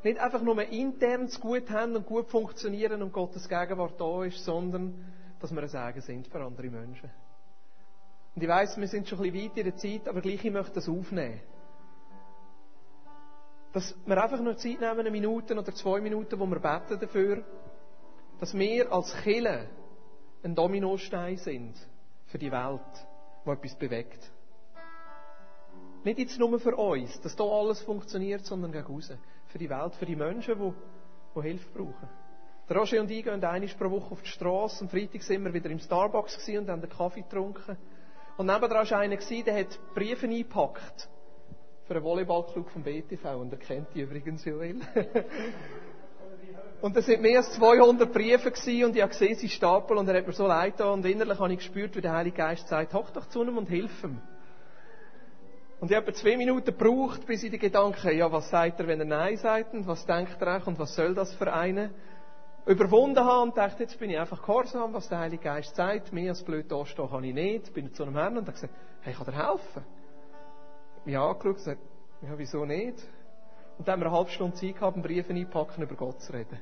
nicht 0.03 0.19
einfach 0.19 0.43
nur 0.43 0.61
intern 0.63 1.29
zu 1.29 1.41
gut 1.41 1.71
haben 1.71 1.97
und 1.97 2.07
gut 2.07 2.29
funktionieren 2.29 3.03
und 3.03 3.13
Gottes 3.13 3.49
Gegenwart 3.49 4.01
da 4.01 4.25
ist, 4.25 4.45
sondern 4.45 5.05
dass 5.41 5.53
wir 5.53 5.63
ein 5.63 5.69
Segen 5.69 6.01
sind 6.01 6.29
für 6.29 6.43
andere 6.43 6.69
Menschen. 6.69 7.11
Und 8.35 8.43
ich 8.43 8.49
weiss, 8.49 8.77
wir 8.77 8.89
sind 8.89 9.09
schon 9.09 9.19
ein 9.21 9.33
bisschen 9.33 9.51
weit 9.51 9.59
in 9.59 9.65
der 9.65 9.77
Zeit, 9.77 10.09
aber 10.09 10.21
gleich 10.21 10.45
ich 10.45 10.53
möchte 10.53 10.75
das 10.75 10.89
aufnehmen. 10.89 11.41
Dass 13.73 13.95
wir 14.05 14.23
einfach 14.23 14.41
nur 14.41 14.57
Zeit 14.57 14.81
nehmen, 14.81 15.01
eine 15.01 15.11
Minute 15.11 15.57
oder 15.57 15.75
zwei 15.75 16.01
Minuten, 16.01 16.39
wo 16.39 16.47
wir 16.47 16.59
beten 16.59 16.99
dafür, 17.01 17.45
dass 18.39 18.55
wir 18.55 18.93
als 18.93 19.15
Kirche 19.23 19.69
ein 20.43 20.55
Dominostein 20.55 21.37
sind 21.37 21.75
für 22.27 22.39
die 22.39 22.51
Welt, 22.51 22.81
die 23.45 23.51
etwas 23.51 23.75
bewegt. 23.77 24.31
Nicht 26.03 26.19
jetzt 26.19 26.39
nur 26.39 26.59
für 26.59 26.75
uns, 26.77 27.21
dass 27.21 27.37
hier 27.37 27.45
alles 27.45 27.81
funktioniert, 27.83 28.45
sondern 28.47 28.73
gegen 28.73 28.87
raus. 28.87 29.13
Für 29.49 29.59
die 29.59 29.69
Welt, 29.69 29.95
für 29.97 30.07
die 30.07 30.17
Menschen, 30.17 30.59
die, 30.59 30.73
die 31.37 31.43
Hilfe 31.43 31.69
brauchen. 31.75 32.09
Der 32.71 32.77
Roger 32.77 33.01
und 33.01 33.11
ich 33.11 33.25
gehen 33.25 33.45
einmal 33.45 33.69
pro 33.77 33.91
Woche 33.91 34.13
auf 34.13 34.23
die 34.23 34.29
Straße. 34.29 34.85
Am 34.85 34.89
Freitag 34.89 35.23
sind 35.23 35.45
wir 35.45 35.53
wieder 35.53 35.69
im 35.69 35.81
Starbucks 35.81 36.49
und 36.49 36.69
haben 36.69 36.81
einen 36.81 36.89
Kaffee 36.89 37.23
getrunken. 37.23 37.77
Und 38.39 38.47
nebenan 38.47 38.89
war 38.89 38.99
einer, 38.99 39.17
der 39.17 39.59
hat 39.59 39.79
Briefe 39.95 40.27
eingepackt. 40.27 41.09
Für 41.85 41.95
einen 41.95 42.05
Volleyballclub 42.05 42.71
vom 42.71 42.83
BTV. 42.83 43.25
Und 43.41 43.53
er 43.53 43.59
kennt 43.59 43.89
die 43.93 44.03
übrigens 44.03 44.45
Joel. 44.45 44.77
und 46.81 46.97
es 46.97 47.07
sind 47.07 47.21
mehr 47.21 47.39
als 47.39 47.53
200 47.55 48.11
Briefe 48.13 48.53
gewesen, 48.53 48.85
und 48.85 48.97
ich 48.97 49.03
habe 49.03 49.11
gesehen, 49.11 49.35
sie 49.35 49.49
stapeln 49.49 49.99
und 49.99 50.09
er 50.09 50.19
hat 50.19 50.27
mir 50.29 50.33
so 50.33 50.47
leid 50.47 50.77
getan. 50.77 50.93
Und 50.93 51.05
innerlich 51.05 51.39
habe 51.39 51.53
ich 51.53 51.59
gespürt, 51.59 51.97
wie 51.97 52.01
der 52.01 52.13
Heilige 52.13 52.37
Geist 52.37 52.69
sagt, 52.69 52.95
hoch 52.95 53.11
doch 53.11 53.29
zu 53.29 53.43
ihm 53.43 53.59
und 53.59 53.69
hilf 53.69 54.05
ihm. 54.05 54.23
Und 55.81 55.91
ich 55.91 55.97
habe 55.97 56.13
zwei 56.13 56.37
Minuten 56.37 56.77
gebraucht, 56.77 57.27
bis 57.27 57.43
ich 57.43 57.51
die 57.51 57.59
Gedanken, 57.59 58.15
ja, 58.17 58.31
was 58.31 58.51
sagt 58.51 58.79
er, 58.81 58.87
wenn 58.87 59.01
er 59.01 59.07
Nein 59.07 59.37
sagt, 59.39 59.73
und 59.73 59.87
was 59.87 60.05
denkt 60.05 60.37
er 60.41 60.49
eigentlich, 60.49 60.67
und 60.67 60.79
was 60.79 60.95
soll 60.95 61.15
das 61.15 61.35
für 61.35 61.51
einen, 61.51 61.91
überwunden 62.67 63.25
habe 63.25 63.43
und 63.43 63.57
dachte, 63.57 63.85
jetzt 63.85 63.99
bin 63.99 64.11
ich 64.11 64.19
einfach 64.19 64.41
gehorsam, 64.43 64.93
was 64.93 65.09
der 65.09 65.19
Heilige 65.19 65.43
Geist 65.43 65.75
sagt. 65.75 66.13
Mir 66.13 66.31
als 66.31 66.43
blöd 66.43 66.71
dastehen 66.71 67.09
kann 67.09 67.25
ich 67.25 67.35
nicht. 67.35 67.73
Bin 67.73 67.93
zu 67.95 68.03
einem 68.03 68.15
Herrn 68.15 68.37
und 68.37 68.43
habe 68.43 68.53
gesagt, 68.53 68.75
hey, 69.01 69.15
kann 69.15 69.27
dir 69.27 69.33
helfen? 69.33 69.85
Mich 71.07 71.17
angeschaut 71.17 71.47
und 71.47 71.55
gesagt, 71.55 71.81
ja, 72.23 72.31
wieso 72.37 72.67
nicht? 72.67 72.99
Und 73.79 73.89
dann 73.89 73.95
haben 73.95 74.01
wir 74.01 74.07
eine 74.09 74.17
halbe 74.17 74.31
Stunde 74.31 74.57
Zeit 74.57 74.75
gehabt, 74.75 74.95
einen 74.95 75.03
Brief 75.03 75.31
einpacken, 75.31 75.83
über 75.83 75.95
Gott 75.95 76.21
zu 76.21 76.35
reden. 76.35 76.61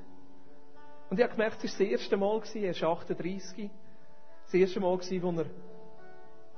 Und 1.11 1.19
ich 1.19 1.25
habe 1.25 1.35
gemerkt, 1.35 1.65
es 1.65 1.79
war 1.79 1.87
das 1.87 1.93
erste 1.93 2.17
Mal, 2.17 2.43
er 2.55 2.71
ist 2.71 2.83
38, 2.85 3.71
das 4.45 4.55
erste 4.55 4.79
Mal, 4.79 4.97
wo 4.97 5.31
er 5.33 5.47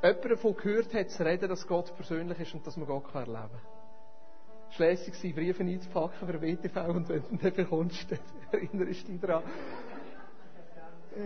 jemand 0.02 0.24
davon 0.24 0.56
gehört 0.56 0.94
hat, 0.94 1.10
zu 1.10 1.24
reden, 1.24 1.48
dass 1.48 1.66
Gott 1.66 1.94
persönlich 1.96 2.38
ist 2.40 2.54
und 2.54 2.66
dass 2.66 2.76
man 2.76 2.86
Gott 2.86 3.14
erleben 3.14 3.34
kann. 3.34 3.50
Schließlich 4.70 5.24
waren 5.24 5.34
Briefe 5.34 5.62
einzupacken 5.62 6.28
für 6.28 6.40
WTV 6.40 6.76
und 6.88 7.08
wenn 7.08 7.22
du 7.22 7.36
den 7.36 7.54
bekommst, 7.54 8.06
dann 8.10 8.18
erinnerst 8.52 9.08
du 9.08 9.12
dich 9.12 9.20
daran. 9.20 9.42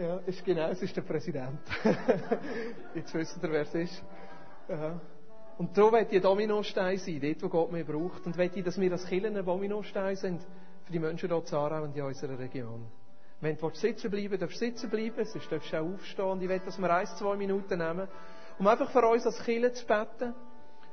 Ja, 0.00 0.16
ist 0.26 0.44
genau, 0.44 0.70
es 0.70 0.80
ist 0.80 0.96
der 0.96 1.02
Präsident. 1.02 1.60
Jetzt 2.94 3.12
wissen 3.12 3.40
ihr, 3.42 3.52
wer 3.52 3.62
es 3.62 3.74
ist. 3.74 4.02
Ja. 4.66 4.98
Und 5.58 5.74
so 5.74 5.92
wird 5.92 6.10
die 6.10 6.20
Dominostein 6.20 6.96
sein, 6.96 7.20
dort, 7.20 7.42
wo 7.42 7.48
Gott 7.48 7.70
mehr 7.70 7.84
braucht. 7.84 8.24
Und 8.26 8.38
ich, 8.38 8.64
dass 8.64 8.80
wir 8.80 8.90
als 8.90 9.06
Killen 9.06 9.36
ein 9.36 9.44
Dominostein 9.44 10.16
sind 10.16 10.40
für 10.84 10.92
die 10.92 10.98
Menschen 10.98 11.28
hier 11.28 11.38
in 11.38 11.54
Aarau 11.54 11.82
und 11.84 11.94
in 11.94 12.02
unserer 12.02 12.38
Region. 12.38 12.86
Wenn 13.40 13.58
du 13.58 13.70
sitzen 13.74 14.10
bleiben 14.10 14.38
darfst 14.38 14.60
du 14.60 14.64
sitzen 14.64 14.88
bleiben, 14.88 15.24
sonst 15.24 15.52
darfst 15.52 15.72
du 15.72 15.76
auch 15.76 15.94
aufstehen. 15.94 16.24
Und 16.24 16.42
ich 16.42 16.48
will, 16.48 16.60
dass 16.64 16.78
wir 16.78 16.90
ein, 16.90 17.06
zwei 17.06 17.36
Minuten 17.36 17.78
nehmen, 17.78 18.08
um 18.58 18.66
einfach 18.66 18.90
für 18.90 19.06
uns 19.06 19.26
als 19.26 19.42
Kirche 19.42 19.72
zu 19.72 19.86
beten. 19.86 20.34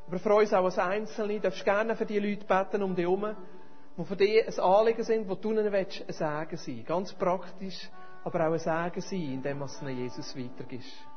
Aber 0.07 0.19
für 0.19 0.33
uns 0.33 0.53
auch 0.53 0.65
als 0.65 0.77
Einzelne. 0.77 1.35
Du 1.35 1.41
darfst 1.41 1.63
gerne 1.63 1.95
für 1.95 2.05
die 2.05 2.19
Leute 2.19 2.45
beten 2.45 2.83
um 2.83 2.95
dich 2.95 3.05
herum, 3.05 3.35
die 3.97 4.05
für 4.05 4.15
dich 4.15 4.47
ein 4.47 4.59
Anliegen 4.59 5.03
sind, 5.03 5.29
wo 5.29 5.35
du 5.35 5.51
ihnen 5.51 5.71
willst, 5.71 6.01
ein 6.07 6.13
Segen 6.13 6.57
sein. 6.57 6.85
Ganz 6.85 7.13
praktisch, 7.13 7.89
aber 8.23 8.47
auch 8.47 8.53
ein 8.53 8.59
Segen 8.59 9.01
sein, 9.01 9.33
indem 9.33 9.59
du 9.59 9.65
es 9.65 9.79
Jesus 9.81 10.35
weitergibst. 10.35 11.10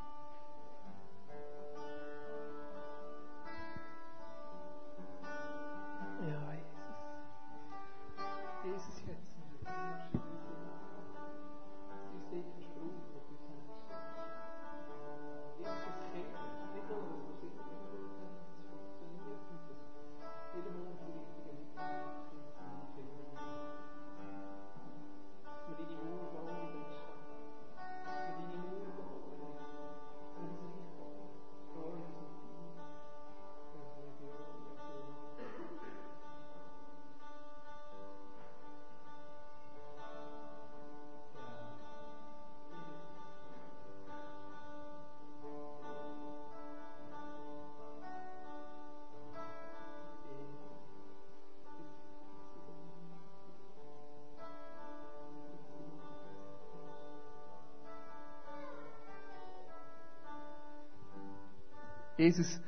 Jesus, 62.24 62.58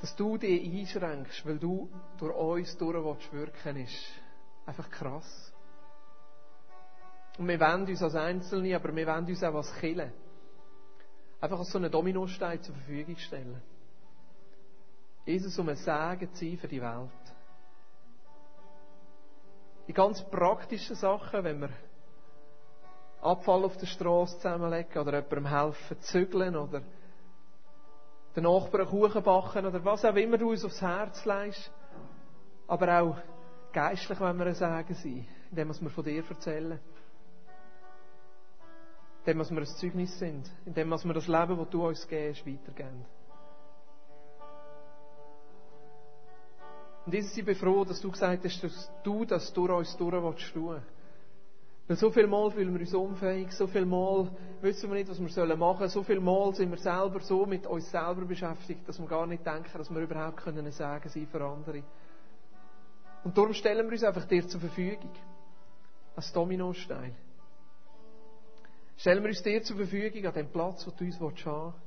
dass 0.00 0.16
du 0.16 0.36
dich 0.36 0.64
einschränkst, 0.64 1.46
weil 1.46 1.58
du 1.58 1.88
durch 2.18 2.36
uns 2.36 2.76
durch 2.76 3.32
wirken 3.32 3.76
ist 3.76 4.20
einfach 4.66 4.90
krass. 4.90 5.52
Und 7.38 7.46
wir 7.46 7.60
wollen 7.60 7.86
uns 7.86 8.02
als 8.02 8.14
Einzelne, 8.16 8.74
aber 8.74 8.94
wir 8.94 9.06
wollen 9.06 9.26
uns 9.26 9.42
auch 9.44 9.54
als 9.54 9.72
Kille 9.76 10.12
einfach 11.40 11.58
als 11.58 11.70
so 11.70 11.78
einen 11.78 11.90
Dominostein 11.90 12.62
zur 12.62 12.74
Verfügung 12.74 13.16
stellen. 13.16 13.62
Jesus, 15.24 15.58
um 15.58 15.68
ein 15.68 15.76
Segen 15.76 16.32
zu 16.32 16.44
sein 16.44 16.58
für 16.58 16.68
die 16.68 16.80
Welt. 16.80 17.10
Die 19.86 19.92
ganz 19.92 20.22
praktischen 20.30 20.96
Sachen, 20.96 21.44
wenn 21.44 21.60
wir 21.60 21.70
Abfall 23.20 23.64
auf 23.64 23.76
der 23.76 23.86
Straße 23.86 24.36
zusammenlegen 24.38 25.00
oder 25.00 25.22
jemandem 25.22 25.46
helfen 25.46 26.00
zügeln 26.00 26.56
oder 26.56 26.82
den 28.34 28.44
Nachbarn 28.44 28.86
Kuchen 28.86 29.22
backen 29.22 29.66
oder 29.66 29.84
was 29.84 30.04
auch 30.04 30.14
immer 30.16 30.38
du 30.38 30.50
uns 30.50 30.64
aufs 30.64 30.80
Herz 30.80 31.24
legst. 31.24 31.70
Aber 32.66 33.00
auch 33.00 33.16
geistlich, 33.72 34.20
wenn 34.20 34.36
wir 34.38 34.46
ein 34.46 34.54
Sagen 34.54 34.94
sein, 34.94 35.26
indem 35.50 35.68
wir 35.68 35.90
von 35.90 36.04
dir 36.04 36.24
erzählen. 36.28 36.80
Indem 39.20 39.38
wir 39.38 39.58
ein 39.58 39.66
Zeugnis 39.66 40.18
sind. 40.18 40.50
Indem 40.64 40.88
wir 40.88 41.14
das 41.14 41.28
Leben, 41.28 41.58
das 41.58 41.70
du 41.70 41.86
uns 41.86 42.08
gibst, 42.08 42.46
weitergeben. 42.46 43.04
Und 47.06 47.12
Jesus, 47.12 47.36
ich 47.36 47.44
bin 47.44 47.54
froh, 47.54 47.84
dass 47.84 48.00
du 48.00 48.10
gesagt 48.10 48.44
hast, 48.44 48.64
dass 48.64 48.90
du 49.02 49.24
das 49.26 49.52
durch 49.52 49.70
uns 49.70 49.96
durch 49.96 50.12
willst 50.12 50.54
tun. 50.54 50.82
Weil 51.86 51.96
so 51.96 52.10
viel 52.10 52.26
Mal 52.26 52.50
fühlen 52.50 52.72
wir 52.72 52.80
uns 52.80 52.94
unfähig, 52.94 53.52
so 53.52 53.66
viel 53.66 53.84
Mal 53.84 54.30
wissen 54.62 54.90
wir 54.90 54.96
nicht, 54.96 55.10
was 55.10 55.20
wir 55.20 55.56
machen 55.56 55.78
sollen, 55.78 55.90
so 55.90 56.02
viel 56.02 56.20
Mal 56.20 56.54
sind 56.54 56.70
wir 56.70 56.78
selber 56.78 57.20
so 57.20 57.44
mit 57.44 57.66
uns 57.66 57.90
selber 57.90 58.24
beschäftigt, 58.24 58.88
dass 58.88 58.98
wir 58.98 59.06
gar 59.06 59.26
nicht 59.26 59.44
denken, 59.44 59.76
dass 59.76 59.90
wir 59.90 60.00
überhaupt 60.00 60.38
können 60.38 60.70
sagen 60.72 61.08
sein 61.08 61.26
für 61.26 61.44
andere. 61.44 61.82
Und 63.22 63.36
darum 63.36 63.52
stellen 63.52 63.86
wir 63.86 63.92
uns 63.92 64.02
einfach 64.02 64.24
dir 64.26 64.46
zur 64.46 64.60
Verfügung. 64.60 65.10
Als 66.16 66.32
Dominostein. 66.32 67.14
Stellen 68.96 69.22
wir 69.22 69.28
uns 69.28 69.42
dir 69.42 69.62
zur 69.62 69.76
Verfügung 69.76 70.24
an 70.24 70.34
dem 70.34 70.48
Platz, 70.48 70.86
wo 70.86 70.92
du 70.92 71.04
uns 71.04 71.20
haben 71.20 71.34
willst. 71.34 71.84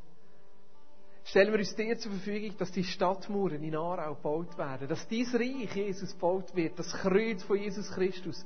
Stellen 1.23 1.51
wir 1.51 1.59
uns 1.59 1.75
dir 1.75 1.97
zur 1.97 2.11
Verfügung, 2.11 2.57
dass 2.57 2.71
die 2.71 2.83
Stadtmauern 2.83 3.63
in 3.63 3.75
Aarau 3.75 4.15
gebaut 4.15 4.57
werden, 4.57 4.87
dass 4.87 5.07
dies 5.07 5.33
Reich 5.33 5.73
Jesus 5.75 6.13
gebaut 6.13 6.55
wird, 6.55 6.77
das 6.77 6.91
Kreuz 6.93 7.43
von 7.43 7.57
Jesus 7.57 7.89
Christus 7.91 8.45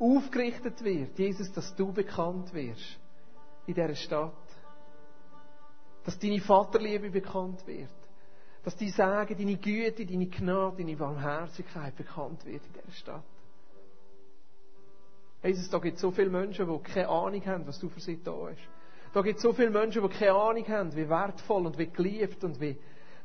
aufgerichtet 0.00 0.82
wird, 0.82 1.18
Jesus, 1.18 1.52
dass 1.52 1.74
du 1.76 1.92
bekannt 1.92 2.52
wirst 2.54 2.98
in 3.66 3.74
dieser 3.74 3.94
Stadt. 3.94 4.32
Dass 6.04 6.18
deine 6.18 6.40
Vaterliebe 6.40 7.10
bekannt 7.10 7.66
wird. 7.66 7.90
Dass 8.64 8.76
die 8.76 8.90
Sagen, 8.90 9.36
deine 9.36 9.56
Güte, 9.56 10.06
deine 10.06 10.26
Gnade, 10.26 10.78
deine 10.78 10.96
Barmherzigkeit 10.96 11.94
bekannt 11.96 12.44
wird 12.44 12.64
in 12.66 12.72
dieser 12.72 12.92
Stadt. 12.92 13.24
Jesus, 15.42 15.70
da 15.70 15.78
gibt 15.78 15.96
es 15.96 16.02
so 16.02 16.10
viele 16.10 16.30
Menschen, 16.30 16.68
die 16.68 16.78
keine 16.82 17.08
Ahnung 17.08 17.44
haben, 17.46 17.66
was 17.66 17.78
du 17.78 17.88
für 17.88 18.00
sie 18.00 18.22
da 18.22 18.32
hast. 18.32 18.68
Da 19.12 19.22
gibt 19.22 19.36
es 19.36 19.42
so 19.42 19.52
viele 19.52 19.70
Menschen, 19.70 20.02
die 20.02 20.08
keine 20.08 20.34
Ahnung 20.34 20.68
haben, 20.68 20.94
wie 20.94 21.08
wertvoll 21.08 21.66
und 21.66 21.78
wie 21.78 21.86
geliebt 21.86 22.44
und 22.44 22.60
wie, 22.60 22.78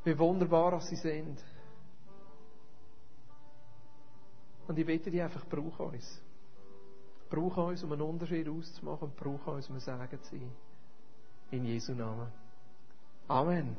wie 0.04 0.18
wunderbar 0.18 0.80
sie 0.82 0.96
sind. 0.96 1.44
Und 4.68 4.80
ich 4.80 4.86
bitte 4.86 5.12
dich 5.12 5.22
einfach, 5.22 5.46
brauch 5.48 5.80
uns. 5.80 6.22
Brauch 7.30 7.58
uns, 7.58 7.84
um 7.84 7.92
einen 7.92 8.02
Unterschied 8.02 8.48
auszumachen 8.48 9.10
und 9.10 9.16
brauch 9.16 9.48
uns, 9.48 9.70
um 9.70 9.76
ein 9.76 9.80
Segen 9.80 10.22
zu 10.22 10.30
sein. 10.32 10.52
In 11.52 11.66
Jesu 11.66 11.94
Namen. 11.94 12.28
Amen. 13.28 13.76